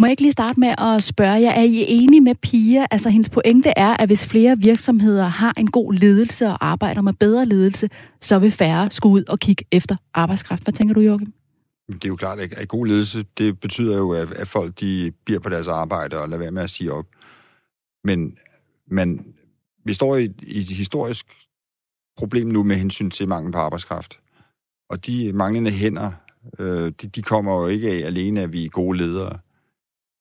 Må 0.00 0.06
jeg 0.06 0.10
ikke 0.10 0.22
lige 0.22 0.32
starte 0.32 0.60
med 0.60 0.74
at 0.78 1.02
spørge 1.02 1.40
jer, 1.40 1.50
er 1.50 1.62
I 1.62 1.84
enige 1.88 2.20
med 2.20 2.34
Pia? 2.34 2.86
Altså 2.90 3.08
hendes 3.08 3.28
pointe 3.28 3.72
er, 3.76 3.96
at 4.02 4.08
hvis 4.08 4.26
flere 4.26 4.58
virksomheder 4.58 5.26
har 5.26 5.54
en 5.56 5.70
god 5.70 5.92
ledelse 5.92 6.46
og 6.46 6.66
arbejder 6.66 7.00
med 7.00 7.12
bedre 7.12 7.46
ledelse, 7.46 7.88
så 8.20 8.38
vil 8.38 8.50
færre 8.50 8.90
skulle 8.90 9.12
ud 9.12 9.24
og 9.28 9.38
kigge 9.38 9.64
efter 9.72 9.96
arbejdskraft. 10.14 10.62
Hvad 10.62 10.72
tænker 10.72 10.94
du, 10.94 11.00
Joachim? 11.00 11.32
Det 11.92 12.04
er 12.04 12.08
jo 12.08 12.16
klart, 12.16 12.40
at 12.40 12.68
god 12.68 12.86
ledelse, 12.86 13.24
det 13.38 13.60
betyder 13.60 13.96
jo, 13.96 14.12
at, 14.12 14.32
at 14.32 14.48
folk 14.48 14.80
de 14.80 15.12
bliver 15.24 15.40
på 15.40 15.48
deres 15.48 15.66
arbejde 15.66 16.20
og 16.20 16.28
lader 16.28 16.42
være 16.42 16.50
med 16.50 16.62
at 16.62 16.70
sige 16.70 16.92
op. 16.92 17.06
Men 18.04 18.36
man, 18.90 19.24
vi 19.88 19.94
står 19.94 20.16
i, 20.16 20.28
i 20.42 20.58
et 20.58 20.70
historisk 20.70 21.26
problem 22.16 22.46
nu 22.46 22.62
med 22.62 22.76
hensyn 22.76 23.10
til 23.10 23.28
mangel 23.28 23.52
på 23.52 23.58
arbejdskraft. 23.58 24.20
Og 24.90 25.06
de 25.06 25.32
manglende 25.32 25.70
hænder, 25.70 26.12
øh, 26.58 26.92
de, 27.02 27.08
de 27.08 27.22
kommer 27.22 27.60
jo 27.60 27.66
ikke 27.66 27.90
af 27.90 28.06
alene, 28.06 28.40
at 28.40 28.52
vi 28.52 28.64
er 28.64 28.68
gode 28.68 28.98
ledere. 28.98 29.38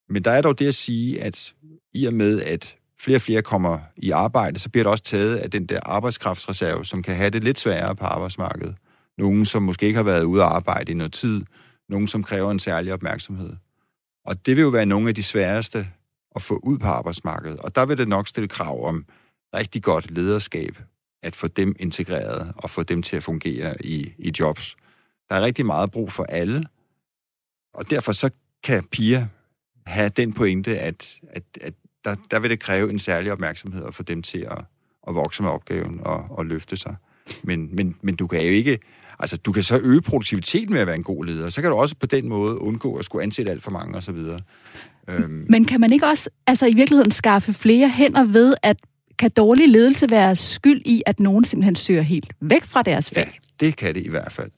Men 0.10 0.24
der 0.24 0.32
er 0.32 0.42
dog 0.42 0.60
det 0.60 0.68
at 0.68 0.76
sige, 0.76 1.24
at 1.24 1.54
i 1.94 2.06
og 2.06 2.14
med, 2.14 2.42
at 2.42 2.78
flere 3.00 3.18
og 3.18 3.22
flere 3.22 3.42
kommer 3.42 3.80
i 3.98 4.12
arbejde, 4.12 4.60
så 4.60 4.70
bliver 4.70 4.84
det 4.84 4.92
også 4.92 5.04
taget 5.04 5.36
af 5.36 5.52
den 5.52 5.66
der 5.66 5.80
arbejdskraftsreserve, 5.84 6.86
som 6.86 7.04
kan 7.04 7.16
have 7.16 7.30
det 7.30 7.44
lidt 7.44 7.60
sværere 7.60 7.96
på 7.96 8.06
arbejdsmarkedet. 8.06 8.76
Nogen, 9.18 9.46
som 9.46 9.64
måske 9.64 9.86
ikke 9.86 9.98
har 9.98 10.04
været 10.04 10.24
ude 10.24 10.44
at 10.44 10.50
arbejde 10.50 10.92
i 10.92 10.96
noget 10.96 11.14
tid. 11.14 11.46
Nogen, 11.90 12.08
som 12.08 12.24
kræver 12.24 12.52
en 12.52 12.60
særlig 12.60 12.94
opmærksomhed. 12.94 13.54
Og 14.26 14.46
det 14.46 14.56
vil 14.56 14.62
jo 14.62 14.70
være 14.70 14.86
nogle 14.86 15.10
af 15.10 15.16
de 15.16 15.24
sværeste 15.24 15.88
at 16.36 16.42
få 16.42 16.60
ud 16.64 16.78
på 16.78 16.88
arbejdsmarkedet. 16.88 17.60
Og 17.60 17.76
der 17.76 17.86
vil 17.86 17.98
det 17.98 18.08
nok 18.08 18.28
stille 18.28 18.48
krav 18.48 18.86
om 18.88 19.06
rigtig 19.58 19.84
godt 19.84 20.12
lederskab, 20.12 20.78
at 21.24 21.36
få 21.36 21.48
dem 21.48 21.76
integreret 21.80 22.54
og 22.58 22.70
få 22.70 22.84
dem 22.84 23.02
til 23.02 23.16
at 23.16 23.24
fungere 23.24 23.76
i, 23.84 24.14
i 24.18 24.34
jobs. 24.40 24.76
Der 25.30 25.36
er 25.36 25.42
rigtig 25.42 25.66
meget 25.66 25.92
brug 25.92 26.12
for 26.12 26.24
alle, 26.24 26.66
og 27.74 27.90
derfor 27.90 28.12
så 28.12 28.30
kan 28.64 28.84
Pia 28.84 29.28
have 29.86 30.10
den 30.10 30.34
pointe, 30.34 30.80
at, 30.80 31.20
at, 31.30 31.44
at 31.62 31.74
der, 32.06 32.16
der 32.32 32.40
vil 32.40 32.50
det 32.50 32.60
kræve 32.60 32.90
en 32.90 33.00
særlig 33.00 33.32
opmærksomhed 33.32 33.86
at 33.86 33.96
få 33.96 34.04
dem 34.04 34.22
til 34.22 34.40
at, 34.40 34.58
at 35.08 35.16
vokse 35.16 35.44
med 35.44 35.52
opgaven 35.52 36.00
og, 36.04 36.26
og 36.30 36.46
løfte 36.46 36.78
sig. 36.78 36.96
Men, 37.44 37.76
men, 37.76 37.96
men 38.02 38.16
du 38.16 38.28
kan 38.28 38.42
jo 38.42 38.50
ikke... 38.50 38.80
Altså, 39.20 39.38
du 39.38 39.52
kan 39.52 39.64
så 39.64 39.80
øge 39.84 40.02
produktiviteten 40.02 40.74
med 40.74 40.82
at 40.82 40.88
være 40.88 40.96
en 40.96 41.04
god 41.04 41.26
leder. 41.26 41.50
Så 41.50 41.62
kan 41.62 41.72
du 41.72 41.78
også 41.78 41.96
på 42.00 42.08
den 42.08 42.30
måde 42.30 42.62
undgå 42.62 42.96
at 42.96 43.06
skulle 43.06 43.24
ansætte 43.24 43.52
alt 43.52 43.64
for 43.64 43.72
mange 43.72 43.98
osv. 43.98 44.18
Øhm, 45.10 45.46
Men 45.50 45.66
kan 45.66 45.80
man 45.80 45.94
ikke 45.94 46.06
også 46.06 46.30
altså 46.48 46.66
i 46.66 46.74
virkeligheden 46.74 47.12
skaffe 47.12 47.54
flere 47.54 47.90
hænder 47.90 48.24
ved, 48.24 48.54
at 48.64 48.78
kan 49.20 49.32
dårlig 49.32 49.70
ledelse 49.70 50.06
være 50.10 50.36
skyld 50.36 50.82
i, 50.86 51.04
at 51.06 51.20
nogen 51.20 51.46
simpelthen 51.46 51.76
søger 51.76 52.02
helt 52.02 52.34
væk 52.42 52.64
fra 52.66 52.82
deres 52.82 53.12
Ja, 53.16 53.22
fag? 53.22 53.40
det 53.60 53.76
kan 53.76 53.96
det 53.96 54.06
i 54.06 54.10
hvert 54.10 54.32
fald. 54.32 54.52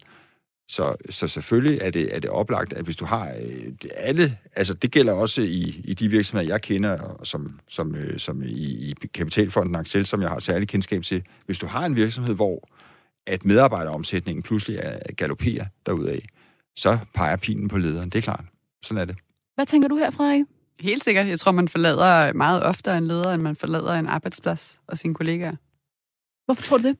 Så, 0.71 0.95
så 1.09 1.27
selvfølgelig 1.27 1.79
er 1.81 1.89
det, 1.91 2.15
er 2.15 2.19
det 2.19 2.29
oplagt, 2.29 2.73
at 2.73 2.83
hvis 2.83 2.95
du 2.95 3.05
har 3.05 3.27
øh, 3.41 3.71
alle, 3.95 4.37
altså 4.55 4.73
det 4.73 4.91
gælder 4.91 5.13
også 5.13 5.41
i, 5.41 5.81
i 5.83 5.93
de 5.93 6.09
virksomheder, 6.09 6.49
jeg 6.53 6.61
kender, 6.61 6.99
og 7.01 7.27
som, 7.27 7.59
som, 7.69 7.95
øh, 7.95 8.17
som 8.19 8.43
i, 8.43 8.45
i 8.91 8.95
Kapitalfonden 9.13 9.75
Axel, 9.75 10.05
som 10.05 10.21
jeg 10.21 10.29
har 10.29 10.39
særlig 10.39 10.67
kendskab 10.67 11.03
til. 11.03 11.23
Hvis 11.45 11.59
du 11.59 11.65
har 11.67 11.85
en 11.85 11.95
virksomhed, 11.95 12.35
hvor 12.35 12.69
at 13.27 13.45
medarbejderomsætningen 13.45 14.43
pludselig 14.43 14.79
er 14.83 14.99
galopperer 15.17 15.65
derudaf, 15.85 16.25
så 16.75 16.97
peger 17.15 17.35
pinen 17.35 17.67
på 17.67 17.77
lederen. 17.77 18.09
Det 18.09 18.17
er 18.17 18.21
klart. 18.21 18.45
Sådan 18.83 19.01
er 19.01 19.05
det. 19.05 19.15
Hvad 19.55 19.65
tænker 19.65 19.87
du 19.87 19.97
her, 19.97 20.11
Frederik? 20.11 20.41
Helt 20.79 21.03
sikkert. 21.03 21.27
Jeg 21.27 21.39
tror, 21.39 21.51
man 21.51 21.67
forlader 21.67 22.33
meget 22.33 22.63
oftere 22.63 22.97
en 22.97 23.07
leder, 23.07 23.33
end 23.33 23.41
man 23.41 23.55
forlader 23.55 23.93
en 23.93 24.07
arbejdsplads 24.07 24.79
og 24.87 24.97
sine 24.97 25.13
kollegaer. 25.13 25.55
Hvorfor 26.45 26.63
tror 26.63 26.77
du 26.77 26.83
det? 26.83 26.97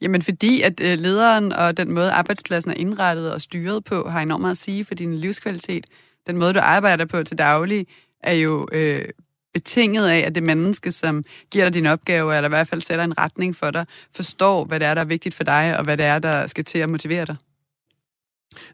Jamen 0.00 0.22
fordi, 0.22 0.62
at 0.62 0.80
øh, 0.80 0.98
lederen 0.98 1.52
og 1.52 1.76
den 1.76 1.92
måde, 1.92 2.10
arbejdspladsen 2.10 2.70
er 2.70 2.74
indrettet 2.74 3.32
og 3.32 3.40
styret 3.40 3.84
på, 3.84 4.08
har 4.08 4.22
enormt 4.22 4.40
meget 4.40 4.50
at 4.50 4.58
sige 4.58 4.84
for 4.84 4.94
din 4.94 5.14
livskvalitet. 5.14 5.86
Den 6.26 6.36
måde, 6.36 6.52
du 6.52 6.58
arbejder 6.62 7.04
på 7.04 7.22
til 7.22 7.38
daglig, 7.38 7.86
er 8.22 8.32
jo 8.32 8.68
øh, 8.72 9.04
betinget 9.54 10.08
af, 10.08 10.18
at 10.18 10.34
det 10.34 10.42
menneske, 10.42 10.92
som 10.92 11.24
giver 11.50 11.64
dig 11.64 11.74
dine 11.74 11.92
opgaver, 11.92 12.32
eller 12.32 12.48
i 12.48 12.56
hvert 12.56 12.68
fald 12.68 12.80
sætter 12.80 13.04
en 13.04 13.18
retning 13.18 13.56
for 13.56 13.70
dig, 13.70 13.86
forstår, 14.14 14.64
hvad 14.64 14.80
det 14.80 14.86
er, 14.86 14.94
der 14.94 15.00
er 15.00 15.04
vigtigt 15.04 15.34
for 15.34 15.44
dig, 15.44 15.78
og 15.78 15.84
hvad 15.84 15.96
det 15.96 16.06
er, 16.06 16.18
der 16.18 16.46
skal 16.46 16.64
til 16.64 16.78
at 16.78 16.88
motivere 16.88 17.24
dig. 17.24 17.36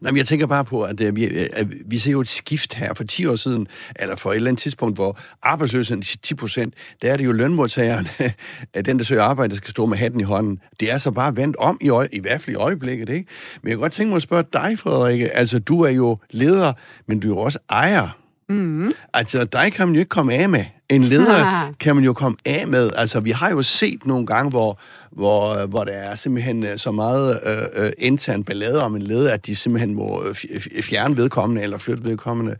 Nej, 0.01 0.11
men 0.11 0.17
jeg 0.17 0.25
tænker 0.25 0.45
bare 0.45 0.65
på, 0.65 0.83
at, 0.83 1.01
uh, 1.01 1.15
vi, 1.15 1.25
øh, 1.25 1.45
at 1.53 1.67
vi 1.85 1.97
ser 1.97 2.11
jo 2.11 2.21
et 2.21 2.27
skift 2.27 2.73
her 2.73 2.93
for 2.93 3.03
10 3.03 3.25
år 3.25 3.35
siden, 3.35 3.67
eller 3.95 4.15
for 4.15 4.31
et 4.31 4.35
eller 4.35 4.49
andet 4.49 4.61
tidspunkt, 4.61 4.97
hvor 4.97 5.19
arbejdsløsheden 5.43 6.01
er 6.01 6.17
10 6.23 6.33
procent, 6.33 6.73
der 7.01 7.13
er 7.13 7.17
det 7.17 7.25
jo 7.25 7.31
lønmodtageren, 7.31 8.07
den 8.85 8.97
der 8.99 9.03
søger 9.03 9.23
arbejde, 9.23 9.51
der 9.51 9.57
skal 9.57 9.71
stå 9.71 9.85
med 9.85 9.97
hatten 9.97 10.19
i 10.19 10.23
hånden. 10.23 10.59
Det 10.79 10.91
er 10.91 10.97
så 10.97 11.11
bare 11.11 11.35
vendt 11.35 11.55
om, 11.55 11.77
i, 11.81 11.89
øje, 11.89 12.07
i 12.11 12.19
hvert 12.19 12.41
fald 12.41 12.55
i 12.55 12.59
øjeblikket, 12.59 13.09
ikke? 13.09 13.29
Men 13.61 13.69
jeg 13.69 13.77
kan 13.77 13.81
godt 13.81 13.93
tænke 13.93 14.09
mig 14.09 14.15
at 14.15 14.21
spørge 14.21 14.43
dig, 14.53 14.79
Frederikke. 14.79 15.29
Altså, 15.29 15.59
du 15.59 15.81
er 15.81 15.89
jo 15.89 16.17
leder, 16.31 16.73
men 17.07 17.19
du 17.19 17.27
er 17.27 17.35
jo 17.35 17.39
også 17.39 17.59
ejer. 17.69 18.20
Mm. 18.51 18.91
Altså, 19.13 19.43
dig 19.43 19.73
kan 19.73 19.87
man 19.87 19.95
jo 19.95 19.99
ikke 19.99 20.09
komme 20.09 20.33
af 20.33 20.49
med. 20.49 20.65
En 20.89 21.03
leder 21.03 21.73
kan 21.79 21.95
man 21.95 22.03
jo 22.03 22.13
komme 22.13 22.37
af 22.45 22.67
med. 22.67 22.89
Altså, 22.95 23.19
vi 23.19 23.31
har 23.31 23.49
jo 23.49 23.61
set 23.61 24.05
nogle 24.05 24.25
gange, 24.25 24.49
hvor 24.49 24.79
hvor, 25.11 25.65
hvor 25.65 25.83
der 25.83 25.91
er 25.91 26.15
simpelthen 26.15 26.65
øh, 26.65 26.77
så 26.77 26.91
meget 26.91 27.39
øh, 27.45 27.85
øh, 27.85 27.91
intern 27.97 28.43
ballade 28.43 28.83
om 28.83 28.95
en 28.95 29.01
leder, 29.01 29.33
at 29.33 29.45
de 29.45 29.55
simpelthen 29.55 29.93
må 29.95 30.23
øh, 30.23 30.35
fjerne 30.83 31.17
vedkommende 31.17 31.63
eller 31.63 31.77
flytte 31.77 32.03
vedkommende. 32.03 32.55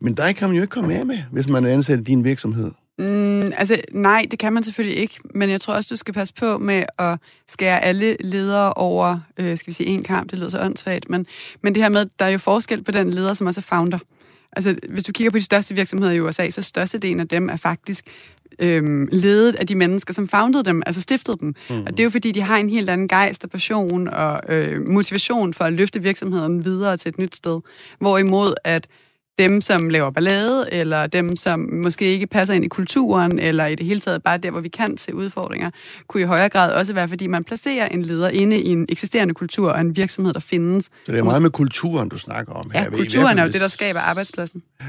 Men 0.00 0.16
der 0.16 0.32
kan 0.32 0.48
man 0.48 0.56
jo 0.56 0.62
ikke 0.62 0.72
komme 0.72 0.94
af 0.94 1.06
med, 1.06 1.18
hvis 1.30 1.48
man 1.48 1.64
er 1.64 1.72
ansat 1.72 1.98
i 1.98 2.02
din 2.02 2.24
virksomhed. 2.24 2.70
Mm, 2.98 3.52
altså, 3.56 3.80
nej, 3.92 4.26
det 4.30 4.38
kan 4.38 4.52
man 4.52 4.62
selvfølgelig 4.62 4.98
ikke, 4.98 5.14
men 5.34 5.50
jeg 5.50 5.60
tror 5.60 5.74
også, 5.74 5.88
du 5.90 5.96
skal 5.96 6.14
passe 6.14 6.34
på 6.34 6.58
med 6.58 6.84
at 6.98 7.18
skære 7.48 7.84
alle 7.84 8.16
ledere 8.20 8.72
over, 8.72 9.20
øh, 9.36 9.58
skal 9.58 9.70
vi 9.70 9.74
sige, 9.74 9.86
en 9.86 10.02
kamp, 10.02 10.30
det 10.30 10.38
lyder 10.38 10.50
så 10.50 10.60
åndssvagt, 10.60 11.10
men, 11.10 11.26
men 11.62 11.74
det 11.74 11.82
her 11.82 11.90
med, 11.90 12.06
der 12.18 12.24
er 12.24 12.30
jo 12.30 12.38
forskel 12.38 12.82
på 12.84 12.92
den 12.92 13.10
leder, 13.10 13.34
som 13.34 13.46
også 13.46 13.60
er 13.60 13.76
founder. 13.76 13.98
Altså, 14.52 14.76
hvis 14.88 15.04
du 15.04 15.12
kigger 15.12 15.30
på 15.30 15.38
de 15.38 15.42
største 15.42 15.74
virksomheder 15.74 16.12
i 16.12 16.20
USA, 16.20 16.50
så 16.50 16.62
størstedelen 16.62 17.20
af 17.20 17.28
dem 17.28 17.48
er 17.48 17.56
faktisk 17.56 18.04
øhm, 18.58 19.08
ledet 19.12 19.54
af 19.54 19.66
de 19.66 19.74
mennesker, 19.74 20.14
som 20.14 20.28
foundede 20.28 20.64
dem, 20.64 20.82
altså 20.86 21.00
stiftede 21.00 21.36
dem. 21.40 21.54
Mm. 21.70 21.80
Og 21.80 21.90
det 21.90 22.00
er 22.00 22.04
jo 22.04 22.10
fordi, 22.10 22.32
de 22.32 22.42
har 22.42 22.56
en 22.56 22.70
helt 22.70 22.90
anden 22.90 23.08
gejst 23.08 23.44
og 23.44 23.50
passion 23.50 24.08
og 24.08 24.40
øh, 24.48 24.88
motivation 24.88 25.54
for 25.54 25.64
at 25.64 25.72
løfte 25.72 26.02
virksomheden 26.02 26.64
videre 26.64 26.96
til 26.96 27.08
et 27.08 27.18
nyt 27.18 27.36
sted. 27.36 27.60
Hvorimod 27.98 28.54
at 28.64 28.86
dem, 29.40 29.60
som 29.60 29.88
laver 29.88 30.10
ballade, 30.10 30.68
eller 30.72 31.06
dem, 31.06 31.36
som 31.36 31.68
måske 31.72 32.04
ikke 32.04 32.26
passer 32.26 32.54
ind 32.54 32.64
i 32.64 32.68
kulturen, 32.68 33.38
eller 33.38 33.66
i 33.66 33.74
det 33.74 33.86
hele 33.86 34.00
taget 34.00 34.22
bare 34.22 34.38
der, 34.38 34.50
hvor 34.50 34.60
vi 34.60 34.68
kan 34.68 34.98
se 34.98 35.14
udfordringer, 35.14 35.70
kunne 36.06 36.22
i 36.22 36.26
højere 36.26 36.48
grad 36.48 36.72
også 36.72 36.92
være, 36.92 37.08
fordi 37.08 37.26
man 37.26 37.44
placerer 37.44 37.88
en 37.88 38.02
leder 38.02 38.28
inde 38.28 38.60
i 38.60 38.68
en 38.68 38.86
eksisterende 38.88 39.34
kultur 39.34 39.70
og 39.70 39.80
en 39.80 39.96
virksomhed, 39.96 40.32
der 40.32 40.40
findes. 40.40 40.84
Så 40.84 41.12
det 41.12 41.18
er 41.18 41.22
meget 41.22 41.42
med 41.42 41.50
kulturen, 41.50 42.08
du 42.08 42.18
snakker 42.18 42.52
om 42.52 42.70
her. 42.70 42.82
Ja, 42.82 42.90
kulturen 42.90 43.38
er 43.38 43.42
jo 43.42 43.50
det, 43.50 43.60
der 43.60 43.68
skaber 43.68 44.00
arbejdspladsen. 44.00 44.62
Ja. 44.80 44.86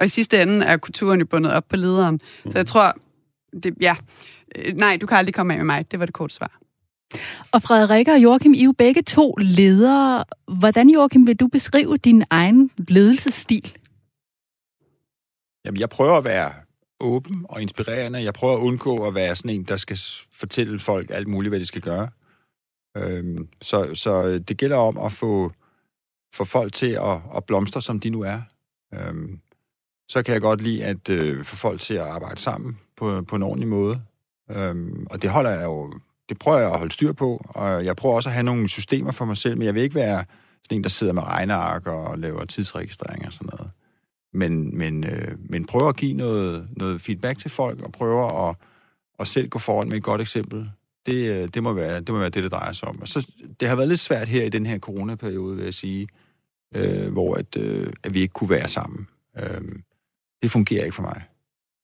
Og 0.00 0.06
i 0.06 0.08
sidste 0.08 0.42
ende 0.42 0.66
er 0.66 0.76
kulturen 0.76 1.20
jo 1.20 1.26
bundet 1.26 1.52
op 1.52 1.64
på 1.70 1.76
lederen. 1.76 2.20
Mm. 2.44 2.50
Så 2.50 2.58
jeg 2.58 2.66
tror, 2.66 2.96
det, 3.62 3.74
ja, 3.80 3.96
øh, 4.56 4.76
nej, 4.76 4.98
du 5.00 5.06
kan 5.06 5.16
aldrig 5.16 5.34
komme 5.34 5.52
af 5.52 5.58
med 5.58 5.66
mig. 5.66 5.90
Det 5.90 5.98
var 6.00 6.06
det 6.06 6.14
korte 6.14 6.34
svar. 6.34 6.50
Og 7.52 7.62
Frederikke 7.62 8.12
og 8.12 8.22
Joachim, 8.22 8.54
I 8.54 8.60
er 8.60 8.64
jo 8.64 8.72
begge 8.72 9.02
to 9.02 9.34
ledere. 9.38 10.24
Hvordan, 10.58 10.90
Joachim, 10.90 11.26
vil 11.26 11.36
du 11.36 11.48
beskrive 11.48 11.96
din 11.96 12.24
egen 12.30 12.70
ledelsesstil? 12.88 13.76
Jamen, 15.64 15.80
jeg 15.80 15.88
prøver 15.88 16.16
at 16.18 16.24
være 16.24 16.52
åben 17.00 17.46
og 17.48 17.62
inspirerende. 17.62 18.22
Jeg 18.22 18.34
prøver 18.34 18.54
at 18.54 18.60
undgå 18.60 19.06
at 19.06 19.14
være 19.14 19.36
sådan 19.36 19.50
en, 19.50 19.62
der 19.62 19.76
skal 19.76 19.98
fortælle 20.32 20.78
folk 20.78 21.10
alt 21.10 21.28
muligt, 21.28 21.50
hvad 21.50 21.60
de 21.60 21.66
skal 21.66 21.82
gøre. 21.82 22.08
Øhm, 22.96 23.48
så, 23.62 23.94
så 23.94 24.26
øh, 24.26 24.40
det 24.40 24.56
gælder 24.56 24.76
om 24.76 24.98
at 24.98 25.12
få, 25.12 25.52
få 26.34 26.44
folk 26.44 26.72
til 26.72 26.90
at, 26.90 27.20
at 27.36 27.44
blomstre, 27.44 27.82
som 27.82 28.00
de 28.00 28.10
nu 28.10 28.22
er. 28.22 28.40
Øhm, 28.94 29.40
så 30.08 30.22
kan 30.22 30.34
jeg 30.34 30.40
godt 30.40 30.60
lide 30.60 30.84
at 30.84 31.08
øh, 31.08 31.44
få 31.44 31.56
folk 31.56 31.80
til 31.80 31.94
at 31.94 32.00
arbejde 32.00 32.40
sammen 32.40 32.78
på, 32.96 33.22
på 33.22 33.36
en 33.36 33.42
ordentlig 33.42 33.68
måde. 33.68 34.02
Øhm, 34.50 35.06
og 35.10 35.22
det 35.22 35.30
holder 35.30 35.50
jeg 35.50 35.64
jo, 35.64 35.92
det 36.28 36.38
prøver 36.38 36.58
jeg 36.58 36.72
at 36.72 36.78
holde 36.78 36.92
styr 36.92 37.12
på, 37.12 37.46
og 37.48 37.84
jeg 37.84 37.96
prøver 37.96 38.14
også 38.14 38.28
at 38.28 38.32
have 38.32 38.42
nogle 38.42 38.68
systemer 38.68 39.12
for 39.12 39.24
mig 39.24 39.36
selv, 39.36 39.58
men 39.58 39.66
jeg 39.66 39.74
vil 39.74 39.82
ikke 39.82 39.94
være 39.94 40.24
sådan 40.64 40.78
en, 40.78 40.82
der 40.82 40.88
sidder 40.88 41.12
med 41.12 41.22
regneark 41.22 41.86
og 41.86 42.18
laver 42.18 42.44
tidsregistrering 42.44 43.26
og 43.26 43.32
sådan 43.32 43.48
noget. 43.52 43.70
Men, 44.32 44.78
men, 44.78 45.04
øh, 45.04 45.50
men 45.50 45.66
prøver 45.66 45.88
at 45.88 45.96
give 45.96 46.12
noget, 46.12 46.68
noget 46.76 47.00
feedback 47.00 47.38
til 47.38 47.50
folk, 47.50 47.80
og 47.80 47.92
prøver 47.92 48.48
at, 48.48 48.56
at 49.18 49.26
selv 49.26 49.48
gå 49.48 49.58
foran 49.58 49.88
med 49.88 49.96
et 49.96 50.02
godt 50.02 50.20
eksempel. 50.20 50.70
Det, 51.06 51.30
øh, 51.30 51.48
det, 51.54 51.62
må 51.62 51.72
være, 51.72 52.00
det 52.00 52.08
må 52.08 52.18
være 52.18 52.28
det, 52.28 52.42
det 52.42 52.52
drejer 52.52 52.72
sig 52.72 52.88
om. 52.88 53.00
Og 53.00 53.08
så, 53.08 53.26
det 53.60 53.68
har 53.68 53.76
været 53.76 53.88
lidt 53.88 54.00
svært 54.00 54.28
her 54.28 54.44
i 54.44 54.48
den 54.48 54.66
her 54.66 54.78
coronaperiode, 54.78 55.56
vil 55.56 55.64
jeg 55.64 55.74
sige, 55.74 56.08
øh, 56.74 57.12
hvor 57.12 57.34
at, 57.34 57.56
øh, 57.56 57.92
at 58.02 58.14
vi 58.14 58.20
ikke 58.20 58.32
kunne 58.32 58.50
være 58.50 58.68
sammen. 58.68 59.08
Øh, 59.38 59.62
det 60.42 60.50
fungerer 60.50 60.84
ikke 60.84 60.94
for 60.94 61.02
mig. 61.02 61.22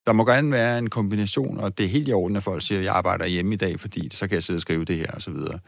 Der 0.06 0.12
må 0.12 0.24
gerne 0.24 0.50
være 0.50 0.78
en 0.78 0.90
kombination, 0.90 1.58
og 1.58 1.78
det 1.78 1.84
er 1.84 1.88
helt 1.88 2.08
i 2.08 2.12
orden, 2.12 2.36
at 2.36 2.42
folk 2.42 2.62
siger, 2.62 2.78
at 2.78 2.84
jeg 2.84 2.94
arbejder 2.94 3.26
hjemme 3.26 3.54
i 3.54 3.56
dag, 3.56 3.80
fordi 3.80 4.08
så 4.12 4.28
kan 4.28 4.34
jeg 4.34 4.42
sidde 4.42 4.58
og 4.58 4.60
skrive 4.60 4.84
det 4.84 4.96
her 4.96 5.10
og 5.10 5.22
så 5.22 5.30
videre. 5.30 5.58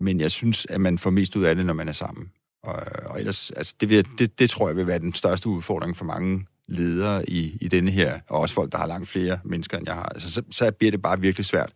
Men 0.00 0.20
jeg 0.20 0.30
synes, 0.30 0.66
at 0.70 0.80
man 0.80 0.98
får 0.98 1.10
mest 1.10 1.36
ud 1.36 1.44
af 1.44 1.54
det, 1.56 1.66
når 1.66 1.74
man 1.74 1.88
er 1.88 1.92
sammen. 1.92 2.30
Og, 2.62 2.82
og 3.06 3.18
ellers, 3.18 3.50
altså, 3.50 3.74
det, 3.80 3.88
vil, 3.88 4.06
det, 4.18 4.38
det 4.38 4.50
tror 4.50 4.68
jeg 4.68 4.76
vil 4.76 4.86
være 4.86 4.98
den 4.98 5.12
største 5.12 5.48
udfordring 5.48 5.96
for 5.96 6.04
mange 6.04 6.46
ledere 6.68 7.30
i, 7.30 7.58
i 7.60 7.68
denne 7.68 7.90
her, 7.90 8.20
og 8.28 8.40
også 8.40 8.54
folk, 8.54 8.72
der 8.72 8.78
har 8.78 8.86
langt 8.86 9.08
flere 9.08 9.38
mennesker, 9.44 9.78
end 9.78 9.86
jeg 9.86 9.94
har. 9.94 10.02
Altså, 10.02 10.30
så, 10.30 10.42
så 10.50 10.70
bliver 10.70 10.90
det 10.90 11.02
bare 11.02 11.20
virkelig 11.20 11.44
svært, 11.46 11.72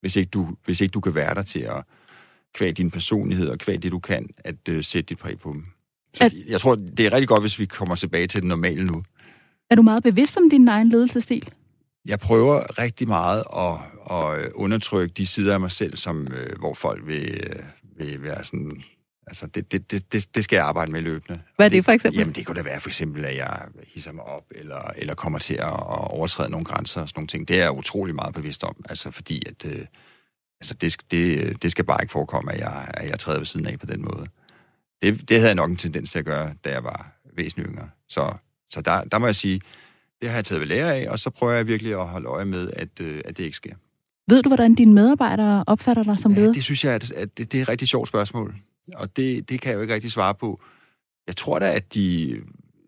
hvis 0.00 0.16
ikke 0.16 0.28
du, 0.28 0.48
hvis 0.64 0.80
ikke 0.80 0.92
du 0.92 1.00
kan 1.00 1.14
være 1.14 1.34
der 1.34 1.42
til 1.42 1.60
at 1.60 1.84
kvæg 2.54 2.76
din 2.76 2.90
personlighed 2.90 3.48
og 3.48 3.58
kvæg 3.58 3.82
det, 3.82 3.92
du 3.92 3.98
kan, 3.98 4.28
at 4.38 4.56
uh, 4.70 4.82
sætte 4.82 5.08
dit 5.08 5.18
præg 5.18 5.38
på 5.38 5.52
dem. 5.52 5.64
Så 6.14 6.24
at... 6.24 6.32
jeg 6.48 6.60
tror, 6.60 6.74
det 6.74 7.06
er 7.06 7.12
rigtig 7.12 7.28
godt, 7.28 7.42
hvis 7.42 7.58
vi 7.58 7.66
kommer 7.66 7.94
tilbage 7.94 8.26
til 8.26 8.40
det 8.40 8.48
normale 8.48 8.84
nu. 8.84 9.02
Er 9.70 9.74
du 9.74 9.82
meget 9.82 10.02
bevidst 10.02 10.36
om 10.36 10.50
din 10.50 10.68
egen 10.68 10.88
ledelsesstil? 10.88 11.52
Jeg 12.06 12.18
prøver 12.18 12.78
rigtig 12.78 13.08
meget 13.08 13.44
at, 13.56 13.74
at 14.16 14.52
undertrykke 14.52 15.14
de 15.14 15.26
sider 15.26 15.54
af 15.54 15.60
mig 15.60 15.70
selv, 15.70 15.96
som, 15.96 16.28
øh, 16.32 16.58
hvor 16.58 16.74
folk 16.74 17.06
vil, 17.06 17.40
øh, 17.50 17.62
vil 17.98 18.22
være 18.22 18.44
sådan... 18.44 18.82
Altså, 19.26 19.46
det, 19.46 19.72
det, 19.72 20.12
det, 20.12 20.34
det 20.34 20.44
skal 20.44 20.56
jeg 20.56 20.64
arbejde 20.64 20.92
med 20.92 21.02
løbende. 21.02 21.40
Hvad 21.56 21.66
er 21.66 21.70
det 21.70 21.84
for 21.84 21.92
eksempel? 21.92 22.18
Jamen, 22.18 22.34
det 22.34 22.46
kunne 22.46 22.56
da 22.56 22.62
være 22.62 22.80
for 22.80 22.88
eksempel, 22.88 23.24
at 23.24 23.36
jeg 23.36 23.60
hisser 23.94 24.12
mig 24.12 24.24
op, 24.24 24.44
eller, 24.50 24.90
eller 24.96 25.14
kommer 25.14 25.38
til 25.38 25.54
at, 25.54 25.66
at 25.66 26.10
overtræde 26.10 26.50
nogle 26.50 26.64
grænser 26.64 27.00
og 27.00 27.08
sådan 27.08 27.18
nogle 27.18 27.28
ting. 27.28 27.48
Det 27.48 27.56
er 27.56 27.62
jeg 27.62 27.72
utrolig 27.72 28.14
meget 28.14 28.34
bevidst 28.34 28.64
om, 28.64 28.76
altså 28.88 29.10
fordi, 29.10 29.42
at 29.48 29.66
øh, 29.66 29.84
altså, 30.60 30.74
det, 30.74 30.96
det, 31.10 31.62
det 31.62 31.70
skal 31.70 31.84
bare 31.84 32.02
ikke 32.02 32.12
forekomme, 32.12 32.52
at 32.52 32.58
jeg, 32.60 32.90
at 32.94 33.10
jeg 33.10 33.18
træder 33.18 33.38
ved 33.38 33.46
siden 33.46 33.66
af 33.66 33.78
på 33.78 33.86
den 33.86 34.02
måde. 34.02 34.26
Det, 35.02 35.28
det 35.28 35.36
havde 35.36 35.48
jeg 35.48 35.54
nok 35.54 35.70
en 35.70 35.76
tendens 35.76 36.10
til 36.10 36.18
at 36.18 36.24
gøre, 36.24 36.54
da 36.64 36.70
jeg 36.70 36.84
var 36.84 37.12
væsentligt 37.36 37.68
yngre. 37.70 37.90
Så 38.08 38.34
så 38.70 38.80
der, 38.80 39.04
der 39.04 39.18
må 39.18 39.26
jeg 39.26 39.36
sige, 39.36 39.60
det 40.22 40.28
har 40.28 40.36
jeg 40.36 40.44
taget 40.44 40.60
ved 40.60 40.68
lære 40.68 40.94
af, 40.94 41.10
og 41.10 41.18
så 41.18 41.30
prøver 41.30 41.52
jeg 41.52 41.66
virkelig 41.66 41.92
at 41.92 42.08
holde 42.08 42.26
øje 42.26 42.44
med, 42.44 42.70
at, 42.72 43.00
øh, 43.00 43.20
at 43.24 43.38
det 43.38 43.44
ikke 43.44 43.56
sker. 43.56 43.74
Ved 44.28 44.42
du, 44.42 44.48
hvordan 44.48 44.74
dine 44.74 44.92
medarbejdere 44.92 45.64
opfatter 45.66 46.02
dig 46.02 46.18
som 46.18 46.32
leder? 46.32 46.46
Ja, 46.46 46.52
det 46.52 46.64
synes 46.64 46.84
jeg, 46.84 46.94
at, 46.94 47.12
at 47.12 47.38
det, 47.38 47.52
det 47.52 47.58
er 47.58 47.62
et 47.62 47.68
rigtig 47.68 47.88
sjovt 47.88 48.08
spørgsmål. 48.08 48.54
Og 48.94 49.16
det, 49.16 49.48
det 49.48 49.60
kan 49.60 49.70
jeg 49.70 49.76
jo 49.76 49.82
ikke 49.82 49.94
rigtig 49.94 50.12
svare 50.12 50.34
på. 50.34 50.60
Jeg 51.26 51.36
tror 51.36 51.58
da, 51.58 51.72
at 51.72 51.94
de 51.94 52.36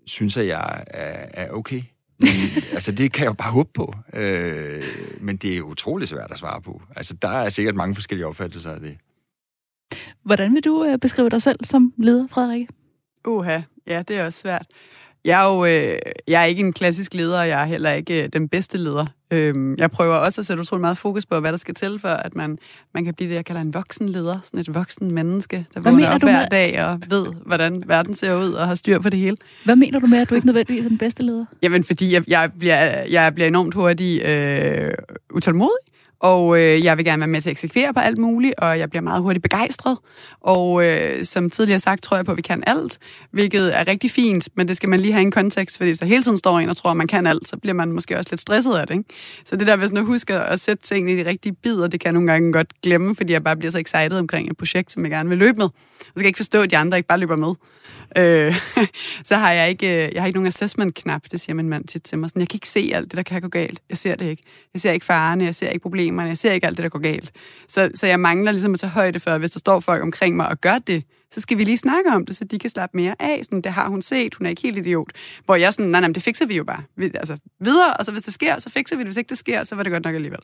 synes, 0.07 0.37
at 0.37 0.47
jeg 0.47 0.85
er, 0.87 1.27
er 1.35 1.51
okay. 1.51 1.83
Men, 2.19 2.31
altså, 2.77 2.93
det 2.93 3.13
kan 3.13 3.23
jeg 3.23 3.29
jo 3.29 3.35
bare 3.35 3.53
håbe 3.53 3.71
på. 3.75 3.95
Øh, 4.15 4.85
men 5.21 5.37
det 5.37 5.57
er 5.57 5.63
utrolig 5.63 6.09
svært 6.09 6.31
at 6.31 6.39
svare 6.39 6.61
på. 6.61 6.83
Altså, 6.97 7.15
der 7.15 7.29
er 7.29 7.49
sikkert 7.49 7.75
mange 7.75 7.95
forskellige 7.95 8.27
opfattelser 8.27 8.73
af 8.73 8.81
det. 8.81 8.97
Hvordan 10.23 10.55
vil 10.55 10.65
du 10.65 10.85
øh, 10.85 10.99
beskrive 10.99 11.29
dig 11.29 11.43
selv 11.43 11.65
som 11.65 11.93
leder, 11.97 12.27
Frederikke? 12.31 12.69
Uha, 13.27 13.61
ja, 13.87 14.03
det 14.03 14.19
er 14.19 14.27
også 14.27 14.41
svært. 14.41 14.67
Jeg 15.25 15.45
er 15.45 15.55
jo 15.55 15.65
øh, 15.65 15.99
jeg 16.29 16.43
er 16.43 16.45
ikke 16.45 16.61
en 16.61 16.73
klassisk 16.73 17.15
leder, 17.15 17.41
og 17.41 17.49
jeg 17.49 17.63
er 17.63 17.67
heller 17.67 17.93
ikke 17.93 18.25
øh, 18.25 18.29
den 18.33 18.49
bedste 18.49 18.79
leder. 18.79 19.05
Øhm, 19.31 19.75
jeg 19.79 19.91
prøver 19.91 20.15
også 20.15 20.41
at 20.41 20.47
sætte 20.47 20.61
utrolig 20.61 20.81
meget 20.81 20.99
fokus 20.99 21.27
på, 21.27 21.41
hvad 21.41 21.53
der 21.53 21.59
skal 21.59 21.75
til, 21.75 21.99
for 22.01 22.09
at 22.09 22.35
man, 22.35 22.59
man 22.95 23.05
kan 23.05 23.15
blive 23.15 23.31
det, 23.31 23.37
jeg 23.37 23.45
kalder 23.45 23.61
en 23.61 23.75
voksen 23.75 24.09
leder. 24.09 24.39
Sådan 24.43 24.61
et 24.61 24.75
voksen 24.75 25.15
menneske, 25.15 25.67
der 25.75 25.81
vågner 25.81 26.11
op 26.11 26.21
hver 26.21 26.33
med... 26.33 26.47
dag 26.51 26.85
og 26.85 27.01
ved, 27.09 27.27
hvordan 27.47 27.83
verden 27.87 28.15
ser 28.15 28.35
ud 28.35 28.53
og 28.53 28.69
har 28.69 28.75
styr 28.75 28.99
på 28.99 29.09
det 29.09 29.19
hele. 29.19 29.37
Hvad 29.65 29.77
mener 29.77 29.99
du 29.99 30.07
med, 30.07 30.19
at 30.19 30.31
du 30.31 30.35
ikke 30.35 30.47
nødvendigvis 30.47 30.85
er 30.85 30.89
den 30.89 30.99
bedste 30.99 31.23
leder? 31.23 31.45
Jamen, 31.63 31.85
fordi 31.85 32.13
jeg, 32.13 32.29
jeg, 32.29 32.51
bliver, 32.59 33.05
jeg 33.11 33.35
bliver 33.35 33.49
enormt 33.49 33.75
hurtigt 33.75 34.25
øh, 34.25 34.93
utålmodig 35.35 35.98
og 36.21 36.59
øh, 36.59 36.85
jeg 36.85 36.97
vil 36.97 37.05
gerne 37.05 37.21
være 37.21 37.29
med 37.29 37.41
til 37.41 37.51
at 37.51 37.53
eksekvere 37.53 37.95
på 37.95 38.01
alt 38.01 38.19
muligt, 38.19 38.55
og 38.59 38.79
jeg 38.79 38.91
bliver 38.91 39.03
meget 39.03 39.23
hurtigt 39.23 39.43
begejstret. 39.43 39.99
Og 40.41 40.85
øh, 40.85 41.25
som 41.25 41.51
tidligere 41.51 41.81
sagt, 41.81 42.03
tror 42.03 42.17
jeg 42.17 42.25
på, 42.25 42.31
at 42.31 42.37
vi 42.37 42.43
kan 42.43 42.63
alt, 42.67 42.99
hvilket 43.31 43.79
er 43.79 43.89
rigtig 43.89 44.11
fint, 44.11 44.49
men 44.55 44.69
det 44.69 44.77
skal 44.77 44.89
man 44.89 45.01
lige 45.01 45.13
have 45.13 45.23
en 45.23 45.31
kontekst, 45.31 45.77
fordi 45.77 45.91
hvis 45.91 45.99
der 45.99 46.07
hele 46.07 46.23
tiden 46.23 46.37
står 46.39 46.59
en 46.59 46.69
og 46.69 46.77
tror, 46.77 46.91
at 46.91 46.97
man 46.97 47.07
kan 47.07 47.27
alt, 47.27 47.49
så 47.49 47.57
bliver 47.57 47.75
man 47.75 47.93
måske 47.93 48.19
også 48.19 48.29
lidt 48.33 48.41
stresset 48.41 48.75
af 48.75 48.87
det. 48.87 48.95
Ikke? 48.95 49.09
Så 49.45 49.57
det 49.57 49.67
der, 49.67 49.77
hvis 49.77 49.93
man 49.93 50.05
husker 50.05 50.41
at 50.41 50.61
sætte 50.61 50.83
tingene 50.83 51.13
i 51.13 51.25
de 51.25 51.31
rigtige 51.31 51.53
bidder, 51.53 51.89
det 51.89 52.01
kan 52.01 52.07
jeg 52.07 52.13
nogle 52.13 52.33
gange 52.33 52.53
godt 52.53 52.83
glemme, 52.83 53.17
fordi 53.17 53.33
jeg 53.33 53.45
bare 53.45 53.57
bliver 53.57 53.71
så 53.71 53.79
excited 53.79 54.13
omkring 54.13 54.51
et 54.51 54.57
projekt, 54.57 54.93
som 54.93 55.03
jeg 55.03 55.11
gerne 55.11 55.29
vil 55.29 55.39
løbe 55.39 55.59
med. 55.59 55.69
Så 55.99 56.13
Jeg 56.17 56.27
ikke 56.27 56.37
forstå, 56.37 56.63
at 56.63 56.71
de 56.71 56.77
andre 56.77 56.97
ikke 56.97 57.09
bare 57.09 57.19
løber 57.19 57.37
med. 57.37 57.55
Øh, 58.17 58.61
så 59.25 59.37
har 59.37 59.53
jeg 59.53 59.69
ikke, 59.69 59.87
øh, 59.87 60.15
jeg 60.15 60.23
har 60.23 60.27
ikke 60.27 60.37
nogen 60.37 60.47
assessment-knap, 60.47 61.23
det 61.33 61.41
siger 61.41 61.55
min 61.55 61.69
mand 61.69 61.85
tit 61.85 62.03
til 62.03 62.19
mig. 62.19 62.31
Sådan, 62.31 62.41
jeg 62.41 62.49
kan 62.49 62.57
ikke 62.57 62.69
se 62.69 62.91
alt 62.95 63.11
det, 63.11 63.17
der 63.17 63.23
kan 63.23 63.43
gå 63.43 63.49
galt. 63.49 63.81
Jeg 63.89 63.99
ser 63.99 64.15
det 64.15 64.27
ikke. 64.27 64.43
Jeg 64.75 64.81
ser 64.81 64.93
ikke 64.93 65.07
farerne, 65.07 65.45
jeg 65.45 65.55
ser 65.55 65.69
ikke 65.69 65.83
problemerne, 65.83 66.29
jeg 66.29 66.39
ser 66.39 66.53
ikke 66.53 66.67
alt 66.67 66.77
det, 66.77 66.83
der 66.83 66.89
går 66.89 66.99
galt. 66.99 67.33
Så, 67.69 67.91
så 67.95 68.07
jeg 68.07 68.21
mangler 68.21 68.53
ligesom 68.53 68.75
at 68.75 68.81
tage 68.81 68.91
højde 68.91 69.21
for, 69.21 69.31
at 69.31 69.41
hvis 69.41 69.51
der 69.51 69.59
står 69.59 69.81
folk 69.81 70.03
omkring 70.03 70.37
mig 70.37 70.49
og 70.49 70.61
gør 70.61 70.79
det, 70.79 71.05
så 71.31 71.41
skal 71.41 71.59
vi 71.59 71.65
lige 71.65 71.79
snakke 71.79 72.11
om 72.11 72.27
det, 72.27 72.37
så 72.37 72.45
de 72.45 72.59
kan 72.59 72.71
slappe 72.71 72.97
mere 72.97 73.15
af. 73.19 73.41
Sådan, 73.45 73.61
det 73.61 73.73
har 73.73 73.89
hun 73.89 74.03
set, 74.03 74.35
hun 74.35 74.47
er 74.47 74.51
ikke 74.51 74.63
helt 74.63 74.79
idiot. 74.79 75.11
Hvor 75.45 75.55
jeg 75.55 75.73
sådan, 75.73 75.91
nej, 75.91 76.01
nej, 76.01 76.11
det 76.13 76.23
fikser 76.23 76.47
vi 76.47 76.57
jo 76.57 76.65
bare. 76.65 76.83
Vi, 76.97 77.05
altså, 77.15 77.37
videre, 77.61 77.97
og 77.97 78.05
så 78.05 78.13
hvis 78.13 78.23
det 78.23 78.35
sker, 78.35 78.59
så 78.59 78.71
fikser 78.71 78.97
vi 78.97 79.01
det. 79.01 79.07
Hvis 79.07 79.17
ikke 79.17 79.29
det 79.29 79.39
sker, 79.39 79.65
så 79.65 79.75
var 79.75 79.83
det 79.83 79.93
godt 79.93 80.05
nok 80.05 80.15
alligevel. 80.15 80.41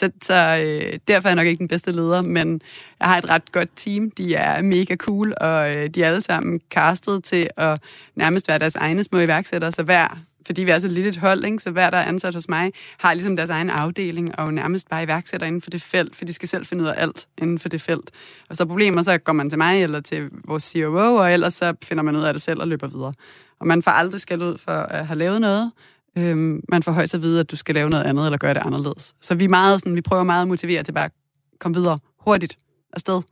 Så, 0.00 0.10
så 0.22 0.34
øh, 0.34 0.98
derfor 1.08 1.28
er 1.28 1.30
jeg 1.30 1.36
nok 1.36 1.46
ikke 1.46 1.58
den 1.58 1.68
bedste 1.68 1.92
leder, 1.92 2.22
men 2.22 2.60
jeg 3.00 3.08
har 3.08 3.18
et 3.18 3.28
ret 3.28 3.52
godt 3.52 3.68
team. 3.76 4.10
De 4.10 4.34
er 4.34 4.62
mega 4.62 4.96
cool, 4.96 5.34
og 5.40 5.76
øh, 5.76 5.88
de 5.88 6.02
er 6.02 6.06
alle 6.06 6.22
sammen 6.22 6.60
castet 6.70 7.24
til 7.24 7.48
at 7.56 7.82
nærmest 8.14 8.48
være 8.48 8.58
deres 8.58 8.74
egne 8.74 9.04
små 9.04 9.18
iværksættere. 9.18 9.72
Så 9.72 9.82
hver 9.82 10.18
fordi 10.46 10.64
vi 10.64 10.70
er 10.70 10.78
så 10.78 10.88
lidt 10.88 11.06
et 11.06 11.16
hold, 11.16 11.44
ikke? 11.44 11.58
så 11.58 11.70
hver, 11.70 11.90
der 11.90 11.98
er 11.98 12.04
ansat 12.04 12.34
hos 12.34 12.48
mig, 12.48 12.72
har 12.98 13.14
ligesom 13.14 13.36
deres 13.36 13.50
egen 13.50 13.70
afdeling, 13.70 14.38
og 14.38 14.54
nærmest 14.54 14.88
bare 14.88 15.02
iværksætter 15.02 15.46
inden 15.46 15.62
for 15.62 15.70
det 15.70 15.82
felt, 15.82 16.16
for 16.16 16.24
de 16.24 16.32
skal 16.32 16.48
selv 16.48 16.66
finde 16.66 16.84
ud 16.84 16.88
af 16.88 16.94
alt 16.96 17.28
inden 17.38 17.58
for 17.58 17.68
det 17.68 17.80
felt. 17.80 18.10
Og 18.48 18.56
så 18.56 18.66
problemer, 18.66 19.02
så 19.02 19.18
går 19.18 19.32
man 19.32 19.50
til 19.50 19.58
mig 19.58 19.82
eller 19.82 20.00
til 20.00 20.28
vores 20.44 20.64
COO, 20.64 21.14
og 21.14 21.32
ellers 21.32 21.54
så 21.54 21.74
finder 21.82 22.02
man 22.02 22.16
ud 22.16 22.22
af 22.22 22.34
det 22.34 22.42
selv 22.42 22.60
og 22.60 22.68
løber 22.68 22.86
videre. 22.86 23.12
Og 23.60 23.66
man 23.66 23.82
får 23.82 23.90
aldrig 23.90 24.20
skal 24.20 24.42
ud 24.42 24.58
for 24.58 24.72
at 24.72 25.06
have 25.06 25.18
lavet 25.18 25.40
noget. 25.40 25.72
Øhm, 26.18 26.60
man 26.68 26.82
får 26.82 26.92
højst 26.92 27.14
at 27.14 27.22
vide, 27.22 27.40
at 27.40 27.50
du 27.50 27.56
skal 27.56 27.74
lave 27.74 27.90
noget 27.90 28.04
andet, 28.04 28.24
eller 28.24 28.38
gøre 28.38 28.54
det 28.54 28.62
anderledes. 28.64 29.14
Så 29.20 29.34
vi, 29.34 29.44
er 29.44 29.48
meget 29.48 29.80
sådan, 29.80 29.96
vi 29.96 30.00
prøver 30.00 30.22
meget 30.22 30.42
at 30.42 30.48
motivere 30.48 30.82
til 30.82 30.92
bare 30.92 31.04
at 31.04 31.12
komme 31.60 31.76
videre 31.76 31.98
hurtigt 32.20 32.56
afsted. 32.92 33.22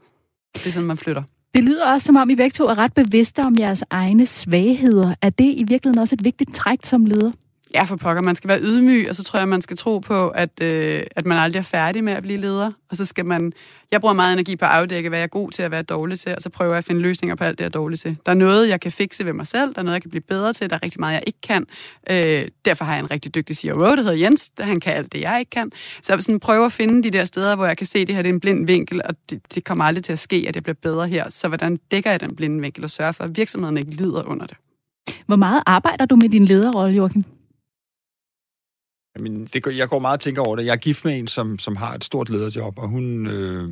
Det 0.55 0.67
er 0.67 0.71
sådan, 0.71 0.87
man 0.87 0.97
flytter. 0.97 1.23
Det 1.55 1.65
lyder 1.65 1.93
også, 1.93 2.05
som 2.05 2.17
om 2.17 2.31
I 2.31 2.35
begge 2.35 2.55
to 2.55 2.65
er 2.65 2.79
ret 2.79 2.95
bevidste 2.95 3.43
om 3.43 3.55
jeres 3.59 3.85
egne 3.91 4.27
svagheder. 4.27 5.15
Er 5.23 5.31
det 5.31 5.55
i 5.57 5.65
virkeligheden 5.69 5.99
også 5.99 6.15
et 6.15 6.25
vigtigt 6.25 6.55
træk 6.55 6.79
som 6.85 7.07
leder? 7.07 7.33
Ja, 7.75 7.83
for 7.83 7.97
pokker. 7.97 8.23
Man 8.23 8.37
skal 8.37 8.49
være 8.49 8.61
ydmyg, 8.63 9.07
og 9.09 9.15
så 9.15 9.25
tror 9.25 9.39
jeg, 9.39 9.49
man 9.49 9.63
skal 9.63 9.77
tro 9.77 9.99
på, 9.99 10.29
at, 10.29 10.51
øh, 10.63 11.03
at 11.17 11.27
man 11.27 11.39
aldrig 11.39 11.59
er 11.59 11.65
færdig 11.65 12.05
med 12.05 12.13
at 12.13 12.23
blive 12.23 12.41
leder. 12.41 12.73
Og 12.91 12.97
så 12.97 13.05
skal 13.05 13.27
man... 13.27 13.53
Jeg 13.91 14.01
bruger 14.01 14.15
meget 14.15 14.33
energi 14.33 14.57
på 14.57 14.65
at 14.65 14.71
afdække, 14.71 15.09
hvad 15.09 15.19
jeg 15.19 15.25
er 15.25 15.29
god 15.29 15.51
til 15.51 15.65
og 15.65 15.69
hvad 15.69 15.79
jeg 15.79 15.83
er 15.83 15.97
dårlig 15.97 16.21
til, 16.21 16.35
og 16.35 16.43
så 16.43 16.51
prøver 16.51 16.73
jeg 16.73 16.79
at 16.79 16.85
finde 16.85 17.01
løsninger 17.01 17.35
på 17.35 17.45
alt 17.45 17.59
det, 17.59 17.65
jeg 17.65 17.67
er 17.67 17.71
dårlig 17.71 17.99
til. 17.99 18.19
Der 18.27 18.33
er 18.33 18.37
noget, 18.37 18.69
jeg 18.69 18.81
kan 18.81 18.93
fikse 18.93 19.25
ved 19.25 19.33
mig 19.33 19.47
selv, 19.47 19.75
der 19.75 19.79
er 19.79 19.83
noget, 19.83 19.95
jeg 19.95 20.03
kan 20.03 20.11
blive 20.11 20.23
bedre 20.23 20.53
til, 20.53 20.71
der 20.71 20.77
er 20.77 20.83
rigtig 20.83 21.01
meget, 21.01 21.15
jeg 21.15 21.23
ikke 21.27 21.41
kan. 21.43 21.67
Øh, 22.11 22.49
derfor 22.65 22.85
har 22.85 22.93
jeg 22.93 23.01
en 23.01 23.11
rigtig 23.11 23.35
dygtig 23.35 23.57
CEO, 23.57 23.81
der 23.81 23.97
hedder 23.97 24.13
Jens, 24.13 24.51
der 24.51 24.65
han 24.65 24.81
kan 24.81 24.93
alt 24.93 25.13
det, 25.13 25.21
jeg 25.21 25.37
ikke 25.41 25.51
kan. 25.51 25.71
Så 26.03 26.13
jeg 26.13 26.23
sådan 26.23 26.41
prøver 26.41 26.67
at 26.67 26.73
finde 26.73 27.03
de 27.03 27.11
der 27.11 27.25
steder, 27.25 27.57
hvor 27.57 27.67
jeg 27.67 27.77
kan 27.77 27.87
se, 27.87 27.99
at 27.99 28.07
det 28.07 28.15
her 28.15 28.23
det 28.23 28.29
er 28.29 28.35
en 28.35 28.41
blind 28.41 28.67
vinkel, 28.67 29.01
og 29.05 29.15
det, 29.31 29.55
det 29.55 29.65
kommer 29.65 29.85
aldrig 29.85 30.05
til 30.05 30.13
at 30.13 30.19
ske, 30.19 30.45
at 30.49 30.55
jeg 30.55 30.63
bliver 30.63 30.77
bedre 30.83 31.09
her. 31.09 31.31
Så 31.31 31.49
hvordan 31.49 31.79
dækker 31.91 32.11
jeg 32.11 32.21
den 32.21 32.37
blinde 32.37 32.61
vinkel 32.61 32.85
og 32.85 32.91
sørger 32.91 33.13
for, 33.13 33.25
at 33.25 33.37
virksomheden 33.37 33.77
ikke 33.77 33.91
lider 33.91 34.23
under 34.23 34.47
det? 34.47 34.57
Hvor 35.27 35.37
meget 35.37 35.63
arbejder 35.67 36.07
du 36.07 36.17
med 36.17 36.29
din 36.29 36.45
lederrolle, 36.45 36.97
Joachim? 36.97 37.25
Jamen, 39.19 39.45
det, 39.45 39.77
jeg 39.77 39.89
går 39.89 39.99
meget 39.99 40.17
og 40.17 40.21
tænker 40.21 40.43
over 40.43 40.57
det. 40.57 40.65
Jeg 40.65 40.73
er 40.73 40.77
gift 40.77 41.05
med 41.05 41.19
en, 41.19 41.29
som, 41.29 41.59
som 41.59 41.77
har 41.77 41.95
et 41.95 42.05
stort 42.05 42.29
lederjob, 42.29 42.79
og 42.79 42.89
hun, 42.89 43.27
øh, 43.27 43.69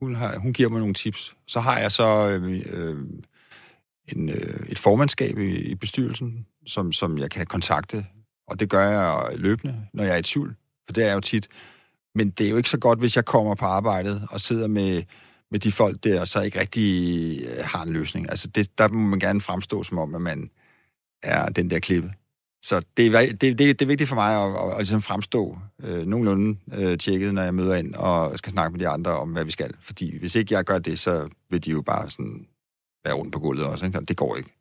hun, 0.00 0.14
har, 0.14 0.38
hun 0.38 0.52
giver 0.52 0.68
mig 0.68 0.78
nogle 0.78 0.94
tips. 0.94 1.36
Så 1.46 1.60
har 1.60 1.78
jeg 1.78 1.92
så 1.92 2.30
øh, 2.30 2.62
øh, 2.72 2.96
en, 4.08 4.28
øh, 4.28 4.66
et 4.68 4.78
formandskab 4.78 5.38
i, 5.38 5.70
i 5.70 5.74
bestyrelsen, 5.74 6.46
som, 6.66 6.92
som 6.92 7.18
jeg 7.18 7.30
kan 7.30 7.46
kontakte, 7.46 8.06
og 8.46 8.60
det 8.60 8.70
gør 8.70 8.88
jeg 8.88 9.38
løbende, 9.38 9.86
når 9.92 10.04
jeg 10.04 10.12
er 10.14 10.18
i 10.18 10.22
tvivl, 10.22 10.56
for 10.86 10.92
det 10.92 11.02
er 11.02 11.06
jeg 11.06 11.14
jo 11.14 11.20
tit. 11.20 11.48
Men 12.14 12.30
det 12.30 12.46
er 12.46 12.50
jo 12.50 12.56
ikke 12.56 12.70
så 12.70 12.78
godt, 12.78 12.98
hvis 12.98 13.16
jeg 13.16 13.24
kommer 13.24 13.54
på 13.54 13.64
arbejdet 13.64 14.28
og 14.30 14.40
sidder 14.40 14.68
med, 14.68 15.02
med 15.50 15.60
de 15.60 15.72
folk 15.72 16.04
der, 16.04 16.20
og 16.20 16.28
så 16.28 16.40
ikke 16.40 16.60
rigtig 16.60 17.40
øh, 17.46 17.64
har 17.64 17.82
en 17.82 17.92
løsning. 17.92 18.30
Altså, 18.30 18.48
det, 18.48 18.78
der 18.78 18.88
må 18.88 19.08
man 19.08 19.20
gerne 19.20 19.40
fremstå 19.40 19.82
som 19.82 19.98
om, 19.98 20.14
at 20.14 20.20
man 20.20 20.50
er 21.22 21.48
den 21.48 21.70
der 21.70 21.78
klippe. 21.78 22.10
Så 22.64 22.82
det 22.96 23.06
er, 23.06 23.26
det, 23.26 23.40
det, 23.40 23.58
det 23.58 23.82
er 23.82 23.86
vigtigt 23.86 24.08
for 24.08 24.14
mig 24.14 24.44
at, 24.44 24.64
at, 24.64 24.70
at 24.70 24.78
ligesom 24.78 25.02
fremstå 25.02 25.58
øh, 25.82 26.06
nogenlunde 26.06 26.58
øh, 26.74 26.98
tjekket, 26.98 27.34
når 27.34 27.42
jeg 27.42 27.54
møder 27.54 27.74
ind 27.74 27.94
og 27.94 28.38
skal 28.38 28.52
snakke 28.52 28.72
med 28.72 28.80
de 28.80 28.88
andre 28.88 29.10
om, 29.10 29.32
hvad 29.32 29.44
vi 29.44 29.50
skal. 29.50 29.74
Fordi 29.80 30.18
hvis 30.18 30.34
ikke 30.34 30.54
jeg 30.54 30.64
gør 30.64 30.78
det, 30.78 30.98
så 30.98 31.28
vil 31.50 31.64
de 31.64 31.70
jo 31.70 31.82
bare 31.82 32.10
sådan 32.10 32.46
være 33.04 33.14
rundt 33.14 33.32
på 33.32 33.40
gulvet 33.40 33.66
også. 33.66 33.86
Ikke? 33.86 33.98
Og 33.98 34.08
det 34.08 34.16
går 34.16 34.36
ikke. 34.36 34.53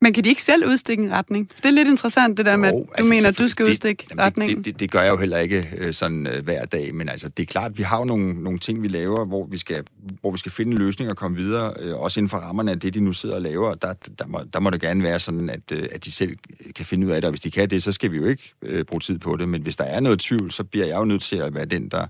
Men 0.00 0.12
kan 0.12 0.24
de 0.24 0.28
ikke 0.28 0.42
selv 0.42 0.66
udstikke 0.68 1.02
en 1.02 1.10
retning? 1.12 1.50
Det 1.56 1.64
er 1.64 1.70
lidt 1.70 1.88
interessant, 1.88 2.36
det 2.38 2.46
der 2.46 2.56
med, 2.56 2.68
at 2.68 2.74
Jo, 2.74 2.78
du 2.80 2.86
altså, 2.94 3.10
mener, 3.10 3.28
at 3.28 3.38
du 3.38 3.48
skal 3.48 3.64
det- 3.66 3.70
udstikke 3.70 4.06
jamen, 4.10 4.24
retningen. 4.24 4.56
Det, 4.58 4.64
det, 4.64 4.80
det 4.80 4.90
gør 4.90 5.02
jeg 5.02 5.10
jo 5.10 5.16
heller 5.16 5.38
ikke 5.38 5.64
øh, 5.78 5.94
sådan 5.94 6.26
øh, 6.26 6.44
hver 6.44 6.64
dag, 6.64 6.94
men 6.94 7.08
altså, 7.08 7.28
det 7.28 7.42
er 7.42 7.46
klart, 7.46 7.78
vi 7.78 7.82
har 7.82 7.98
jo 7.98 8.04
nogle, 8.04 8.42
nogle 8.42 8.58
ting, 8.58 8.82
vi 8.82 8.88
laver, 8.88 9.24
hvor 9.24 9.46
vi 9.50 9.58
skal, 9.58 9.84
hvor 10.20 10.30
vi 10.30 10.38
skal 10.38 10.52
finde 10.52 10.72
en 10.72 10.78
løsning 10.78 11.10
og 11.10 11.16
komme 11.16 11.36
videre, 11.36 11.74
øh, 11.80 11.94
også 12.00 12.20
inden 12.20 12.30
for 12.30 12.36
rammerne 12.36 12.70
af 12.70 12.80
det, 12.80 12.94
de 12.94 13.00
nu 13.00 13.12
sidder 13.12 13.34
og 13.34 13.42
laver. 13.42 13.74
Der, 13.74 13.92
der, 14.18 14.26
må, 14.26 14.40
der 14.52 14.60
må 14.60 14.70
det 14.70 14.80
gerne 14.80 15.02
være 15.02 15.18
sådan, 15.18 15.50
at, 15.50 15.72
øh, 15.72 15.88
at 15.92 16.04
de 16.04 16.12
selv 16.12 16.36
kan 16.76 16.86
finde 16.86 17.06
ud 17.06 17.12
af 17.12 17.20
det, 17.20 17.24
og 17.24 17.30
hvis 17.32 17.40
de 17.40 17.50
kan 17.50 17.70
det, 17.70 17.82
så 17.82 17.92
skal 17.92 18.12
vi 18.12 18.16
jo 18.16 18.24
ikke 18.26 18.52
øh, 18.62 18.84
bruge 18.84 19.00
tid 19.00 19.18
på 19.18 19.36
det, 19.36 19.48
men 19.48 19.62
hvis 19.62 19.76
der 19.76 19.84
er 19.84 20.00
noget 20.00 20.18
tvivl, 20.20 20.52
så 20.52 20.64
bliver 20.64 20.86
jeg 20.86 20.96
jo 20.96 21.04
nødt 21.04 21.22
til 21.22 21.36
at 21.36 21.54
være 21.54 21.64
den, 21.64 21.88
der 21.88 22.06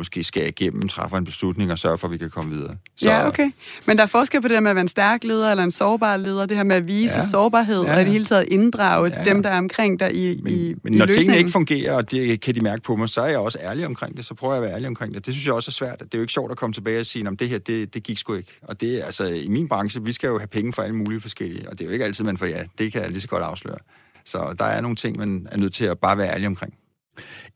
måske 0.00 0.24
skal 0.24 0.46
igennem, 0.48 0.88
træffer 0.88 1.16
en 1.18 1.24
beslutning 1.24 1.72
og 1.72 1.78
sørger 1.78 1.96
for, 1.96 2.06
at 2.06 2.12
vi 2.12 2.18
kan 2.18 2.30
komme 2.30 2.56
videre. 2.56 2.76
Ja, 3.04 3.26
okay. 3.28 3.50
Men 3.86 3.96
der 3.96 4.02
er 4.02 4.06
forskel 4.06 4.42
på 4.42 4.48
det 4.48 4.54
der 4.54 4.60
med 4.60 4.70
at 4.70 4.74
være 4.76 4.82
en 4.82 4.88
stærk 4.88 5.24
leder 5.24 5.50
eller 5.50 5.64
en 5.64 5.70
sårbar 5.70 6.16
leder, 6.16 6.46
det 6.46 6.56
her 6.56 6.64
med 6.64 6.76
at 6.76 6.86
vise 6.86 7.14
Ja. 7.16 7.22
sårbarhed, 7.22 7.84
Ja, 7.84 7.94
og 7.94 8.00
i 8.00 8.04
det 8.04 8.12
hele 8.12 8.24
taget 8.24 8.44
inddrage 8.48 9.12
Ja, 9.16 9.24
dem, 9.24 9.42
der 9.42 9.50
er 9.50 9.58
omkring 9.58 10.00
dig 10.00 10.14
i, 10.14 10.40
Men, 10.42 10.52
i, 10.52 10.74
men 10.82 10.94
i 10.94 10.98
når 10.98 11.06
løsningen. 11.06 11.08
tingene 11.08 11.38
ikke 11.38 11.50
fungerer, 11.50 11.94
og 11.94 12.10
det 12.10 12.40
kan 12.40 12.54
de 12.54 12.60
mærke 12.60 12.82
på 12.82 12.96
mig, 12.96 13.08
så 13.08 13.20
er 13.20 13.26
jeg 13.28 13.38
også 13.38 13.58
ærlig 13.62 13.86
omkring 13.86 14.16
det. 14.16 14.24
Så 14.24 14.34
prøver 14.34 14.54
jeg 14.54 14.62
at 14.62 14.66
være 14.66 14.74
ærlig 14.74 14.88
omkring 14.88 15.14
det. 15.14 15.26
Det 15.26 15.34
synes 15.34 15.46
jeg 15.46 15.54
også 15.54 15.68
er 15.68 15.72
svært. 15.72 15.98
Det 16.00 16.14
er 16.14 16.18
jo 16.18 16.20
ikke 16.22 16.32
sjovt 16.32 16.50
at 16.50 16.56
komme 16.58 16.72
tilbage 16.74 17.00
og 17.00 17.06
sige, 17.06 17.26
at 17.28 17.38
det 17.40 17.48
her, 17.48 17.58
det, 17.58 17.94
det 17.94 18.02
gik 18.02 18.18
sgu 18.18 18.34
ikke. 18.34 18.58
Og 18.62 18.80
det 18.80 19.00
er 19.00 19.04
altså, 19.04 19.24
i 19.24 19.48
min 19.48 19.68
branche, 19.68 20.04
vi 20.04 20.12
skal 20.12 20.28
jo 20.28 20.38
have 20.38 20.48
penge 20.48 20.72
for 20.72 20.82
alle 20.82 20.96
mulige 20.96 21.20
forskellige. 21.20 21.68
Og 21.70 21.78
det 21.78 21.80
er 21.84 21.86
jo 21.88 21.92
ikke 21.92 22.04
altid, 22.04 22.24
man 22.24 22.38
får 22.38 22.46
ja. 22.46 22.62
Det 22.78 22.92
kan 22.92 23.02
jeg 23.02 23.10
lige 23.10 23.20
så 23.20 23.28
godt 23.28 23.42
afsløre. 23.42 23.78
Så 24.24 24.54
der 24.58 24.64
er 24.64 24.80
nogle 24.80 24.96
ting, 24.96 25.18
man 25.18 25.46
er 25.50 25.56
nødt 25.56 25.74
til 25.74 25.84
at 25.84 25.98
bare 25.98 26.18
være 26.18 26.32
ærlig 26.34 26.46
omkring. 26.46 26.74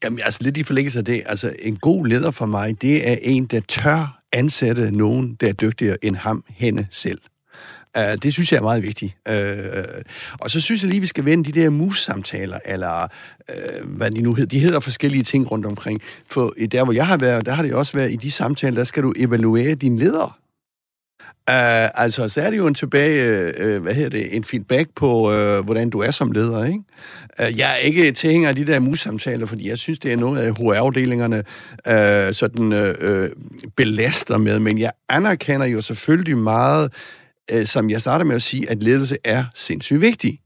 Jamen, 0.04 0.20
altså 0.24 0.38
lidt 0.42 0.56
i 0.56 0.62
forlængelse 0.62 0.98
af 0.98 1.04
det. 1.04 1.22
Altså, 1.26 1.54
en 1.58 1.76
god 1.76 2.06
leder 2.06 2.30
for 2.30 2.46
mig, 2.46 2.82
det 2.82 3.08
er 3.08 3.16
en, 3.22 3.46
der 3.46 3.60
tør 3.68 4.20
ansætte 4.32 4.90
nogen, 4.90 5.36
der 5.40 5.48
er 5.48 5.52
dygtigere 5.52 6.04
end 6.04 6.16
ham, 6.16 6.44
hende 6.48 6.86
selv. 6.90 7.20
Uh, 7.98 8.14
det 8.22 8.32
synes 8.32 8.52
jeg 8.52 8.58
er 8.58 8.62
meget 8.62 8.82
vigtigt. 8.82 9.16
Uh, 9.30 9.34
og 10.40 10.50
så 10.50 10.60
synes 10.60 10.82
jeg 10.82 10.90
lige, 10.90 11.00
vi 11.00 11.06
skal 11.06 11.24
vende 11.24 11.52
de 11.52 11.60
der 11.60 11.70
mus-samtaler, 11.70 12.58
eller 12.64 13.08
uh, 13.48 13.88
hvad 13.88 14.10
de 14.10 14.20
nu 14.20 14.34
hedder. 14.34 14.48
De 14.48 14.58
hedder 14.58 14.80
forskellige 14.80 15.22
ting 15.22 15.50
rundt 15.50 15.66
omkring. 15.66 16.00
For 16.30 16.54
der, 16.72 16.84
hvor 16.84 16.92
jeg 16.92 17.06
har 17.06 17.16
været, 17.16 17.46
der 17.46 17.52
har 17.52 17.62
det 17.62 17.74
også 17.74 17.98
været, 17.98 18.12
i 18.12 18.16
de 18.16 18.30
samtaler, 18.30 18.76
der 18.76 18.84
skal 18.84 19.02
du 19.02 19.12
evaluere 19.16 19.74
dine 19.74 19.98
ledere. 19.98 20.30
Uh, 21.50 22.02
altså, 22.02 22.28
så 22.28 22.42
er 22.42 22.50
det 22.50 22.56
jo 22.56 22.66
en 22.66 22.74
tilbage, 22.74 23.76
uh, 23.76 23.82
hvad 23.82 23.94
hedder 23.94 24.10
det, 24.10 24.36
en 24.36 24.44
feedback 24.44 24.90
på, 24.96 25.32
uh, 25.32 25.64
hvordan 25.64 25.90
du 25.90 25.98
er 25.98 26.10
som 26.10 26.32
leder, 26.32 26.64
ikke? 26.64 26.78
Uh, 27.40 27.58
jeg 27.58 27.72
er 27.72 27.76
ikke 27.76 28.12
tilhænger 28.12 28.48
af 28.48 28.56
de 28.56 28.66
der 28.66 28.80
mus-samtaler, 28.80 29.46
fordi 29.46 29.68
jeg 29.68 29.78
synes, 29.78 29.98
det 29.98 30.12
er 30.12 30.16
noget 30.16 30.38
af 30.38 30.54
HR-afdelingerne 30.54 31.36
uh, 31.88 32.34
sådan 32.34 32.72
uh, 32.72 33.28
belaster 33.76 34.38
med, 34.38 34.58
men 34.58 34.78
jeg 34.78 34.92
anerkender 35.08 35.66
jo 35.66 35.80
selvfølgelig 35.80 36.38
meget, 36.38 36.92
uh, 37.54 37.64
som 37.64 37.90
jeg 37.90 38.00
starter 38.00 38.24
med 38.24 38.36
at 38.36 38.42
sige, 38.42 38.70
at 38.70 38.82
ledelse 38.82 39.16
er 39.24 39.44
sindssygt 39.54 40.00
vigtig. 40.00 40.40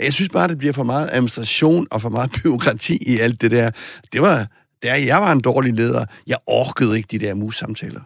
Jeg 0.00 0.12
synes 0.12 0.28
bare, 0.28 0.48
det 0.48 0.58
bliver 0.58 0.72
for 0.72 0.84
meget 0.84 1.08
administration 1.12 1.86
og 1.90 2.00
for 2.00 2.08
meget 2.08 2.30
byråkrati 2.42 2.98
i 3.06 3.18
alt 3.18 3.40
det 3.40 3.50
der. 3.50 3.70
Det 4.12 4.22
var, 4.22 4.46
da 4.82 5.04
jeg 5.06 5.20
var 5.20 5.32
en 5.32 5.40
dårlig 5.40 5.74
leder. 5.74 6.04
Jeg 6.26 6.38
orkede 6.46 6.96
ikke 6.96 7.08
de 7.10 7.18
der 7.18 7.34
mus-samtaler. 7.34 8.00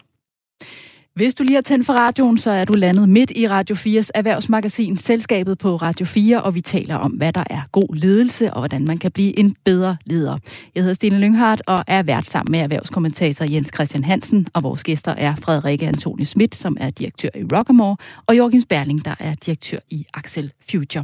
Hvis 1.15 1.35
du 1.35 1.43
lige 1.43 1.55
har 1.55 1.61
tændt 1.61 1.85
for 1.85 1.93
radioen, 1.93 2.37
så 2.37 2.51
er 2.51 2.63
du 2.63 2.73
landet 2.73 3.09
midt 3.09 3.31
i 3.35 3.47
Radio 3.47 3.75
4's 3.75 4.09
erhvervsmagasin 4.15 4.97
Selskabet 4.97 5.57
på 5.57 5.75
Radio 5.75 6.05
4, 6.05 6.41
og 6.41 6.55
vi 6.55 6.61
taler 6.61 6.95
om, 6.95 7.11
hvad 7.11 7.33
der 7.33 7.43
er 7.49 7.61
god 7.71 7.95
ledelse, 7.95 8.53
og 8.53 8.59
hvordan 8.59 8.85
man 8.85 8.97
kan 8.97 9.11
blive 9.11 9.39
en 9.39 9.55
bedre 9.65 9.97
leder. 10.05 10.37
Jeg 10.75 10.83
hedder 10.83 10.93
Stine 10.93 11.19
Lynghardt 11.19 11.61
og 11.67 11.83
er 11.87 12.03
vært 12.03 12.29
sammen 12.29 12.51
med 12.51 12.59
erhvervskommentator 12.59 13.45
Jens 13.51 13.71
Christian 13.73 14.03
Hansen, 14.03 14.47
og 14.53 14.63
vores 14.63 14.83
gæster 14.83 15.11
er 15.11 15.35
Frederikke 15.35 15.87
Antoni 15.87 16.25
Schmidt, 16.25 16.55
som 16.55 16.77
er 16.79 16.89
direktør 16.89 17.29
i 17.35 17.43
Rockamore, 17.43 17.97
og 18.27 18.37
Jorgen 18.37 18.61
Sperling, 18.61 19.05
der 19.05 19.15
er 19.19 19.35
direktør 19.35 19.79
i 19.89 20.05
Axel 20.13 20.51
Future. 20.71 21.03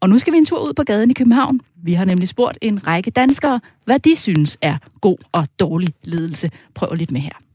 Og 0.00 0.08
nu 0.08 0.18
skal 0.18 0.32
vi 0.32 0.38
en 0.38 0.46
tur 0.46 0.68
ud 0.68 0.72
på 0.72 0.82
gaden 0.82 1.10
i 1.10 1.14
København. 1.14 1.60
Vi 1.82 1.92
har 1.92 2.04
nemlig 2.04 2.28
spurgt 2.28 2.58
en 2.62 2.86
række 2.86 3.10
danskere, 3.10 3.60
hvad 3.84 3.98
de 3.98 4.16
synes 4.16 4.58
er 4.62 4.76
god 5.00 5.18
og 5.32 5.46
dårlig 5.58 5.88
ledelse. 6.04 6.50
Prøv 6.74 6.94
lidt 6.94 7.10
med 7.10 7.20
her. 7.20 7.47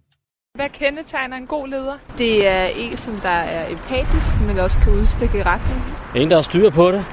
Hvad 0.57 0.69
kendetegner 0.69 1.37
en 1.37 1.47
god 1.47 1.67
leder? 1.67 1.93
Det 2.17 2.47
er 2.47 2.65
en, 2.77 2.97
som 2.97 3.15
der 3.15 3.29
er 3.29 3.71
empatisk, 3.71 4.35
men 4.47 4.59
også 4.59 4.79
kan 4.79 4.93
udstikke 4.93 5.43
retning. 5.45 5.83
En, 6.15 6.29
der 6.29 6.35
har 6.35 6.41
styr 6.41 6.69
på 6.69 6.91
det. 6.91 7.07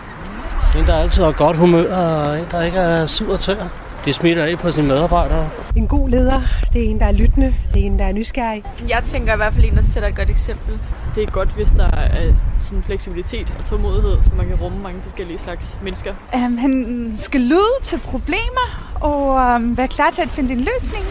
En, 0.77 0.85
der 0.85 0.95
altid 0.95 1.23
har 1.23 1.33
godt 1.33 1.57
humør, 1.57 1.97
og 1.97 2.39
en, 2.39 2.47
der 2.51 2.63
ikke 2.63 2.79
er 2.79 3.07
sur 3.07 3.33
og 3.33 3.41
tør. 3.41 3.69
Det 4.05 4.15
smitter 4.15 4.45
af 4.45 4.59
på 4.59 4.71
sine 4.71 4.89
medarbejdere. 4.89 5.51
En 5.77 5.89
god 5.89 6.09
leder, 6.09 6.41
det 6.73 6.87
er 6.87 6.91
en, 6.91 7.01
der 7.01 7.07
er 7.07 7.13
lyttende, 7.13 7.55
det 7.75 7.83
er 7.83 7.87
en, 7.87 7.99
der 7.99 8.05
er 8.05 8.13
nysgerrig. 8.13 8.65
Jeg 8.89 9.03
tænker 9.05 9.33
i 9.35 9.37
hvert 9.37 9.55
fald 9.55 9.65
en, 9.65 9.77
der 9.77 9.83
sætter 9.83 10.09
et 10.09 10.17
godt 10.17 10.31
eksempel. 10.31 10.79
Det 11.15 11.23
er 11.23 11.27
godt, 11.27 11.49
hvis 11.49 11.71
der 11.71 11.91
er 11.91 12.35
sådan 12.61 12.83
fleksibilitet 12.83 13.55
og 13.59 13.65
tålmodighed, 13.65 14.23
så 14.23 14.35
man 14.35 14.47
kan 14.47 14.57
rumme 14.57 14.79
mange 14.79 15.03
forskellige 15.03 15.39
slags 15.39 15.79
mennesker. 15.83 16.15
Um, 16.35 16.59
han 16.59 17.13
skal 17.17 17.41
lyde 17.41 17.77
til 17.83 17.99
problemer 17.99 18.95
og 19.01 19.55
um, 19.57 19.77
være 19.77 19.89
klar 19.89 20.11
til 20.11 20.23
at 20.23 20.29
finde 20.29 20.53
en 20.53 20.59
løsning. 20.61 21.05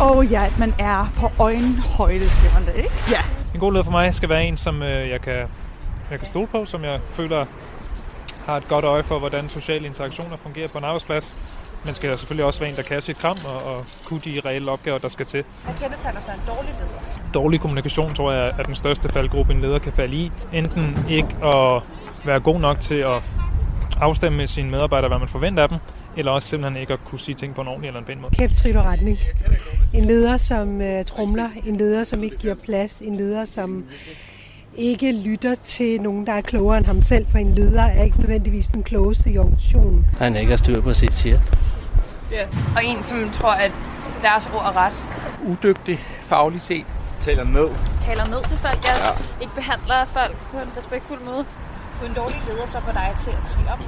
Og 0.00 0.26
ja, 0.26 0.46
at 0.46 0.58
man 0.58 0.74
er 0.78 1.12
på 1.16 1.30
øjenhøjde, 1.38 2.28
siger 2.28 2.52
man 2.54 2.62
det, 2.66 2.76
ikke? 2.76 2.94
Ja. 3.10 3.20
En 3.54 3.60
god 3.60 3.72
leder 3.72 3.84
for 3.84 3.90
mig 3.90 4.14
skal 4.14 4.28
være 4.28 4.44
en, 4.44 4.56
som 4.56 4.82
øh, 4.82 5.08
jeg, 5.08 5.20
kan, 5.20 5.36
jeg 6.10 6.18
kan 6.18 6.26
stole 6.26 6.46
på, 6.46 6.64
som 6.64 6.84
jeg 6.84 7.00
føler 7.10 7.44
har 8.46 8.56
et 8.56 8.68
godt 8.68 8.84
øje 8.84 9.02
for, 9.02 9.18
hvordan 9.18 9.48
sociale 9.48 9.86
interaktioner 9.86 10.36
fungerer 10.36 10.68
på 10.68 10.78
en 10.78 10.84
arbejdsplads. 10.84 11.36
Men 11.84 11.94
skal 11.94 12.18
selvfølgelig 12.18 12.44
også 12.44 12.60
være 12.60 12.70
en, 12.70 12.76
der 12.76 12.82
kan 12.82 13.00
sit 13.00 13.16
kram 13.16 13.36
og, 13.46 13.74
og 13.74 13.84
kunne 14.04 14.20
de 14.24 14.40
reelle 14.44 14.70
opgaver, 14.70 14.98
der 14.98 15.08
skal 15.08 15.26
til. 15.26 15.44
Hvad 15.64 15.74
kendetegner 15.74 16.20
så 16.20 16.30
en 16.30 16.40
dårlig 16.46 16.70
leder? 16.78 17.32
Dårlig 17.34 17.60
kommunikation, 17.60 18.14
tror 18.14 18.32
jeg, 18.32 18.54
er 18.58 18.62
den 18.62 18.74
største 18.74 19.08
faldgruppe, 19.08 19.52
en 19.52 19.60
leder 19.60 19.78
kan 19.78 19.92
falde 19.92 20.16
i. 20.16 20.32
Enten 20.52 20.98
ikke 21.10 21.36
at 21.44 21.82
være 22.24 22.40
god 22.40 22.60
nok 22.60 22.80
til 22.80 22.94
at 22.94 23.22
afstemme 24.00 24.38
med 24.38 24.46
sine 24.46 24.70
medarbejdere, 24.70 25.08
hvad 25.08 25.18
man 25.18 25.28
forventer 25.28 25.62
af 25.62 25.68
dem, 25.68 25.78
eller 26.16 26.32
også 26.32 26.48
simpelthen 26.48 26.80
ikke 26.80 26.92
at 26.92 27.04
kunne 27.04 27.18
sige 27.18 27.34
ting 27.34 27.54
på 27.54 27.60
en 27.60 27.68
ordentlig 27.68 27.88
eller 27.88 28.00
en 28.00 28.06
pæn 28.06 28.20
måde. 28.20 28.34
Kæft, 28.34 28.56
trit 28.56 28.76
og 28.76 28.84
retning. 28.84 29.18
En 29.94 30.04
leder, 30.04 30.36
som 30.36 30.80
uh, 30.80 31.04
trumler. 31.06 31.48
En 31.66 31.76
leder, 31.76 32.04
som 32.04 32.22
ikke 32.22 32.36
giver 32.36 32.54
plads. 32.54 33.00
En 33.00 33.16
leder, 33.16 33.44
som 33.44 33.84
ikke 34.78 35.12
lytter 35.12 35.54
til 35.54 36.00
nogen, 36.00 36.26
der 36.26 36.32
er 36.32 36.40
klogere 36.40 36.78
end 36.78 36.86
ham 36.86 37.02
selv, 37.02 37.26
for 37.28 37.38
en 37.38 37.54
leder 37.54 37.82
er 37.82 38.02
ikke 38.02 38.18
nødvendigvis 38.20 38.66
den 38.66 38.82
klogeste 38.82 39.30
i 39.30 39.38
organisationen. 39.38 40.06
Han 40.18 40.36
ikke 40.36 40.50
har 40.50 40.56
styr 40.56 40.80
på 40.80 40.94
sit 40.94 41.14
shit. 41.14 41.40
Ja. 42.32 42.44
Og 42.76 42.84
en, 42.84 43.02
som 43.02 43.30
tror, 43.30 43.50
at 43.50 43.72
deres 44.22 44.50
ord 44.54 44.62
er 44.62 44.76
ret. 44.76 45.02
Udygtig, 45.46 45.98
fagligt 46.18 46.62
set. 46.62 46.84
Taler 47.20 47.44
ned. 47.44 47.68
Taler 48.04 48.26
ned 48.26 48.48
til 48.48 48.58
folk, 48.58 48.84
ja. 48.84 49.06
ja. 49.06 49.12
Ikke 49.40 49.54
behandler 49.54 50.04
folk 50.04 50.36
på 50.50 50.56
en 50.56 50.70
respektfuld 50.78 51.20
måde. 51.20 51.44
Du 52.00 52.04
er 52.04 52.08
en 52.08 52.14
dårlig 52.14 52.42
leder, 52.48 52.66
så 52.66 52.78
får 52.84 52.92
dig 52.92 53.14
til 53.20 53.30
at 53.30 53.44
sige 53.44 53.64
op. 53.72 53.84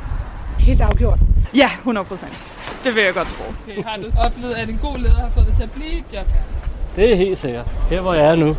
Helt 0.58 0.80
afgjort. 0.80 1.18
Ja, 1.54 1.70
100 1.78 2.04
procent. 2.04 2.46
Det 2.84 2.94
vil 2.94 3.02
jeg 3.02 3.14
godt 3.14 3.28
tro. 3.28 3.44
Okay, 3.68 3.82
har 3.84 3.96
du 3.96 4.06
oplevet, 4.26 4.54
at 4.54 4.68
en 4.68 4.78
god 4.82 4.98
leder 4.98 5.20
har 5.20 5.30
fået 5.30 5.46
dig 5.46 5.54
til 5.54 5.62
at 5.62 5.70
blive 5.70 5.92
et 5.92 6.04
job? 6.12 6.26
Det 6.96 7.12
er 7.12 7.16
helt 7.16 7.38
sikkert. 7.38 7.66
Her 7.90 8.00
hvor 8.00 8.14
jeg 8.14 8.26
er 8.26 8.34
nu. 8.36 8.56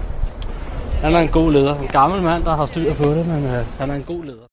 Han 1.01 1.13
er 1.13 1.19
en 1.19 1.27
god 1.27 1.51
leder. 1.51 1.79
En 1.79 1.87
gammel 1.87 2.21
mand, 2.21 2.43
der 2.43 2.55
har 2.55 2.65
styr 2.65 2.93
på 2.93 3.03
det, 3.03 3.27
men 3.27 3.45
øh, 3.45 3.65
han 3.79 3.89
er 3.89 3.95
en 3.95 4.03
god 4.03 4.25
leder. 4.25 4.45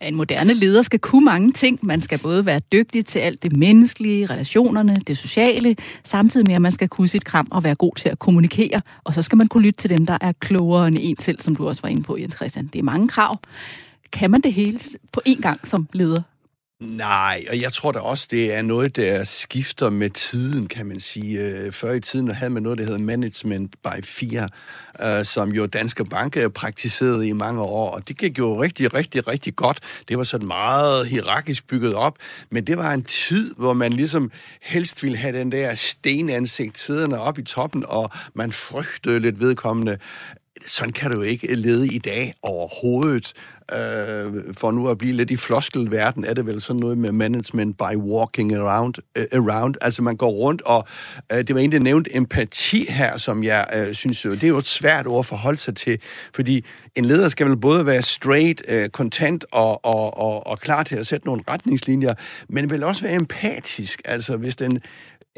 En 0.00 0.14
moderne 0.14 0.54
leder 0.54 0.82
skal 0.82 0.98
kunne 0.98 1.24
mange 1.24 1.52
ting. 1.52 1.78
Man 1.82 2.02
skal 2.02 2.18
både 2.18 2.46
være 2.46 2.60
dygtig 2.72 3.06
til 3.06 3.18
alt 3.18 3.42
det 3.42 3.56
menneskelige, 3.56 4.26
relationerne, 4.26 4.96
det 5.06 5.18
sociale, 5.18 5.76
samtidig 6.04 6.46
med, 6.46 6.54
at 6.54 6.62
man 6.62 6.72
skal 6.72 6.88
kunne 6.88 7.08
sit 7.08 7.24
kram 7.24 7.48
og 7.50 7.64
være 7.64 7.74
god 7.74 7.94
til 7.94 8.08
at 8.08 8.18
kommunikere. 8.18 8.80
Og 9.04 9.14
så 9.14 9.22
skal 9.22 9.38
man 9.38 9.48
kunne 9.48 9.62
lytte 9.62 9.80
til 9.80 9.90
dem, 9.90 10.06
der 10.06 10.18
er 10.20 10.32
klogere 10.32 10.88
end 10.88 10.96
en 11.00 11.18
selv, 11.18 11.40
som 11.40 11.56
du 11.56 11.68
også 11.68 11.82
var 11.82 11.88
inde 11.88 12.02
på, 12.02 12.16
Jens 12.16 12.34
Christian. 12.34 12.66
Det 12.66 12.78
er 12.78 12.82
mange 12.82 13.08
krav. 13.08 13.38
Kan 14.12 14.30
man 14.30 14.40
det 14.40 14.52
hele 14.52 14.80
på 15.12 15.20
én 15.28 15.40
gang 15.40 15.68
som 15.68 15.88
leder? 15.92 16.22
Nej, 16.82 17.44
og 17.50 17.60
jeg 17.60 17.72
tror 17.72 17.92
da 17.92 17.98
også, 17.98 18.28
det 18.30 18.54
er 18.54 18.62
noget, 18.62 18.96
der 18.96 19.24
skifter 19.24 19.90
med 19.90 20.10
tiden, 20.10 20.66
kan 20.66 20.86
man 20.86 21.00
sige. 21.00 21.40
Øh, 21.40 21.72
før 21.72 21.92
i 21.92 22.00
tiden 22.00 22.30
havde 22.30 22.50
man 22.50 22.62
noget, 22.62 22.78
der 22.78 22.84
hedder 22.84 22.98
Management 22.98 23.74
by 23.82 24.04
Fear, 24.04 24.50
øh, 25.02 25.24
som 25.24 25.50
jo 25.50 25.66
Danske 25.66 26.04
Bank 26.04 26.36
øh, 26.36 26.50
praktiserede 26.50 27.28
i 27.28 27.32
mange 27.32 27.60
år, 27.60 27.90
og 27.90 28.08
det 28.08 28.18
gik 28.18 28.38
jo 28.38 28.62
rigtig, 28.62 28.94
rigtig, 28.94 29.28
rigtig 29.28 29.56
godt. 29.56 29.80
Det 30.08 30.18
var 30.18 30.24
sådan 30.24 30.46
meget 30.46 31.06
hierarkisk 31.06 31.66
bygget 31.66 31.94
op, 31.94 32.16
men 32.50 32.66
det 32.66 32.78
var 32.78 32.92
en 32.92 33.04
tid, 33.04 33.54
hvor 33.54 33.72
man 33.72 33.92
ligesom 33.92 34.30
helst 34.62 35.02
ville 35.02 35.16
have 35.16 35.38
den 35.38 35.52
der 35.52 35.74
stenansigt 35.74 36.78
siddende 36.78 37.20
op 37.20 37.38
i 37.38 37.42
toppen, 37.42 37.84
og 37.88 38.10
man 38.34 38.52
frygtede 38.52 39.20
lidt 39.20 39.40
vedkommende 39.40 39.98
sådan 40.66 40.92
kan 40.92 41.10
du 41.10 41.22
ikke 41.22 41.54
lede 41.54 41.86
i 41.86 41.98
dag 41.98 42.34
overhovedet. 42.42 43.32
Øh, 43.72 44.54
for 44.58 44.70
nu 44.70 44.88
at 44.88 44.98
blive 44.98 45.12
lidt 45.12 45.30
i 45.30 45.36
floskelverden, 45.36 46.24
er 46.24 46.34
det 46.34 46.46
vel 46.46 46.60
sådan 46.60 46.80
noget 46.80 46.98
med 46.98 47.12
management 47.12 47.78
by 47.78 47.96
walking 47.96 48.54
around. 48.54 48.94
Uh, 49.18 49.38
around. 49.38 49.74
Altså 49.80 50.02
man 50.02 50.16
går 50.16 50.30
rundt, 50.30 50.62
og 50.62 50.86
uh, 51.32 51.38
det 51.38 51.54
var 51.54 51.60
egentlig 51.60 51.80
nævnt 51.80 52.08
empati 52.10 52.86
her, 52.88 53.16
som 53.16 53.44
jeg 53.44 53.66
uh, 53.76 53.94
synes 53.94 54.22
det 54.22 54.44
er 54.44 54.48
jo 54.48 54.58
et 54.58 54.66
svært 54.66 55.06
ord 55.06 55.18
at 55.18 55.26
forholde 55.26 55.58
sig 55.58 55.76
til, 55.76 55.98
fordi 56.34 56.64
en 56.94 57.04
leder 57.04 57.28
skal 57.28 57.46
vel 57.46 57.56
både 57.56 57.86
være 57.86 58.02
straight, 58.02 58.62
uh, 58.72 58.86
content 58.88 59.44
og, 59.52 59.84
og, 59.84 60.16
og, 60.18 60.46
og 60.46 60.58
klar 60.58 60.82
til 60.82 60.96
at 60.96 61.06
sætte 61.06 61.26
nogle 61.26 61.42
retningslinjer, 61.48 62.14
men 62.48 62.70
vil 62.70 62.84
også 62.84 63.02
være 63.02 63.14
empatisk. 63.14 64.02
Altså 64.04 64.36
hvis 64.36 64.56
den 64.56 64.80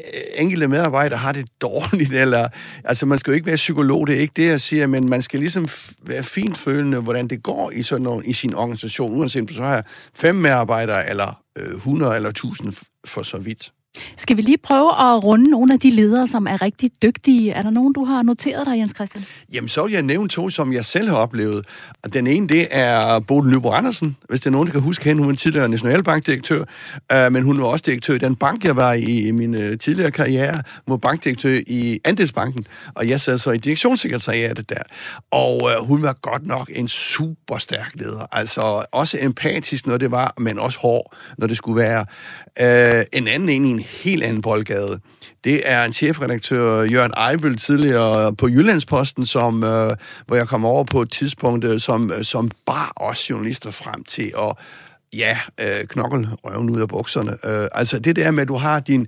Øh, 0.01 0.21
enkelte 0.35 0.67
medarbejdere 0.67 1.19
har 1.19 1.31
det 1.31 1.45
dårligt, 1.61 2.13
eller, 2.23 2.49
altså 2.83 3.05
man 3.05 3.19
skal 3.19 3.31
jo 3.31 3.35
ikke 3.35 3.47
være 3.47 3.55
psykolog, 3.55 4.07
det 4.07 4.15
er 4.15 4.19
ikke 4.19 4.33
det, 4.35 4.47
jeg 4.47 4.61
siger, 4.61 4.87
men 4.87 5.09
man 5.09 5.21
skal 5.21 5.39
ligesom 5.39 5.67
være 6.01 6.23
fintfølende, 6.23 6.99
hvordan 6.99 7.27
det 7.27 7.43
går 7.43 7.71
i 7.71 7.83
sådan 7.83 8.03
nogle, 8.03 8.25
i 8.25 8.33
sin 8.33 8.53
organisation, 8.55 9.19
uanset 9.19 9.41
om 9.41 9.47
du 9.47 9.53
så 9.53 9.63
har 9.63 9.85
fem 10.13 10.35
medarbejdere, 10.35 11.09
eller 11.09 11.41
øh, 11.57 11.75
100 11.75 12.15
eller 12.15 12.29
1000 12.29 12.73
for 13.05 13.23
så 13.23 13.37
vidt. 13.37 13.71
Skal 14.17 14.37
vi 14.37 14.41
lige 14.41 14.57
prøve 14.57 14.89
at 14.89 15.23
runde 15.23 15.49
nogle 15.51 15.73
af 15.73 15.79
de 15.79 15.89
ledere, 15.89 16.27
som 16.27 16.47
er 16.47 16.61
rigtig 16.61 16.91
dygtige? 17.01 17.51
Er 17.51 17.61
der 17.61 17.69
nogen, 17.69 17.93
du 17.93 18.05
har 18.05 18.21
noteret 18.21 18.67
dig, 18.67 18.77
Jens 18.77 18.91
Christian? 18.95 19.25
Jamen, 19.53 19.69
så 19.69 19.83
vil 19.83 19.93
jeg 19.93 20.01
nævne 20.01 20.29
to, 20.29 20.49
som 20.49 20.73
jeg 20.73 20.85
selv 20.85 21.09
har 21.09 21.15
oplevet. 21.15 21.65
Og 22.03 22.13
den 22.13 22.27
ene, 22.27 22.47
det 22.47 22.67
er 22.71 23.19
Bodil 23.19 23.51
Nybo 23.51 23.71
Andersen, 23.71 24.17
hvis 24.29 24.41
det 24.41 24.47
er 24.47 24.51
nogen, 24.51 24.67
der 24.67 24.71
kan 24.71 24.81
huske 24.81 25.03
hende. 25.03 25.23
Hun 25.23 25.31
er 25.31 25.35
tidligere 25.35 25.69
nationalbankdirektør, 25.69 26.63
øh, 27.11 27.31
men 27.31 27.43
hun 27.43 27.59
var 27.59 27.65
også 27.65 27.83
direktør 27.85 28.13
i 28.13 28.17
den 28.17 28.35
bank, 28.35 28.65
jeg 28.65 28.75
var 28.75 28.93
i 28.93 29.15
i 29.27 29.31
min 29.31 29.55
øh, 29.55 29.77
tidligere 29.77 30.11
karriere. 30.11 30.53
Hun 30.53 30.91
var 30.91 30.97
bankdirektør 30.97 31.59
i 31.67 31.99
Andelsbanken, 32.05 32.67
og 32.95 33.09
jeg 33.09 33.21
sad 33.21 33.37
så 33.37 33.51
i 33.51 33.57
direktionssekretariatet 33.57 34.69
der. 34.69 34.81
Og 35.31 35.71
øh, 35.71 35.87
hun 35.87 36.03
var 36.03 36.13
godt 36.21 36.47
nok 36.47 36.71
en 36.75 36.87
super 36.87 37.57
stærk 37.57 37.91
leder. 37.93 38.27
Altså 38.31 38.85
også 38.91 39.17
empatisk, 39.21 39.87
når 39.87 39.97
det 39.97 40.11
var, 40.11 40.33
men 40.37 40.59
også 40.59 40.79
hård, 40.79 41.15
når 41.37 41.47
det 41.47 41.57
skulle 41.57 41.81
være. 41.81 42.05
Øh, 42.61 43.05
en 43.13 43.27
anden 43.27 43.49
en 43.49 43.65
i 43.65 43.69
en 43.69 43.79
helt 43.85 44.23
anden 44.23 44.41
boldgade. 44.41 44.99
Det 45.43 45.61
er 45.65 45.83
en 45.83 45.93
chefredaktør, 45.93 46.81
Jørgen 46.81 47.31
Eibel, 47.31 47.57
tidligere 47.57 48.35
på 48.35 48.47
Jyllandsposten, 48.47 49.25
som, 49.25 49.63
øh, 49.63 49.95
hvor 50.27 50.35
jeg 50.35 50.47
kom 50.47 50.65
over 50.65 50.83
på 50.83 51.01
et 51.01 51.11
tidspunkt, 51.11 51.65
øh, 51.65 51.79
som, 51.79 52.11
øh, 52.11 52.23
som 52.23 52.51
bar 52.65 52.93
os 52.95 53.29
journalister 53.29 53.71
frem 53.71 54.03
til 54.03 54.31
at 54.37 54.53
ja, 55.13 55.37
øh, 55.61 55.87
knokkel 55.87 56.27
røven 56.43 56.69
ud 56.69 56.81
af 56.81 56.87
bukserne. 56.87 57.31
Øh, 57.43 57.67
altså 57.71 57.99
det 57.99 58.15
der 58.15 58.31
med, 58.31 58.41
at 58.41 58.47
du 58.47 58.55
har 58.55 58.79
din, 58.79 59.07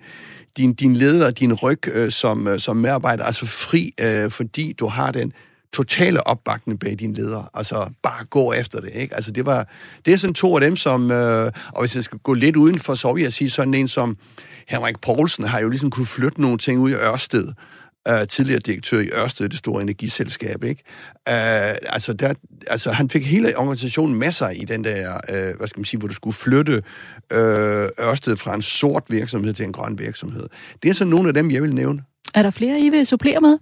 din, 0.58 0.74
din 0.74 0.96
leder, 0.96 1.32
din 1.32 1.54
ryg 1.54 1.88
øh, 1.88 2.12
som, 2.12 2.48
øh, 2.48 2.60
som 2.60 2.78
medarbejder, 2.78 3.24
altså 3.24 3.46
fri, 3.46 3.92
øh, 4.02 4.32
fordi 4.32 4.74
du 4.74 4.88
har 4.88 5.12
den 5.12 5.34
totale 5.74 6.28
opbakning 6.28 6.80
bag 6.80 6.96
din 7.00 7.14
leder. 7.14 7.50
Altså, 7.54 7.90
bare 8.04 8.26
gå 8.26 8.54
efter 8.54 8.80
det, 8.80 8.92
ikke? 8.94 9.16
Altså, 9.16 9.32
det 9.32 9.46
var... 9.46 9.68
Det 10.06 10.14
er 10.14 10.18
sådan 10.18 10.34
to 10.34 10.56
af 10.56 10.62
dem, 10.62 10.76
som... 10.76 11.12
Øh, 11.12 11.52
og 11.74 11.82
hvis 11.82 11.96
jeg 11.96 12.04
skal 12.04 12.20
gå 12.20 12.34
lidt 12.34 12.56
udenfor, 12.56 12.96
så 12.96 13.14
vil 13.14 13.24
jeg 13.24 13.34
sige 13.34 13.50
sådan 13.50 13.74
en 13.74 13.88
som 13.88 14.18
Henrik 14.68 15.00
Poulsen 15.02 15.44
har 15.44 15.60
jo 15.60 15.70
ligesom 15.70 15.90
kunne 15.90 16.06
flytte 16.06 16.42
nogle 16.42 16.58
ting 16.58 16.80
ud 16.80 16.90
i 16.90 16.94
Ørsted. 16.94 17.54
Uh, 18.10 18.28
tidligere 18.30 18.60
direktør 18.60 19.00
i 19.00 19.10
Ørsted, 19.14 19.50
det 19.50 19.58
store 19.58 19.82
energiselskab, 19.82 20.64
ikke? 20.64 20.84
Uh, 21.30 21.94
altså, 21.94 22.14
der, 22.14 22.34
altså, 22.68 22.92
han 22.92 23.10
fik 23.10 23.26
hele 23.26 23.58
organisationen 23.58 24.20
med 24.20 24.32
sig 24.32 24.62
i 24.62 24.66
den 24.66 24.84
der, 24.84 25.14
uh, 25.14 25.58
hvad 25.58 25.68
skal 25.68 25.80
man 25.80 25.86
sige, 25.86 26.00
hvor 26.00 26.08
du 26.08 26.14
skulle 26.14 26.34
flytte 26.34 26.74
uh, 27.34 28.08
Ørsted 28.08 28.38
fra 28.38 28.56
en 28.56 28.62
sort 28.62 29.04
virksomhed 29.10 29.54
til 29.54 29.66
en 29.66 29.74
grøn 29.74 30.00
virksomhed. 30.00 30.48
Det 30.84 30.90
er 30.90 30.94
så 30.94 31.06
nogle 31.06 31.28
af 31.28 31.34
dem, 31.34 31.52
jeg 31.52 31.62
vil 31.62 31.76
nævne. 31.76 32.04
Er 32.34 32.42
der 32.42 32.52
flere, 32.52 32.80
I 32.80 32.90
vil 32.90 33.06
supplere 33.06 33.42
med? 33.42 33.58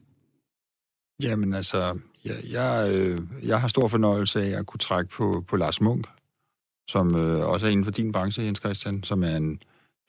Jamen 1.23 1.53
altså, 1.53 1.97
jeg, 2.25 2.35
jeg, 2.51 2.91
øh, 2.95 3.21
jeg 3.43 3.61
har 3.61 3.67
stor 3.67 3.87
fornøjelse 3.87 4.43
af 4.43 4.59
at 4.59 4.65
kunne 4.65 4.79
trække 4.79 5.11
på, 5.11 5.43
på 5.47 5.57
Lars 5.57 5.81
Munk, 5.81 6.07
som 6.89 7.15
øh, 7.15 7.49
også 7.49 7.67
er 7.67 7.71
inden 7.71 7.85
for 7.85 7.91
din 7.91 8.11
branche, 8.11 8.43
Jens 8.43 8.59
Christian, 8.59 9.03
som 9.03 9.23
er 9.23 9.35
en 9.35 9.59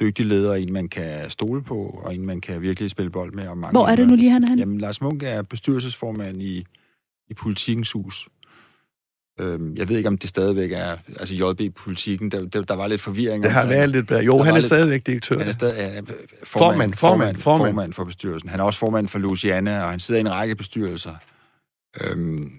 dygtig 0.01 0.27
leder, 0.27 0.55
en 0.55 0.73
man 0.73 0.89
kan 0.89 1.31
stole 1.31 1.63
på, 1.63 2.01
og 2.05 2.15
en 2.15 2.27
man 2.27 2.41
kan 2.41 2.63
virkelig 2.63 2.91
spille 2.91 3.11
bold 3.11 3.33
med. 3.33 3.49
Og 3.49 3.59
mange 3.59 3.73
Hvor 3.73 3.87
er 3.87 3.97
det 3.97 4.09
nu 4.09 4.15
lige, 4.15 4.31
han 4.31 4.43
er 4.43 4.49
han? 4.49 4.59
Jamen, 4.59 4.79
Lars 4.79 5.01
Munk 5.01 5.23
er 5.23 5.43
bestyrelsesformand 5.43 6.43
i, 6.43 6.65
i 7.29 7.35
Politikens 7.35 7.93
Hus. 7.93 8.29
Øhm, 9.41 9.77
jeg 9.77 9.89
ved 9.89 9.97
ikke, 9.97 10.09
om 10.09 10.19
det 10.19 10.31
stadigvæk 10.31 10.73
er, 10.73 10.97
altså 11.21 11.35
JB-politikken, 11.35 12.31
der, 12.31 12.47
der, 12.47 12.63
der 12.63 12.75
var 12.75 12.87
lidt 12.87 13.01
forvirring. 13.01 13.43
Det 13.43 13.53
har 13.53 13.67
været 13.67 13.91
lidt 13.91 14.07
bedre. 14.07 14.25
Jo, 14.25 14.39
han 14.39 14.53
er 14.53 14.57
lidt, 14.57 14.67
stadigvæk 14.67 15.07
direktør. 15.07 15.39
Han 15.39 15.49
er 15.49 15.53
stadig 15.53 15.77
ja, 15.77 15.87
formand, 15.97 16.07
formand, 16.45 16.95
formand, 16.95 17.37
formand, 17.37 17.73
formand 17.73 17.93
for 17.93 18.05
bestyrelsen. 18.05 18.49
Han 18.49 18.61
er 18.61 18.65
også 18.65 18.79
formand 18.79 19.09
for 19.09 19.19
Luciana, 19.19 19.83
og 19.83 19.91
han 19.91 20.01
sidder 20.01 20.19
i 20.19 20.21
en 20.21 20.31
række 20.31 20.55
bestyrelser. 20.55 21.15
Øhm, 22.05 22.53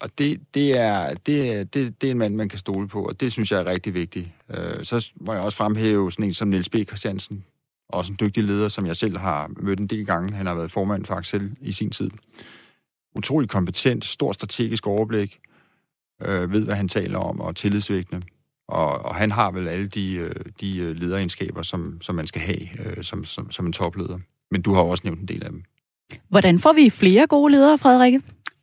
og 0.00 0.10
det, 0.18 0.40
det, 0.54 0.78
er, 0.78 1.14
det, 1.14 1.74
det, 1.74 2.00
det 2.00 2.06
er 2.06 2.10
en 2.10 2.18
mand, 2.18 2.34
man 2.34 2.48
kan 2.48 2.58
stole 2.58 2.88
på, 2.88 3.04
og 3.04 3.20
det 3.20 3.32
synes 3.32 3.52
jeg 3.52 3.60
er 3.60 3.66
rigtig 3.66 3.94
vigtigt. 3.94 4.28
Øh, 4.50 4.84
så 4.84 5.12
må 5.20 5.32
jeg 5.32 5.42
også 5.42 5.56
fremhæve 5.56 6.12
sådan 6.12 6.24
en 6.24 6.34
som 6.34 6.48
Niels 6.48 6.68
B. 6.68 6.74
Christiansen, 6.74 7.44
også 7.88 8.12
en 8.12 8.18
dygtig 8.20 8.44
leder, 8.44 8.68
som 8.68 8.86
jeg 8.86 8.96
selv 8.96 9.18
har 9.18 9.50
mødt 9.56 9.80
en 9.80 9.86
del 9.86 10.06
gange. 10.06 10.32
Han 10.32 10.46
har 10.46 10.54
været 10.54 10.72
formand 10.72 11.04
for 11.04 11.14
Axel 11.14 11.56
i 11.60 11.72
sin 11.72 11.90
tid. 11.90 12.10
Utrolig 13.16 13.48
kompetent, 13.48 14.04
stor 14.04 14.32
strategisk 14.32 14.86
overblik, 14.86 15.38
øh, 16.26 16.52
ved, 16.52 16.64
hvad 16.64 16.74
han 16.74 16.88
taler 16.88 17.18
om, 17.18 17.40
og 17.40 17.56
tillidsvækkende. 17.56 18.22
Og, 18.68 18.98
og 18.98 19.14
han 19.14 19.30
har 19.30 19.50
vel 19.50 19.68
alle 19.68 19.88
de, 19.88 20.14
øh, 20.14 20.34
de 20.60 20.78
øh, 20.78 20.96
lederegenskaber, 20.96 21.62
som, 21.62 21.98
som 22.00 22.14
man 22.14 22.26
skal 22.26 22.40
have 22.40 22.60
øh, 22.86 23.04
som, 23.04 23.24
som, 23.24 23.50
som 23.50 23.66
en 23.66 23.72
topleder. 23.72 24.18
Men 24.50 24.62
du 24.62 24.72
har 24.72 24.82
også 24.82 25.02
nævnt 25.04 25.20
en 25.20 25.28
del 25.28 25.44
af 25.44 25.50
dem. 25.50 25.62
Hvordan 26.28 26.58
får 26.58 26.72
vi 26.72 26.90
flere 26.90 27.26
gode 27.26 27.52
ledere, 27.52 27.78
Frederikke? 27.78 28.22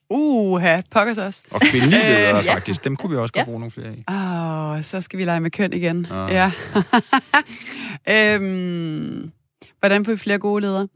Uha, 0.10 0.82
pokkers 0.91 1.18
os. 1.18 1.43
Og 1.51 1.62
kvindelige 1.62 2.03
ledere, 2.03 2.38
øh, 2.38 2.43
faktisk. 2.43 2.84
Dem 2.84 2.95
kunne 2.95 3.10
vi 3.10 3.18
også 3.18 3.34
godt 3.34 3.41
ja. 3.41 3.45
bruge 3.45 3.60
nogle 3.60 3.72
flere 3.72 3.88
af. 3.88 4.14
Åh, 4.14 4.72
oh, 4.72 4.84
så 4.84 5.01
skal 5.01 5.20
vi 5.20 5.26
lege 5.26 5.39
med 5.39 5.51
køn 5.51 5.74
igen. 5.74 6.08
Ah. 6.12 6.32
Ja. 6.32 6.51
øhm, 8.36 9.32
hvordan 9.80 10.05
får 10.05 10.12
vi 10.12 10.18
flere 10.18 10.39
gode 10.39 10.62
ledere? 10.62 10.88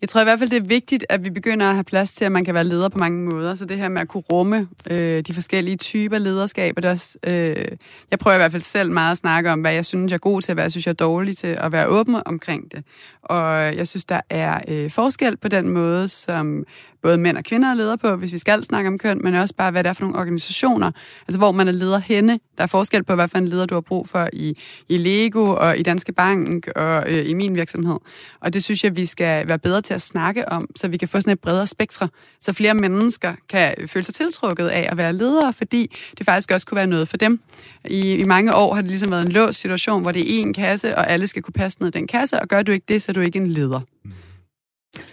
Jeg 0.00 0.08
tror 0.08 0.20
i 0.20 0.24
hvert 0.24 0.38
fald, 0.38 0.50
det 0.50 0.56
er 0.56 0.66
vigtigt, 0.66 1.06
at 1.08 1.24
vi 1.24 1.30
begynder 1.30 1.66
at 1.66 1.74
have 1.74 1.84
plads 1.84 2.12
til, 2.12 2.24
at 2.24 2.32
man 2.32 2.44
kan 2.44 2.54
være 2.54 2.64
leder 2.64 2.88
på 2.88 2.98
mange 2.98 3.30
måder. 3.30 3.54
Så 3.54 3.64
det 3.64 3.76
her 3.76 3.88
med 3.88 4.00
at 4.00 4.08
kunne 4.08 4.22
rumme 4.32 4.68
øh, 4.90 5.20
de 5.20 5.34
forskellige 5.34 5.76
typer 5.76 6.18
lederskab. 6.18 6.76
Det 6.76 6.84
også, 6.84 7.18
øh, 7.26 7.66
jeg 8.10 8.18
prøver 8.18 8.34
i 8.34 8.38
hvert 8.38 8.52
fald 8.52 8.62
selv 8.62 8.92
meget 8.92 9.10
at 9.10 9.18
snakke 9.18 9.50
om, 9.50 9.60
hvad 9.60 9.72
jeg 9.72 9.84
synes, 9.84 10.10
jeg 10.10 10.16
er 10.16 10.18
god 10.18 10.42
til, 10.42 10.52
og 10.52 10.54
hvad 10.54 10.64
jeg 10.64 10.70
synes, 10.70 10.86
jeg 10.86 10.92
er 10.92 10.94
dårlig 10.94 11.36
til, 11.36 11.56
at 11.60 11.72
være 11.72 11.86
åben 11.86 12.16
omkring 12.26 12.72
det. 12.72 12.84
Og 13.22 13.76
jeg 13.76 13.88
synes, 13.88 14.04
der 14.04 14.20
er 14.30 14.60
øh, 14.68 14.90
forskel 14.90 15.36
på 15.36 15.48
den 15.48 15.68
måde, 15.68 16.08
som 16.08 16.64
både 17.02 17.18
mænd 17.18 17.36
og 17.36 17.44
kvinder 17.44 17.68
er 17.68 17.74
ledere 17.74 17.98
på, 17.98 18.16
hvis 18.16 18.32
vi 18.32 18.38
skal 18.38 18.64
snakke 18.64 18.88
om 18.88 18.98
køn, 18.98 19.20
men 19.24 19.34
også 19.34 19.54
bare, 19.54 19.70
hvad 19.70 19.84
det 19.84 19.90
er 19.90 19.92
for 19.92 20.04
nogle 20.04 20.18
organisationer, 20.18 20.90
altså 21.28 21.38
hvor 21.38 21.52
man 21.52 21.68
er 21.68 21.72
leder 21.72 21.98
henne. 21.98 22.40
Der 22.58 22.62
er 22.62 22.66
forskel 22.66 23.04
på, 23.04 23.14
hvad 23.14 23.28
for 23.28 23.38
en 23.38 23.48
leder 23.48 23.66
du 23.66 23.74
har 23.74 23.80
brug 23.80 24.08
for 24.08 24.28
i, 24.32 24.54
i 24.88 24.96
Lego 24.96 25.54
og 25.54 25.78
i 25.78 25.82
Danske 25.82 26.12
Bank 26.12 26.68
og 26.76 27.04
øh, 27.12 27.30
i 27.30 27.34
min 27.34 27.54
virksomhed. 27.54 27.96
Og 28.40 28.54
det 28.54 28.64
synes 28.64 28.84
jeg, 28.84 28.96
vi 28.96 29.06
skal 29.06 29.48
være 29.48 29.58
bedre 29.58 29.80
til 29.80 29.94
at 29.94 30.02
snakke 30.02 30.48
om, 30.48 30.68
så 30.76 30.88
vi 30.88 30.96
kan 30.96 31.08
få 31.08 31.20
sådan 31.20 31.32
et 31.32 31.40
bredere 31.40 31.66
spektre, 31.66 32.08
så 32.40 32.52
flere 32.52 32.74
mennesker 32.74 33.34
kan 33.48 33.74
føle 33.86 34.04
sig 34.04 34.14
tiltrukket 34.14 34.68
af 34.68 34.88
at 34.90 34.96
være 34.96 35.12
ledere, 35.12 35.52
fordi 35.52 35.96
det 36.18 36.26
faktisk 36.26 36.50
også 36.50 36.66
kunne 36.66 36.76
være 36.76 36.86
noget 36.86 37.08
for 37.08 37.16
dem. 37.16 37.40
I, 37.84 38.14
i 38.14 38.24
mange 38.24 38.54
år 38.54 38.74
har 38.74 38.82
det 38.82 38.90
ligesom 38.90 39.10
været 39.10 39.26
en 39.26 39.32
låst 39.32 39.60
situation, 39.60 40.02
hvor 40.02 40.12
det 40.12 40.40
er 40.40 40.44
én 40.44 40.52
kasse, 40.52 40.96
og 40.96 41.10
alle 41.10 41.26
skal 41.26 41.42
kunne 41.42 41.52
passe 41.52 41.78
ned 41.80 41.88
i 41.88 41.90
den 41.90 42.06
kasse, 42.06 42.40
og 42.40 42.48
gør 42.48 42.62
du 42.62 42.72
ikke 42.72 42.84
det, 42.88 43.02
så 43.02 43.12
er 43.12 43.14
du 43.14 43.20
ikke 43.20 43.38
en 43.38 43.46
leder. 43.46 43.80
Mm. 44.04 44.12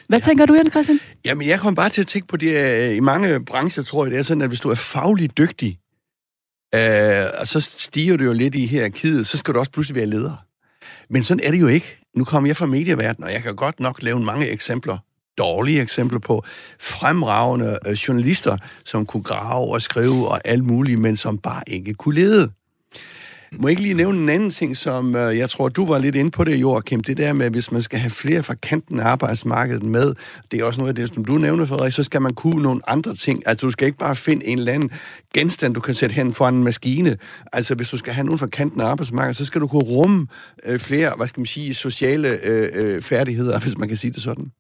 Hvad 0.08 0.20
ja. 0.20 0.26
tænker 0.26 0.46
du, 0.46 0.54
Jens 0.54 0.72
Christian? 0.72 1.00
Jamen, 1.26 1.48
jeg 1.48 1.60
kom 1.60 1.76
bare 1.76 1.90
til 1.90 2.02
at 2.02 2.08
tænke 2.08 2.28
på 2.28 2.38
det, 2.38 2.52
øh, 2.90 2.96
i 2.96 3.00
mange 3.00 3.46
brancher 3.46 3.84
tror 3.84 4.06
jeg, 4.06 4.12
det 4.12 4.20
er 4.20 4.24
sådan, 4.24 4.42
at 4.42 4.48
hvis 4.48 4.60
du 4.60 4.70
er 4.70 4.76
fagligt 4.76 5.38
dygtig, 5.38 5.80
øh, 6.76 7.26
og 7.40 7.48
så 7.48 7.62
stiger 7.62 8.18
du 8.18 8.24
jo 8.24 8.34
lidt 8.34 8.56
i 8.56 8.66
hierarkiet, 8.66 9.28
så 9.28 9.38
skal 9.38 9.54
du 9.54 9.60
også 9.60 9.72
pludselig 9.72 9.96
være 9.96 10.06
leder. 10.06 10.46
Men 11.10 11.24
sådan 11.24 11.44
er 11.44 11.52
det 11.52 11.62
jo 11.62 11.68
ikke. 11.68 11.98
Nu 12.16 12.24
kommer 12.24 12.50
jeg 12.50 12.58
fra 12.58 12.66
medieverdenen, 12.66 13.28
og 13.28 13.34
jeg 13.34 13.44
kan 13.44 13.56
godt 13.56 13.80
nok 13.80 14.04
lave 14.04 14.20
mange 14.20 14.48
eksempler, 14.48 14.98
dårlige 15.38 15.82
eksempler 15.82 16.20
på 16.20 16.44
fremragende 16.80 17.80
øh, 17.88 17.94
journalister, 17.94 18.58
som 18.86 19.06
kunne 19.06 19.24
grave 19.24 19.74
og 19.74 19.82
skrive 19.82 20.28
og 20.28 20.42
alt 20.46 20.64
muligt, 20.64 21.00
men 21.00 21.18
som 21.18 21.38
bare 21.38 21.64
ikke 21.68 21.94
kunne 21.94 22.16
lede. 22.16 22.52
Må 23.52 23.68
jeg 23.68 23.72
ikke 23.72 23.82
lige 23.82 23.94
nævne 23.94 24.20
en 24.20 24.30
anden 24.30 24.50
ting, 24.50 24.78
som 24.78 25.16
øh, 25.16 25.38
jeg 25.38 25.50
tror, 25.50 25.70
du 25.70 25.86
var 25.86 25.98
lidt 25.98 26.16
inde 26.16 26.32
på 26.32 26.44
det, 26.44 26.56
Joachim, 26.56 27.04
det 27.04 27.18
der 27.18 27.34
med, 27.34 27.50
hvis 27.50 27.72
man 27.72 27.82
skal 27.82 28.00
have 28.00 28.10
flere 28.10 28.44
fra 28.44 28.54
kanten 28.54 29.00
af 29.00 29.06
arbejdsmarkedet 29.06 29.84
med, 29.84 30.14
det 30.52 30.60
er 30.60 30.64
også 30.64 30.80
noget 30.80 30.90
af 30.90 30.96
det, 30.96 31.14
som 31.14 31.26
du 31.26 31.34
nævner, 31.34 31.66
Frederik, 31.66 31.94
så 31.94 32.04
skal 32.04 32.22
man 32.22 32.34
kunne 32.34 32.62
nogle 32.62 32.82
andre 32.88 33.16
ting. 33.16 33.44
Altså, 33.46 33.66
du 33.66 33.72
skal 33.72 33.86
ikke 33.86 33.98
bare 33.98 34.16
finde 34.16 34.46
en 34.46 34.58
eller 34.60 34.74
anden 34.74 34.92
genstand, 35.34 35.74
du 35.74 35.80
kan 35.80 35.94
sætte 35.94 36.14
hen 36.14 36.34
foran 36.34 36.56
en 36.56 36.64
maskine. 36.64 37.18
Altså, 37.54 37.76
hvis 37.76 37.90
du 37.90 37.98
skal 37.98 38.14
have 38.14 38.26
nogen 38.26 38.38
fra 38.38 38.48
kanten 38.48 38.82
af 38.82 38.86
arbejdsmarkedet, 38.86 39.38
så 39.38 39.46
skal 39.46 39.62
du 39.62 39.68
kunne 39.68 39.84
rumme 39.84 40.28
øh, 40.66 40.80
flere, 40.80 41.14
hvad 41.18 41.28
skal 41.28 41.40
man 41.40 41.46
sige, 41.46 41.74
sociale 41.74 42.28
øh, 42.44 42.70
øh, 42.74 43.02
færdigheder, 43.02 43.60
hvis 43.60 43.78
man 43.78 43.88
kan 43.88 43.98
sige 43.98 44.12
det 44.12 44.24
sådan. 44.24 44.52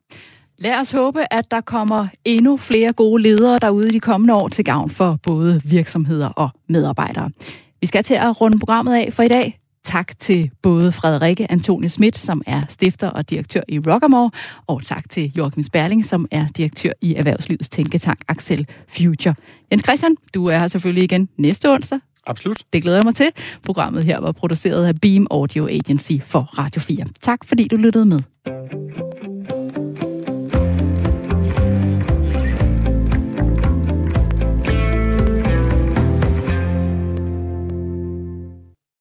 Lad 0.59 0.79
os 0.79 0.91
håbe, 0.91 1.33
at 1.33 1.51
der 1.51 1.61
kommer 1.61 2.07
endnu 2.25 2.57
flere 2.57 2.93
gode 2.93 3.23
ledere 3.23 3.59
derude 3.61 3.87
i 3.87 3.91
de 3.91 3.99
kommende 3.99 4.33
år 4.33 4.47
til 4.47 4.65
gavn 4.65 4.91
for 4.91 5.19
både 5.23 5.61
virksomheder 5.65 6.29
og 6.29 6.49
medarbejdere. 6.69 7.29
Vi 7.81 7.87
skal 7.87 8.03
til 8.03 8.13
at 8.13 8.41
runde 8.41 8.59
programmet 8.59 8.93
af 8.95 9.13
for 9.13 9.23
i 9.23 9.27
dag. 9.27 9.59
Tak 9.83 10.19
til 10.19 10.51
både 10.61 10.91
Frederikke 10.91 11.51
Antoni 11.51 11.87
Schmidt, 11.87 12.17
som 12.17 12.41
er 12.45 12.61
stifter 12.69 13.09
og 13.09 13.29
direktør 13.29 13.61
i 13.67 13.79
Rockamore, 13.79 14.31
og 14.67 14.83
tak 14.83 15.09
til 15.09 15.31
Joachim 15.37 15.63
Sperling, 15.63 16.05
som 16.05 16.27
er 16.31 16.47
direktør 16.57 16.91
i 17.01 17.15
Erhvervslivets 17.15 17.69
Tænketank 17.69 18.19
Axel 18.27 18.67
Future. 18.87 19.35
Jens 19.71 19.83
Christian, 19.83 20.15
du 20.33 20.45
er 20.45 20.57
her 20.57 20.67
selvfølgelig 20.67 21.03
igen 21.03 21.29
næste 21.37 21.71
onsdag. 21.71 21.99
Absolut. 22.25 22.63
Det 22.73 22.81
glæder 22.81 22.97
jeg 22.97 23.05
mig 23.05 23.15
til. 23.15 23.29
Programmet 23.65 24.03
her 24.03 24.19
var 24.19 24.31
produceret 24.31 24.85
af 24.85 24.93
Beam 25.01 25.27
Audio 25.31 25.67
Agency 25.67 26.13
for 26.21 26.41
Radio 26.41 26.81
4. 26.81 27.05
Tak 27.21 27.45
fordi 27.45 27.67
du 27.67 27.75
lyttede 27.75 28.05
med. 28.05 28.21